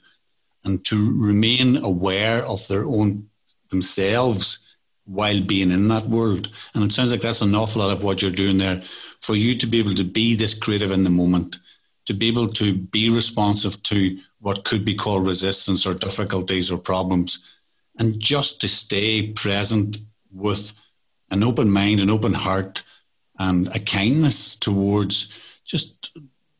and 0.65 0.85
to 0.85 1.19
remain 1.19 1.77
aware 1.77 2.45
of 2.45 2.67
their 2.69 2.85
own 2.85 3.31
themselves 3.71 4.59
while 5.07 5.41
being 5.41 5.71
in 5.71 5.89
that 5.89 6.07
world. 6.07 6.49
And 6.75 6.85
it 6.85 6.93
sounds 6.93 7.13
like 7.13 7.21
that's 7.21 7.41
an 7.41 7.55
awful 7.55 7.81
lot 7.81 7.93
of 7.93 8.05
what 8.05 8.21
you're 8.21 8.31
doing 8.31 8.59
there 8.59 8.83
for 9.21 9.35
you 9.35 9.55
to 9.55 9.67
be 9.67 9.79
able 9.79 9.95
to 9.95 10.05
be 10.05 10.35
this 10.35 10.55
creative 10.55 10.91
in 10.91 11.05
the 11.05 11.11
moment, 11.11 11.59
to 12.07 12.15
be 12.15 12.29
able 12.29 12.49
to 12.49 12.75
be 12.75 13.11
responsive 13.11 13.83
to 13.85 14.19
what 14.41 14.65
could 14.65 14.85
be 14.85 14.95
called 14.95 15.27
resistance 15.27 15.87
or 15.87 15.95
difficulties 15.95 16.71
or 16.71 16.79
problems, 16.79 17.45
and 17.99 18.21
just 18.21 18.61
to 18.61 18.69
stay 18.69 19.33
present 19.33 19.99
with 20.33 20.73
an 21.31 21.43
open 21.43 21.71
mind, 21.71 22.01
an 22.01 22.11
open 22.11 22.35
heart, 22.35 22.83
and 23.39 23.69
a 23.69 23.79
kindness 23.79 24.57
towards 24.57 25.61
just 25.65 26.17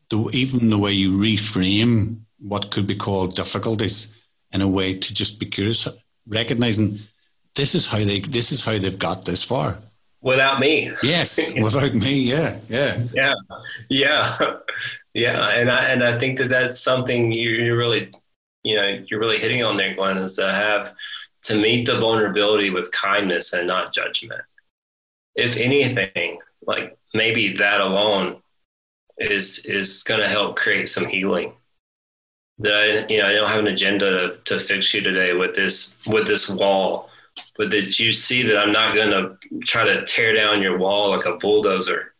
the, 0.09 0.29
even 0.33 0.69
the 0.69 0.77
way 0.77 0.91
you 0.91 1.11
reframe 1.11 2.19
what 2.39 2.71
could 2.71 2.85
be 2.85 2.95
called 2.95 3.35
difficulties 3.35 4.15
in 4.51 4.61
a 4.61 4.67
way 4.67 4.93
to 4.93 5.13
just 5.13 5.39
be 5.39 5.45
curious, 5.45 5.87
recognizing 6.27 6.99
this 7.55 7.73
is 7.73 7.87
how 7.87 7.97
they 7.97 8.19
this 8.19 8.51
is 8.51 8.63
how 8.63 8.77
they've 8.77 8.99
got 8.99 9.25
this 9.25 9.43
far 9.43 9.77
without 10.21 10.59
me. 10.59 10.91
Yes 11.03 11.51
without 11.61 11.93
me 11.93 12.21
yeah 12.21 12.59
yeah. 12.69 13.03
Yeah 13.13 13.33
yeah 13.89 14.37
yeah. 15.13 15.49
And 15.49 15.69
i 15.69 15.85
and 15.85 16.03
i 16.03 16.17
think 16.17 16.37
that 16.39 16.49
that's 16.49 16.79
something 16.79 17.31
you're 17.31 17.77
really 17.77 18.11
you 18.63 18.75
know 18.75 19.03
you're 19.07 19.19
really 19.19 19.37
hitting 19.37 19.63
on 19.63 19.77
there 19.77 19.95
glenn 19.95 20.17
is 20.17 20.35
to 20.35 20.51
have 20.51 20.93
to 21.43 21.55
meet 21.55 21.85
the 21.85 21.97
vulnerability 21.97 22.69
with 22.69 22.91
kindness 22.91 23.53
and 23.53 23.67
not 23.67 23.93
judgment. 23.93 24.41
If 25.35 25.55
anything 25.57 26.39
like 26.65 26.97
maybe 27.13 27.53
that 27.53 27.79
alone 27.79 28.41
is 29.17 29.65
is 29.65 30.03
going 30.03 30.19
to 30.19 30.27
help 30.27 30.57
create 30.57 30.89
some 30.89 31.05
healing. 31.05 31.53
That 32.59 32.73
I, 32.73 33.13
you 33.13 33.21
know 33.21 33.27
i 33.27 33.33
don't 33.33 33.49
have 33.49 33.59
an 33.59 33.67
agenda 33.67 34.09
to, 34.09 34.37
to 34.45 34.59
fix 34.59 34.91
you 34.91 35.01
today 35.01 35.35
with 35.35 35.53
this 35.53 35.95
with 36.07 36.25
this 36.25 36.49
wall 36.49 37.06
but 37.57 37.71
that 37.71 37.99
you 37.99 38.13
see 38.13 38.43
that 38.43 38.57
I'm 38.57 38.71
not 38.71 38.95
going 38.95 39.09
to 39.09 39.59
try 39.61 39.85
to 39.85 40.05
tear 40.05 40.33
down 40.33 40.61
your 40.61 40.77
wall 40.77 41.09
like 41.09 41.25
a 41.25 41.37
bulldozer. 41.37 42.13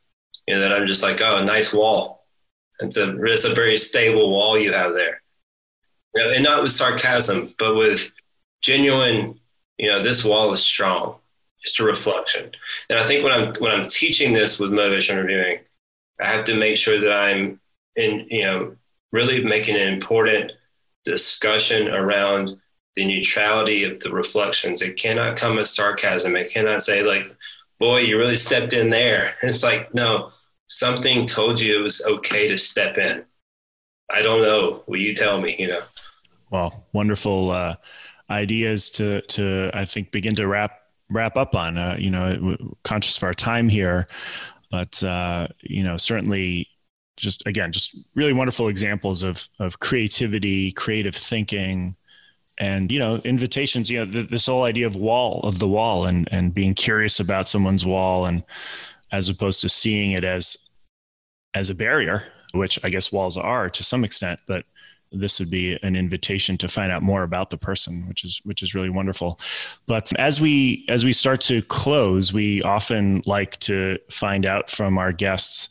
You 0.47 0.55
know, 0.55 0.61
that 0.61 0.73
I'm 0.73 0.87
just 0.87 1.03
like, 1.03 1.21
oh, 1.21 1.43
nice 1.43 1.73
wall. 1.73 2.25
It's 2.79 2.97
a, 2.97 3.17
it's 3.25 3.45
a 3.45 3.53
very 3.53 3.77
stable 3.77 4.29
wall 4.29 4.57
you 4.57 4.73
have 4.73 4.93
there. 4.93 5.21
You 6.15 6.23
know, 6.23 6.31
and 6.31 6.43
not 6.43 6.63
with 6.63 6.71
sarcasm, 6.71 7.53
but 7.59 7.75
with 7.75 8.11
genuine, 8.61 9.39
you 9.77 9.89
know, 9.89 10.03
this 10.03 10.23
wall 10.25 10.53
is 10.53 10.63
strong. 10.63 11.15
Just 11.63 11.79
a 11.79 11.83
reflection. 11.83 12.51
And 12.89 12.97
I 12.97 13.05
think 13.05 13.23
when 13.23 13.33
I'm 13.33 13.53
when 13.59 13.71
I'm 13.71 13.89
teaching 13.89 14.33
this 14.33 14.59
with 14.59 14.71
motivation 14.71 15.17
interviewing, 15.17 15.59
I 16.19 16.27
have 16.27 16.45
to 16.45 16.55
make 16.55 16.77
sure 16.77 16.99
that 16.99 17.11
I'm 17.11 17.59
in, 17.95 18.27
you 18.29 18.43
know, 18.43 18.75
really 19.11 19.43
making 19.43 19.75
an 19.75 19.87
important 19.87 20.51
discussion 21.05 21.89
around 21.89 22.57
the 22.97 23.05
neutrality 23.05 23.83
of 23.83 23.99
the 23.99 24.09
reflections. 24.09 24.81
It 24.81 24.97
cannot 24.97 25.37
come 25.37 25.59
as 25.59 25.73
sarcasm. 25.73 26.35
It 26.35 26.49
cannot 26.49 26.81
say 26.81 27.03
like, 27.03 27.31
boy, 27.79 27.99
you 27.99 28.17
really 28.17 28.35
stepped 28.35 28.73
in 28.73 28.89
there. 28.89 29.35
It's 29.43 29.63
like, 29.63 29.93
no, 29.93 30.31
something 30.65 31.27
told 31.27 31.61
you 31.61 31.79
it 31.79 31.83
was 31.83 32.03
okay 32.07 32.47
to 32.47 32.57
step 32.57 32.97
in. 32.97 33.23
I 34.09 34.23
don't 34.23 34.41
know. 34.41 34.83
Will 34.87 34.97
you 34.97 35.13
tell 35.13 35.39
me, 35.39 35.55
you 35.59 35.67
know? 35.67 35.83
Well, 36.49 36.87
wonderful 36.91 37.51
uh, 37.51 37.75
ideas 38.31 38.89
to, 38.91 39.21
to, 39.21 39.69
I 39.75 39.85
think, 39.85 40.11
begin 40.11 40.33
to 40.35 40.47
wrap, 40.47 40.79
wrap 41.11 41.37
up 41.37 41.53
on, 41.53 41.77
uh, 41.77 41.97
you 41.99 42.09
know, 42.09 42.57
conscious 42.83 43.17
of 43.17 43.23
our 43.23 43.33
time 43.35 43.69
here, 43.69 44.07
but, 44.71 45.03
uh, 45.03 45.47
you 45.61 45.83
know, 45.83 45.97
certainly 45.97 46.67
just, 47.15 47.45
again, 47.45 47.71
just 47.71 47.95
really 48.15 48.33
wonderful 48.33 48.69
examples 48.69 49.21
of, 49.21 49.47
of 49.59 49.79
creativity, 49.79 50.71
creative 50.71 51.13
thinking, 51.13 51.95
and 52.59 52.91
you 52.91 52.99
know 52.99 53.17
invitations 53.17 53.89
you 53.89 53.99
know 53.99 54.11
th- 54.11 54.29
this 54.29 54.45
whole 54.45 54.63
idea 54.63 54.87
of 54.87 54.95
wall 54.95 55.41
of 55.43 55.59
the 55.59 55.67
wall 55.67 56.05
and 56.05 56.27
and 56.31 56.53
being 56.53 56.73
curious 56.73 57.19
about 57.19 57.47
someone's 57.47 57.85
wall 57.85 58.25
and 58.25 58.43
as 59.11 59.29
opposed 59.29 59.61
to 59.61 59.69
seeing 59.69 60.11
it 60.11 60.23
as 60.23 60.57
as 61.53 61.69
a 61.69 61.75
barrier 61.75 62.23
which 62.53 62.79
i 62.83 62.89
guess 62.89 63.11
walls 63.11 63.37
are 63.37 63.69
to 63.69 63.83
some 63.83 64.03
extent 64.03 64.39
but 64.47 64.65
this 65.11 65.39
would 65.39 65.49
be 65.49 65.79
an 65.83 65.95
invitation 65.95 66.57
to 66.57 66.67
find 66.67 66.91
out 66.91 67.01
more 67.01 67.23
about 67.23 67.49
the 67.49 67.57
person 67.57 68.07
which 68.07 68.23
is 68.23 68.41
which 68.43 68.61
is 68.61 68.75
really 68.75 68.89
wonderful. 68.89 69.39
But 69.85 70.11
as 70.19 70.41
we 70.41 70.85
as 70.89 71.05
we 71.05 71.13
start 71.13 71.41
to 71.41 71.61
close 71.63 72.33
we 72.33 72.61
often 72.63 73.21
like 73.25 73.57
to 73.61 73.97
find 74.09 74.45
out 74.45 74.69
from 74.69 74.97
our 74.97 75.11
guests 75.11 75.69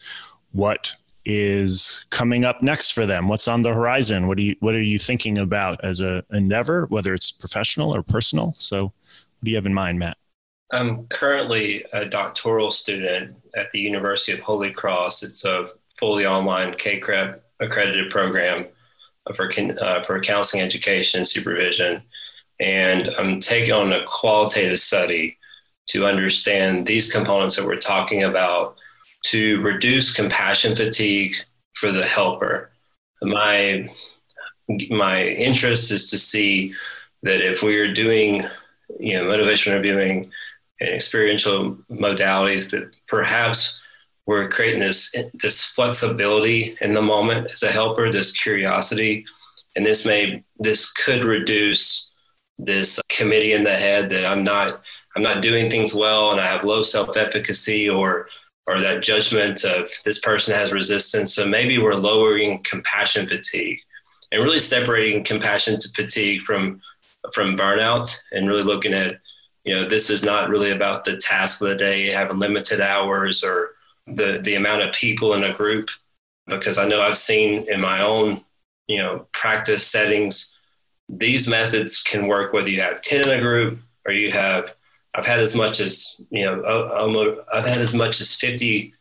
what 0.53 0.95
is 1.27 2.07
coming 2.11 2.45
up 2.45 2.63
next 2.63 2.93
for 2.93 3.05
them? 3.05 3.27
What's 3.27 3.49
on 3.49 3.61
the 3.61 3.75
horizon? 3.75 4.29
What 4.29 4.39
do 4.39 4.45
you 4.45 4.57
what 4.61 4.75
are 4.75 4.83
you 4.83 4.99
thinking 4.99 5.39
about 5.39 5.85
as 5.85 6.01
a 6.01 6.25
endeavor, 6.31 6.87
whether 6.87 7.13
it's 7.13 7.33
professional 7.33 7.95
or 7.95 8.03
personal? 8.03 8.55
So, 8.57 8.85
what 8.85 8.93
do 9.45 9.51
you 9.51 9.57
have 9.57 9.67
in 9.67 9.75
mind, 9.75 9.99
Matt? 9.99 10.17
I'm 10.73 11.07
currently 11.09 11.85
a 11.93 12.07
doctoral 12.07 12.71
student 12.71 13.37
at 13.57 13.71
the 13.73 13.81
University 13.81 14.33
of 14.33 14.41
Holy 14.41 14.71
Cross. 14.71 15.23
It's 15.25 15.45
a 15.45 15.71
fully 15.99 16.27
online 16.27 16.75
CACREP 16.75 17.41
accredited 17.61 18.11
program 18.11 18.67
for 19.35 19.51
uh, 19.81 20.03
for 20.03 20.21
counseling 20.21 20.63
education 20.63 21.19
and 21.19 21.29
supervision, 21.29 22.03
and 22.61 23.11
I'm 23.19 23.41
taking 23.41 23.75
on 23.75 23.93
a 23.93 24.05
qualitative 24.05 24.79
study 24.79 25.39
to 25.89 26.07
understand 26.07 26.87
these 26.87 27.13
components 27.13 27.57
that 27.57 27.67
we're 27.67 27.77
talking 27.77 28.23
about 28.25 28.77
to 29.31 29.61
reduce 29.63 30.15
compassion 30.15 30.77
fatigue 30.77 31.35
for 31.75 31.91
the 31.91 32.05
helper. 32.05 32.71
My 33.23 33.89
my 34.91 35.25
interest 35.25 35.93
is 35.93 36.11
to 36.11 36.19
see 36.19 36.75
that 37.23 37.41
if 37.41 37.63
we 37.63 37.79
are 37.79 37.93
doing, 37.93 38.45
you 38.99 39.15
know, 39.15 39.25
motivational 39.25 39.73
interviewing 39.73 40.31
and 40.81 40.91
experiential 40.91 41.77
modalities, 41.91 42.71
that 42.71 42.91
perhaps 43.07 43.81
we're 44.27 44.49
creating 44.49 44.81
this 44.81 45.15
this 45.35 45.65
flexibility 45.65 46.77
in 46.81 46.95
the 46.95 47.03
moment 47.03 47.51
as 47.51 47.63
a 47.63 47.71
helper, 47.71 48.11
this 48.11 48.33
curiosity, 48.33 49.25
and 49.77 49.87
this 49.87 50.05
may 50.05 50.45
this 50.59 50.93
could 50.93 51.25
reduce 51.25 52.13
this 52.59 53.01
committee 53.09 53.53
in 53.53 53.65
the 53.65 53.75
head 53.75 54.11
that 54.11 54.25
I'm 54.25 54.43
not 54.45 54.83
I'm 55.15 55.23
not 55.23 55.43
doing 55.43 55.71
things 55.71 55.95
well 55.95 56.33
and 56.33 56.41
I 56.41 56.47
have 56.47 56.65
low 56.65 56.83
self 56.83 57.17
efficacy 57.17 57.89
or 57.89 58.29
or 58.67 58.81
that 58.81 59.03
judgment 59.03 59.65
of 59.65 59.89
this 60.05 60.21
person 60.21 60.55
has 60.55 60.73
resistance. 60.73 61.35
So 61.35 61.47
maybe 61.47 61.79
we're 61.79 61.95
lowering 61.95 62.63
compassion 62.63 63.27
fatigue 63.27 63.79
and 64.33 64.43
really 64.43 64.59
separating 64.59 65.25
compassion 65.25 65.79
to 65.79 65.89
fatigue 65.95 66.43
from 66.43 66.81
from 67.33 67.57
burnout 67.57 68.19
and 68.33 68.49
really 68.49 68.63
looking 68.63 68.95
at, 68.95 69.21
you 69.65 69.75
know, 69.75 69.85
this 69.85 70.11
is 70.11 70.25
not 70.25 70.49
really 70.49 70.71
about 70.71 71.05
the 71.05 71.17
task 71.17 71.61
of 71.61 71.69
the 71.69 71.75
day, 71.75 72.07
having 72.07 72.39
limited 72.39 72.81
hours 72.81 73.43
or 73.43 73.71
the, 74.07 74.41
the 74.45 74.55
amount 74.55 74.83
of 74.83 74.95
people 74.95 75.35
in 75.35 75.45
a 75.45 75.53
group, 75.53 75.91
because 76.47 76.79
I 76.79 76.87
know 76.87 77.03
I've 77.03 77.17
seen 77.17 77.69
in 77.69 77.81
my 77.81 78.03
own, 78.03 78.45
you 78.87 78.99
know, 78.99 79.27
practice 79.33 79.87
settings, 79.87 80.55
these 81.09 81.49
methods 81.49 82.03
can 82.03 82.29
work 82.29 82.53
whether 82.53 82.69
you 82.69 82.81
have 82.81 83.03
10 83.03 83.29
in 83.29 83.39
a 83.39 83.41
group 83.41 83.81
or 84.05 84.13
you 84.13 84.31
have, 84.33 84.75
I've 85.17 85.27
had 85.27 85.41
as 85.41 85.57
much 85.57 85.81
as, 85.81 86.21
you 86.31 86.45
know, 86.45 87.45
I've 87.53 87.67
had 87.67 87.79
as 87.79 87.95
much 87.95 88.21
as 88.21 88.35
50 88.35 88.93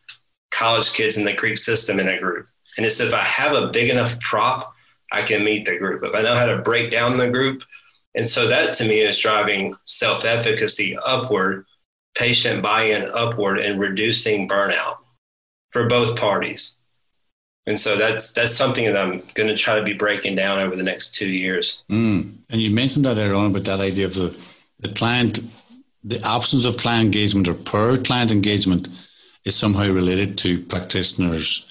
college 0.50 0.92
kids 0.94 1.18
in 1.18 1.24
the 1.24 1.34
Greek 1.34 1.58
system 1.58 2.00
in 2.00 2.08
a 2.08 2.18
group. 2.18 2.48
And 2.76 2.86
it's 2.86 3.00
if 3.00 3.12
I 3.12 3.22
have 3.22 3.54
a 3.54 3.68
big 3.68 3.90
enough 3.90 4.18
prop, 4.20 4.72
I 5.12 5.22
can 5.22 5.44
meet 5.44 5.66
the 5.66 5.78
group. 5.78 6.02
If 6.02 6.14
I 6.14 6.22
know 6.22 6.34
how 6.34 6.46
to 6.46 6.58
break 6.58 6.90
down 6.90 7.18
the 7.18 7.28
group, 7.28 7.62
and 8.14 8.28
so 8.28 8.48
that 8.48 8.72
to 8.74 8.88
me 8.88 9.00
is 9.00 9.18
driving 9.18 9.74
self 9.84 10.24
efficacy 10.24 10.96
upward, 11.06 11.66
patient 12.16 12.62
buy 12.62 12.84
in 12.84 13.10
upward, 13.14 13.58
and 13.58 13.78
reducing 13.78 14.48
burnout 14.48 14.96
for 15.70 15.86
both 15.86 16.18
parties. 16.18 16.76
And 17.66 17.78
so 17.78 17.96
that's 17.96 18.32
that's 18.32 18.54
something 18.54 18.84
that 18.86 18.96
I'm 18.96 19.22
going 19.34 19.48
to 19.48 19.56
try 19.56 19.74
to 19.74 19.82
be 19.82 19.92
breaking 19.92 20.36
down 20.36 20.60
over 20.60 20.76
the 20.76 20.82
next 20.82 21.14
two 21.14 21.28
years. 21.28 21.82
Mm. 21.90 22.36
And 22.48 22.60
you 22.60 22.70
mentioned 22.70 23.04
that 23.04 23.18
earlier 23.18 23.34
on 23.34 23.50
about 23.50 23.64
that 23.64 23.80
idea 23.80 24.06
of 24.06 24.14
the, 24.14 24.38
the 24.78 24.92
client, 24.92 25.40
the 26.06 26.24
absence 26.24 26.64
of 26.64 26.76
client 26.76 27.06
engagement 27.06 27.48
or 27.48 27.54
poor 27.54 27.98
client 27.98 28.30
engagement 28.30 28.88
is 29.44 29.56
somehow 29.56 29.90
related 29.90 30.38
to 30.38 30.62
practitioners' 30.62 31.66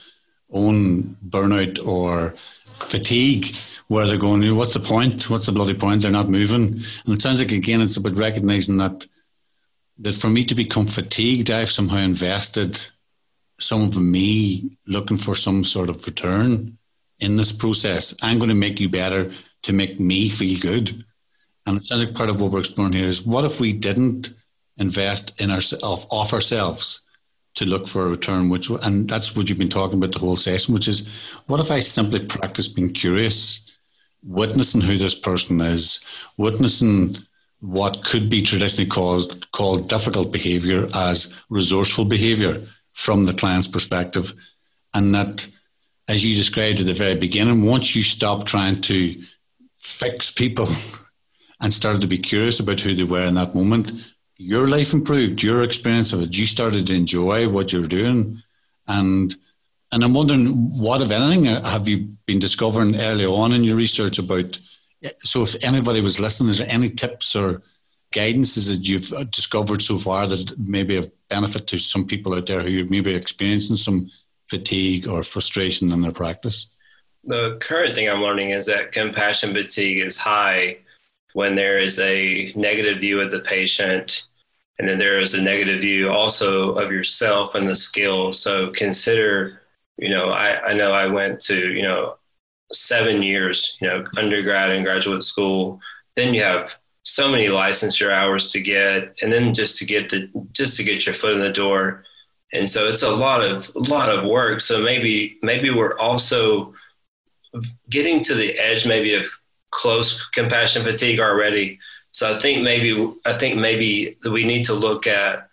own 0.51 1.15
burnout 1.27 1.85
or 1.85 2.35
fatigue 2.65 3.55
where 3.87 4.05
they're 4.05 4.17
going, 4.17 4.55
what's 4.55 4.73
the 4.73 4.79
point? 4.79 5.29
What's 5.29 5.45
the 5.45 5.51
bloody 5.53 5.73
point? 5.73 6.01
They're 6.01 6.11
not 6.11 6.29
moving. 6.29 6.81
And 7.05 7.13
it 7.15 7.21
sounds 7.21 7.39
like, 7.39 7.51
again, 7.51 7.81
it's 7.81 7.97
about 7.97 8.17
recognizing 8.17 8.77
that 8.77 9.07
that 9.99 10.15
for 10.15 10.29
me 10.29 10.43
to 10.43 10.55
become 10.55 10.87
fatigued, 10.87 11.49
I've 11.49 11.69
somehow 11.69 11.99
invested 11.99 12.77
some 13.59 13.83
of 13.83 13.97
me 13.97 14.77
looking 14.85 15.15
for 15.15 15.35
some 15.35 15.63
sort 15.63 15.89
of 15.89 16.05
return 16.05 16.77
in 17.19 17.37
this 17.37 17.53
process. 17.53 18.13
I'm 18.21 18.37
going 18.37 18.49
to 18.49 18.55
make 18.55 18.81
you 18.81 18.89
better 18.89 19.31
to 19.63 19.73
make 19.73 19.97
me 19.97 20.27
feel 20.27 20.59
good. 20.59 21.05
And 21.65 21.77
it 21.77 21.85
sounds 21.85 22.05
like 22.05 22.15
part 22.15 22.29
of 22.29 22.39
what 22.39 22.51
we're 22.51 22.59
exploring 22.59 22.93
here 22.93 23.05
is 23.05 23.25
what 23.25 23.45
if 23.45 23.59
we 23.59 23.73
didn't 23.73 24.29
invest 24.77 25.39
in 25.41 25.49
ourselves, 25.51 26.05
off 26.11 26.33
ourselves 26.33 27.01
to 27.55 27.65
look 27.65 27.87
for 27.87 28.05
a 28.05 28.09
return, 28.09 28.49
which, 28.49 28.69
and 28.69 29.09
that's 29.09 29.35
what 29.35 29.49
you've 29.49 29.57
been 29.57 29.69
talking 29.69 29.97
about 29.97 30.11
the 30.11 30.19
whole 30.19 30.35
session, 30.35 30.73
which 30.73 30.87
is 30.87 31.07
what 31.47 31.59
if 31.59 31.71
I 31.71 31.79
simply 31.79 32.19
practice 32.25 32.67
being 32.67 32.91
curious 32.91 33.65
witnessing 34.25 34.81
who 34.81 34.97
this 34.97 35.17
person 35.17 35.61
is, 35.61 36.03
witnessing 36.37 37.17
what 37.59 38.03
could 38.03 38.29
be 38.29 38.41
traditionally 38.41 38.89
called 38.89 39.49
called 39.51 39.87
difficult 39.87 40.31
behavior 40.31 40.87
as 40.95 41.33
resourceful 41.49 42.05
behavior 42.05 42.61
from 42.91 43.25
the 43.25 43.33
client's 43.33 43.67
perspective, 43.67 44.33
and 44.93 45.13
that, 45.13 45.47
as 46.07 46.25
you 46.25 46.35
described 46.35 46.79
at 46.79 46.85
the 46.85 46.93
very 46.93 47.15
beginning, 47.15 47.65
once 47.65 47.95
you 47.95 48.03
stop 48.03 48.45
trying 48.45 48.81
to 48.81 49.15
fix 49.77 50.31
people 50.31 50.67
and 51.61 51.73
started 51.73 52.01
to 52.01 52.07
be 52.07 52.17
curious 52.17 52.59
about 52.59 52.81
who 52.81 52.93
they 52.93 53.03
were 53.03 53.25
in 53.25 53.35
that 53.35 53.55
moment, 53.55 53.91
your 54.37 54.67
life 54.67 54.93
improved, 54.93 55.41
your 55.41 55.63
experience 55.63 56.11
of 56.13 56.21
it, 56.21 56.37
you 56.37 56.45
started 56.45 56.87
to 56.87 56.95
enjoy 56.95 57.47
what 57.47 57.71
you're 57.71 57.87
doing, 57.87 58.41
and 58.87 59.35
and 59.91 60.03
I'm 60.03 60.13
wondering, 60.13 60.47
what, 60.77 61.01
if 61.01 61.11
anything, 61.11 61.47
uh, 61.47 61.63
have 61.63 61.87
you 61.87 62.17
been 62.25 62.39
discovering 62.39 62.99
early 62.99 63.25
on 63.25 63.53
in 63.53 63.63
your 63.63 63.77
research 63.77 64.19
about? 64.19 64.59
Eh, 65.03 65.11
so, 65.19 65.43
if 65.43 65.63
anybody 65.63 66.01
was 66.01 66.19
listening, 66.19 66.49
is 66.49 66.57
there 66.57 66.67
any 66.69 66.89
tips 66.89 67.35
or 67.35 67.61
guidances 68.11 68.69
that 68.69 68.87
you've 68.87 69.13
uh, 69.13 69.23
discovered 69.25 69.81
so 69.81 69.97
far 69.97 70.27
that 70.27 70.57
maybe 70.57 70.95
have 70.95 71.11
benefit 71.29 71.67
to 71.67 71.77
some 71.77 72.05
people 72.05 72.33
out 72.33 72.45
there 72.45 72.61
who 72.61 72.85
maybe 72.85 73.13
experiencing 73.13 73.75
some 73.75 74.09
fatigue 74.49 75.07
or 75.07 75.23
frustration 75.23 75.91
in 75.91 76.01
their 76.01 76.11
practice? 76.11 76.67
The 77.23 77.57
current 77.59 77.95
thing 77.95 78.09
I'm 78.09 78.21
learning 78.21 78.51
is 78.51 78.65
that 78.67 78.91
compassion 78.91 79.53
fatigue 79.53 79.99
is 79.99 80.17
high 80.17 80.77
when 81.35 81.55
there 81.55 81.77
is 81.77 81.99
a 81.99 82.51
negative 82.55 82.99
view 82.99 83.21
of 83.21 83.29
the 83.31 83.41
patient 83.41 84.23
and 84.79 84.87
then 84.87 84.97
there 84.97 85.19
is 85.19 85.33
a 85.33 85.41
negative 85.41 85.81
view 85.81 86.09
also 86.09 86.73
of 86.75 86.91
yourself 86.91 87.55
and 87.55 87.67
the 87.67 87.75
skill. 87.75 88.33
So 88.33 88.71
consider 88.71 89.61
you 89.97 90.09
know, 90.09 90.29
I, 90.29 90.61
I 90.61 90.73
know 90.73 90.91
I 90.91 91.07
went 91.07 91.39
to, 91.41 91.71
you 91.71 91.83
know, 91.83 92.17
seven 92.73 93.23
years, 93.23 93.77
you 93.79 93.87
know, 93.87 94.05
undergrad 94.17 94.71
and 94.71 94.83
graduate 94.83 95.23
school. 95.23 95.79
Then 96.15 96.33
you 96.33 96.41
have 96.43 96.75
so 97.03 97.31
many 97.31 97.47
licensure 97.47 98.11
hours 98.11 98.51
to 98.51 98.59
get, 98.59 99.15
and 99.21 99.31
then 99.31 99.53
just 99.53 99.77
to 99.79 99.85
get 99.85 100.09
the 100.09 100.29
just 100.51 100.77
to 100.77 100.83
get 100.83 101.05
your 101.05 101.15
foot 101.15 101.33
in 101.33 101.39
the 101.39 101.51
door. 101.51 102.03
And 102.53 102.69
so 102.69 102.87
it's 102.87 103.03
a 103.03 103.11
lot 103.11 103.43
of 103.43 103.71
a 103.75 103.79
lot 103.79 104.09
of 104.09 104.25
work. 104.25 104.59
So 104.59 104.81
maybe 104.81 105.37
maybe 105.41 105.69
we're 105.69 105.97
also 105.97 106.73
getting 107.89 108.21
to 108.21 108.33
the 108.33 108.57
edge 108.59 108.85
maybe 108.85 109.13
of 109.13 109.27
close 109.75 110.25
compassion 110.29 110.83
fatigue 110.83 111.19
already. 111.19 111.79
So 112.11 112.33
I 112.33 112.39
think 112.39 112.63
maybe 112.63 113.13
I 113.25 113.33
think 113.37 113.59
maybe 113.59 114.17
we 114.23 114.45
need 114.45 114.65
to 114.65 114.73
look 114.73 115.05
at 115.05 115.49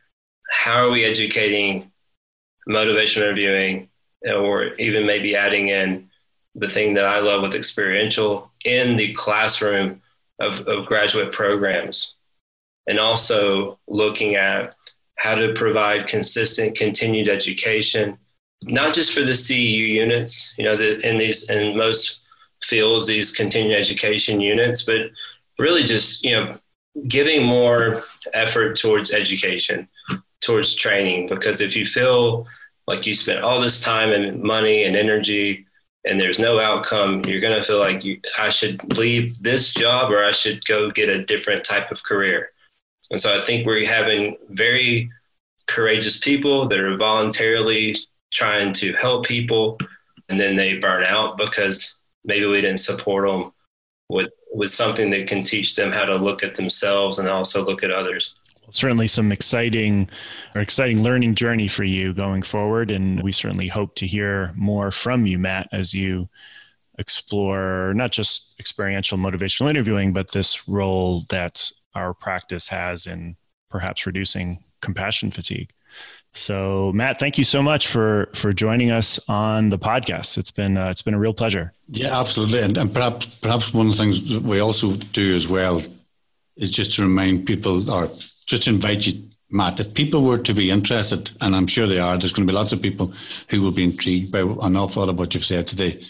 how 0.51 0.87
are 0.87 0.91
we 0.91 1.05
educating 1.05 1.91
motivational 2.69 3.25
interviewing 3.25 3.89
or 4.33 4.75
even 4.75 5.05
maybe 5.07 5.35
adding 5.35 5.69
in 5.69 6.09
the 6.55 6.69
thing 6.69 6.95
that 6.95 7.05
I 7.05 7.19
love 7.19 7.43
with 7.43 7.55
experiential 7.55 8.53
in 8.65 8.97
the 8.97 9.13
classroom 9.15 10.03
of, 10.39 10.61
of 10.69 10.87
graduate 10.87 11.33
programs. 11.33 12.15
And 12.87 13.01
also 13.01 13.79
looking 13.89 14.37
at 14.37 14.77
how 15.17 15.35
to 15.35 15.55
provide 15.55 16.07
consistent 16.07 16.77
continued 16.77 17.29
education, 17.29 18.19
not 18.63 18.95
just 18.95 19.13
for 19.13 19.23
the 19.23 19.33
CEU 19.33 19.89
units, 19.89 20.55
you 20.57 20.65
know, 20.65 20.77
the, 20.77 21.01
in 21.09 21.19
these, 21.19 21.49
in 21.51 21.77
most 21.77 22.22
fields, 22.73 23.07
these 23.07 23.31
continued 23.31 23.77
education 23.77 24.41
units, 24.41 24.83
but 24.87 25.11
really 25.59 25.83
just, 25.83 26.25
you 26.25 26.33
know, 26.33 26.55
giving 27.07 27.45
more 27.45 28.01
effort 28.33 28.77
towards 28.77 29.13
education, 29.13 29.87
towards 30.41 30.75
training, 30.75 31.29
because 31.29 31.61
if 31.61 31.77
you 31.77 31.85
feel 31.85 32.47
like 32.87 33.07
you 33.07 33.15
spent 33.15 33.45
all 33.45 33.61
this 33.61 33.83
time 33.83 34.11
and 34.11 34.43
money 34.43 34.85
and 34.85 34.97
energy 34.97 35.67
and 36.07 36.19
there's 36.19 36.39
no 36.39 36.59
outcome, 36.59 37.21
you're 37.27 37.47
going 37.47 37.59
to 37.59 37.63
feel 37.63 37.79
like 37.79 38.05
you, 38.07 38.19
I 38.39 38.49
should 38.49 38.97
leave 38.97 39.39
this 39.43 39.75
job 39.75 40.11
or 40.11 40.25
I 40.25 40.33
should 40.33 40.65
go 40.65 40.91
get 40.91 41.11
a 41.11 41.25
different 41.25 41.63
type 41.63 41.91
of 41.91 42.03
career. 42.03 42.53
And 43.11 43.21
so 43.21 43.29
I 43.39 43.45
think 43.45 43.67
we're 43.67 43.87
having 43.87 44.37
very 44.49 45.11
courageous 45.67 46.19
people 46.19 46.69
that 46.69 46.81
are 46.81 46.97
voluntarily 46.97 47.97
trying 48.33 48.73
to 48.73 48.95
help 48.95 49.27
people 49.27 49.79
and 50.31 50.41
then 50.41 50.57
they 50.57 50.79
burn 50.79 51.05
out 51.05 51.37
because 51.37 51.95
maybe 52.25 52.47
we 52.47 52.61
didn't 52.61 52.81
support 52.81 53.29
them 53.29 53.53
with, 54.09 54.31
with 54.53 54.71
something 54.71 55.11
that 55.11 55.27
can 55.27 55.43
teach 55.43 55.77
them 55.77 55.91
how 55.91 56.05
to 56.05 56.17
look 56.17 56.43
at 56.43 56.55
themselves 56.55 57.19
and 57.19 57.29
also 57.29 57.65
look 57.65 57.83
at 57.83 57.91
others 57.91 58.35
certainly 58.71 59.07
some 59.07 59.33
exciting 59.33 60.09
or 60.55 60.63
exciting 60.63 61.03
learning 61.03 61.35
journey 61.35 61.69
for 61.69 61.85
you 61.85 62.13
going 62.15 62.43
forward. 62.43 62.91
And 62.91 63.23
we 63.23 63.33
certainly 63.33 63.69
hope 63.69 63.95
to 63.97 64.07
hear 64.07 64.53
more 64.57 64.91
from 64.91 65.27
you, 65.27 65.39
Matt, 65.39 65.69
as 65.73 65.93
you 65.95 66.29
explore 66.99 67.93
not 67.95 68.13
just 68.13 68.59
experiential 68.59 69.19
motivational 69.19 69.71
interviewing, 69.71 70.13
but 70.13 70.33
this 70.33 70.69
role 70.69 71.25
that 71.29 71.71
our 71.95 72.15
practice 72.15 72.69
has 72.69 73.07
in 73.07 73.37
perhaps 73.71 74.07
reducing 74.07 74.63
compassion 74.81 75.31
fatigue. 75.31 75.71
So, 76.35 76.93
Matt, 76.95 77.19
thank 77.19 77.37
you 77.37 77.45
so 77.45 77.63
much 77.63 77.89
for 77.89 78.31
for 78.35 78.53
joining 78.53 78.91
us 78.91 79.21
on 79.29 79.69
the 79.69 79.79
podcast. 79.79 80.39
It's 80.39 80.51
been 80.51 80.79
uh, 80.79 80.89
it's 80.89 81.03
been 81.03 81.15
a 81.15 81.19
real 81.19 81.35
pleasure. 81.35 81.75
Yeah, 81.89 82.19
absolutely, 82.19 82.63
and, 82.63 82.79
and 82.79 82.93
perhaps 82.93 83.27
perhaps 83.27 83.75
one 83.75 83.87
of 83.87 83.93
the 83.93 83.99
things 83.99 84.39
we 84.39 84.61
also 84.61 84.97
do 85.13 85.37
as 85.37 85.47
well 85.47 85.81
is 86.57 86.71
just 86.71 86.97
to 86.97 87.03
remind 87.03 87.47
people 87.47 87.91
or 87.91 88.09
just 88.47 88.67
invite 88.67 89.07
you, 89.07 89.23
Matt, 89.51 89.81
if 89.81 89.93
people 89.93 90.23
were 90.23 90.39
to 90.39 90.55
be 90.55 90.71
interested, 90.71 91.31
and 91.43 91.55
I'm 91.55 91.67
sure 91.67 91.87
they 91.87 91.99
are, 91.99 92.17
there's 92.17 92.33
going 92.33 92.47
to 92.47 92.53
be 92.53 92.57
lots 92.57 92.73
of 92.73 92.81
people 92.81 93.13
who 93.51 93.61
will 93.61 93.71
be 93.71 93.85
intrigued 93.85 94.33
by 94.33 94.41
an 94.41 94.77
awful 94.77 95.03
lot 95.03 95.11
of 95.11 95.19
what 95.19 95.35
you've 95.35 95.45
said 95.45 95.67
today. 95.67 96.03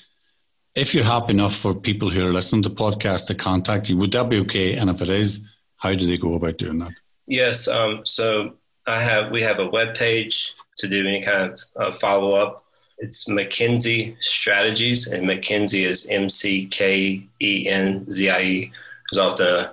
If 0.74 0.94
you're 0.94 1.04
happy 1.04 1.32
enough 1.32 1.54
for 1.54 1.74
people 1.74 2.08
who 2.10 2.26
are 2.26 2.32
listening 2.32 2.62
to 2.62 2.68
the 2.68 2.74
podcast 2.74 3.26
to 3.26 3.34
contact 3.34 3.90
you, 3.90 3.96
would 3.98 4.12
that 4.12 4.28
be 4.28 4.38
okay? 4.40 4.76
And 4.76 4.88
if 4.88 5.02
it 5.02 5.10
is, 5.10 5.46
how 5.76 5.92
do 5.94 6.06
they 6.06 6.16
go 6.16 6.34
about 6.34 6.58
doing 6.58 6.78
that? 6.78 6.92
Yes. 7.26 7.68
Um, 7.68 8.02
so 8.04 8.54
I 8.86 9.00
have 9.00 9.30
we 9.30 9.42
have 9.42 9.58
a 9.58 9.66
web 9.66 9.94
page 9.94 10.54
to 10.78 10.88
do 10.88 11.06
any 11.06 11.22
kind 11.22 11.52
of 11.52 11.60
uh, 11.76 11.92
follow 11.92 12.34
up. 12.34 12.64
It's 12.98 13.28
McKenzie 13.28 14.16
Strategies, 14.20 15.08
and 15.08 15.26
McKenzie 15.26 15.86
is 15.86 16.08
M 16.08 16.28
C 16.28 16.66
K 16.66 17.22
E 17.40 17.68
N 17.68 18.10
Z 18.10 18.30
I 18.30 18.42
E. 18.42 18.72
There's 19.10 19.32
often 19.32 19.46
a 19.46 19.72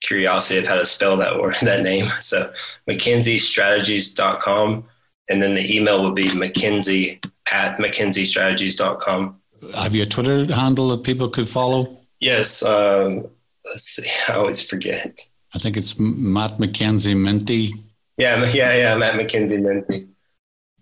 curiosity 0.00 0.58
of 0.58 0.66
how 0.66 0.76
to 0.76 0.84
spell 0.84 1.16
that 1.18 1.38
word, 1.38 1.56
that 1.62 1.82
name. 1.82 2.06
So 2.06 2.52
McKenziestrategies.com. 2.88 4.84
And 5.28 5.42
then 5.42 5.54
the 5.54 5.76
email 5.76 6.02
would 6.02 6.16
be 6.16 6.24
McKenzie 6.24 7.24
at 7.52 7.78
McKenziestrategies.com. 7.78 9.36
Have 9.76 9.94
you 9.94 10.02
a 10.02 10.06
Twitter 10.06 10.52
handle 10.52 10.88
that 10.88 11.04
people 11.04 11.28
could 11.28 11.48
follow? 11.48 11.98
Yes. 12.18 12.64
Um, 12.64 13.26
let's 13.64 13.84
see. 13.84 14.10
I 14.28 14.36
always 14.36 14.66
forget. 14.66 15.20
I 15.54 15.58
think 15.58 15.76
it's 15.76 15.98
Matt 15.98 16.58
McKenzie 16.58 17.16
Minty. 17.16 17.74
Yeah, 18.20 18.44
yeah, 18.52 18.76
yeah. 18.76 18.96
Matt 18.96 19.14
McKenzie 19.14 19.60
Minty. 19.60 20.08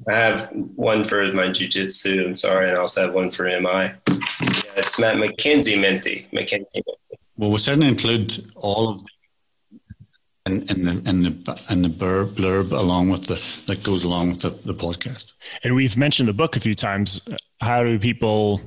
I 0.09 0.15
have 0.15 0.51
one 0.75 1.05
for 1.05 1.25
my 1.33 1.49
jujitsu. 1.49 2.27
I'm 2.27 2.37
sorry, 2.37 2.69
and 2.69 2.77
I 2.77 2.81
also 2.81 3.07
have 3.07 3.15
one 3.15 3.31
for 3.31 3.45
MI. 3.45 3.93
Yeah, 4.09 4.77
it's 4.77 4.99
Matt 4.99 5.17
McKenzie 5.17 5.81
Minty. 5.81 6.27
McKenzie 6.33 6.75
Minty. 6.75 6.99
Well, 7.37 7.51
we'll 7.51 7.59
certainly 7.59 7.89
include 7.89 8.45
all 8.57 8.91
of 8.91 9.03
the 9.03 9.09
in, 10.47 10.63
in 10.69 10.85
the 10.85 11.11
in 11.11 11.23
the 11.23 11.65
in 11.71 11.83
the 11.83 11.89
blurb 11.89 12.73
along 12.73 13.11
with 13.11 13.27
the 13.27 13.37
that 13.67 13.83
goes 13.83 14.03
along 14.03 14.31
with 14.31 14.41
the, 14.41 14.51
the 14.51 14.75
podcast. 14.75 15.35
And 15.63 15.75
we've 15.75 15.97
mentioned 15.97 16.29
the 16.29 16.33
book 16.33 16.57
a 16.57 16.61
few 16.61 16.75
times. 16.75 17.29
How 17.61 17.83
do 17.83 17.99
people 17.99 18.61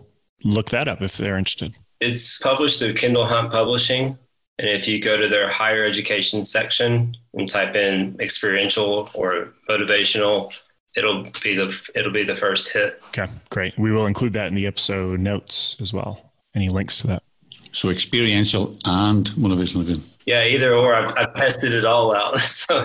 look 0.43 0.69
that 0.69 0.88
up 0.88 1.01
if 1.01 1.17
they're 1.17 1.38
interested? 1.38 1.76
It's 1.99 2.41
published 2.41 2.80
through 2.80 2.93
Kendall 2.95 3.26
Hunt 3.26 3.51
Publishing. 3.51 4.17
And 4.59 4.69
if 4.69 4.87
you 4.87 5.01
go 5.01 5.17
to 5.17 5.27
their 5.27 5.49
higher 5.49 5.85
education 5.85 6.45
section 6.45 7.15
and 7.33 7.49
type 7.49 7.75
in 7.75 8.15
experiential 8.19 9.09
or 9.13 9.53
motivational, 9.69 10.53
it'll 10.95 11.23
be 11.43 11.55
the 11.55 11.91
it'll 11.95 12.11
be 12.11 12.23
the 12.23 12.35
first 12.35 12.71
hit. 12.71 13.01
Okay, 13.07 13.31
great. 13.49 13.77
We 13.77 13.91
will 13.91 14.05
include 14.05 14.33
that 14.33 14.47
in 14.47 14.55
the 14.55 14.67
episode 14.67 15.19
notes 15.19 15.77
as 15.81 15.93
well. 15.93 16.31
Any 16.53 16.69
links 16.69 17.01
to 17.01 17.07
that? 17.07 17.23
So 17.71 17.89
experiential 17.89 18.77
and 18.85 19.25
motivational 19.29 19.81
again. 19.83 20.03
Yeah, 20.25 20.43
either 20.43 20.73
or. 20.73 20.93
I've, 20.93 21.13
I've 21.17 21.33
tested 21.33 21.73
it 21.73 21.85
all 21.85 22.15
out. 22.15 22.37
so 22.39 22.83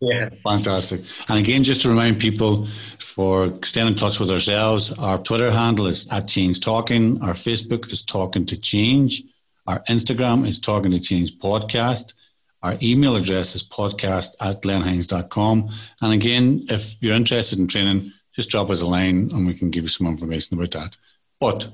yeah, 0.00 0.30
fantastic. 0.42 1.00
And 1.28 1.38
again, 1.38 1.62
just 1.62 1.82
to 1.82 1.88
remind 1.88 2.18
people 2.18 2.66
for 2.98 3.52
staying 3.62 3.88
in 3.88 3.94
touch 3.96 4.20
with 4.20 4.30
ourselves, 4.30 4.92
our 4.98 5.18
Twitter 5.18 5.50
handle 5.50 5.86
is 5.86 6.08
at 6.08 6.28
Change 6.28 6.60
Talking. 6.60 7.20
Our 7.22 7.34
Facebook 7.34 7.92
is 7.92 8.04
Talking 8.04 8.46
to 8.46 8.56
Change. 8.56 9.24
Our 9.66 9.78
Instagram 9.84 10.46
is 10.46 10.60
Talking 10.60 10.90
to 10.90 11.00
Change 11.00 11.38
Podcast. 11.38 12.14
Our 12.62 12.74
email 12.82 13.16
address 13.16 13.54
is 13.54 13.66
podcast 13.66 14.34
at 14.40 14.62
glennhinds.com. 14.62 15.70
And 16.02 16.12
again, 16.12 16.66
if 16.68 16.96
you're 17.00 17.14
interested 17.14 17.58
in 17.58 17.68
training, 17.68 18.12
just 18.34 18.50
drop 18.50 18.70
us 18.70 18.82
a 18.82 18.86
line 18.86 19.30
and 19.32 19.46
we 19.46 19.54
can 19.54 19.70
give 19.70 19.84
you 19.84 19.88
some 19.88 20.06
information 20.06 20.56
about 20.56 20.72
that. 20.72 20.96
But 21.40 21.68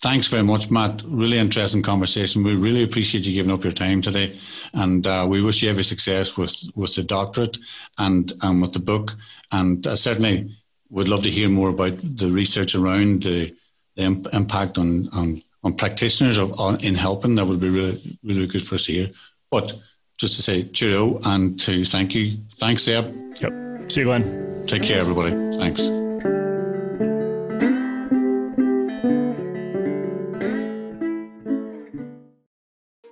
thanks 0.00 0.28
very 0.28 0.44
much, 0.44 0.70
Matt. 0.70 1.02
Really 1.06 1.38
interesting 1.38 1.82
conversation. 1.82 2.44
We 2.44 2.54
really 2.54 2.84
appreciate 2.84 3.26
you 3.26 3.34
giving 3.34 3.52
up 3.52 3.64
your 3.64 3.72
time 3.72 4.00
today. 4.00 4.38
And 4.74 5.06
uh, 5.06 5.26
we 5.28 5.42
wish 5.42 5.62
you 5.62 5.70
every 5.70 5.84
success 5.84 6.36
with, 6.36 6.54
with 6.76 6.94
the 6.94 7.02
doctorate 7.02 7.58
and 7.98 8.32
um, 8.42 8.60
with 8.60 8.72
the 8.72 8.78
book. 8.78 9.16
And 9.50 9.86
uh, 9.86 9.96
certainly 9.96 10.56
would 10.90 11.08
love 11.08 11.22
to 11.24 11.30
hear 11.30 11.48
more 11.48 11.70
about 11.70 11.98
the 11.98 12.30
research 12.30 12.74
around 12.74 13.24
the, 13.24 13.54
the 13.96 14.02
imp- 14.02 14.32
impact 14.32 14.78
on, 14.78 15.08
on, 15.12 15.42
on 15.64 15.74
practitioners 15.74 16.38
of, 16.38 16.58
on, 16.58 16.82
in 16.84 16.94
helping. 16.94 17.34
That 17.34 17.46
would 17.46 17.60
be 17.60 17.68
really, 17.68 18.18
really 18.22 18.46
good 18.46 18.66
for 18.66 18.76
us 18.76 18.86
here. 18.86 19.08
But 19.50 19.72
just 20.18 20.34
to 20.34 20.42
say 20.42 20.64
cheerio 20.64 21.20
and 21.24 21.58
to 21.60 21.84
thank 21.84 22.14
you. 22.14 22.36
Thanks, 22.54 22.84
Seb. 22.84 23.14
Yep. 23.40 23.90
See 23.90 24.00
you, 24.00 24.06
Glenn. 24.06 24.66
Take 24.66 24.82
care, 24.82 24.98
everybody. 24.98 25.30
Thanks. 25.56 25.88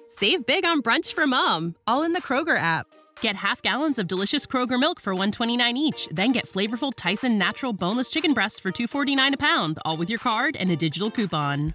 Save 0.08 0.46
big 0.46 0.64
on 0.64 0.82
brunch 0.82 1.12
for 1.12 1.26
mom, 1.26 1.74
all 1.86 2.02
in 2.02 2.12
the 2.12 2.22
Kroger 2.22 2.56
app. 2.56 2.86
Get 3.20 3.36
half 3.36 3.60
gallons 3.62 3.98
of 3.98 4.06
delicious 4.06 4.46
Kroger 4.46 4.80
milk 4.80 5.00
for 5.00 5.14
129 5.14 5.76
each, 5.76 6.08
then 6.10 6.32
get 6.32 6.46
flavorful 6.46 6.92
Tyson 6.94 7.38
natural 7.38 7.72
boneless 7.72 8.10
chicken 8.10 8.32
breasts 8.32 8.58
for 8.58 8.70
249 8.70 9.34
a 9.34 9.36
pound, 9.36 9.78
all 9.84 9.96
with 9.96 10.08
your 10.08 10.18
card 10.18 10.56
and 10.56 10.70
a 10.70 10.76
digital 10.76 11.10
coupon. 11.10 11.74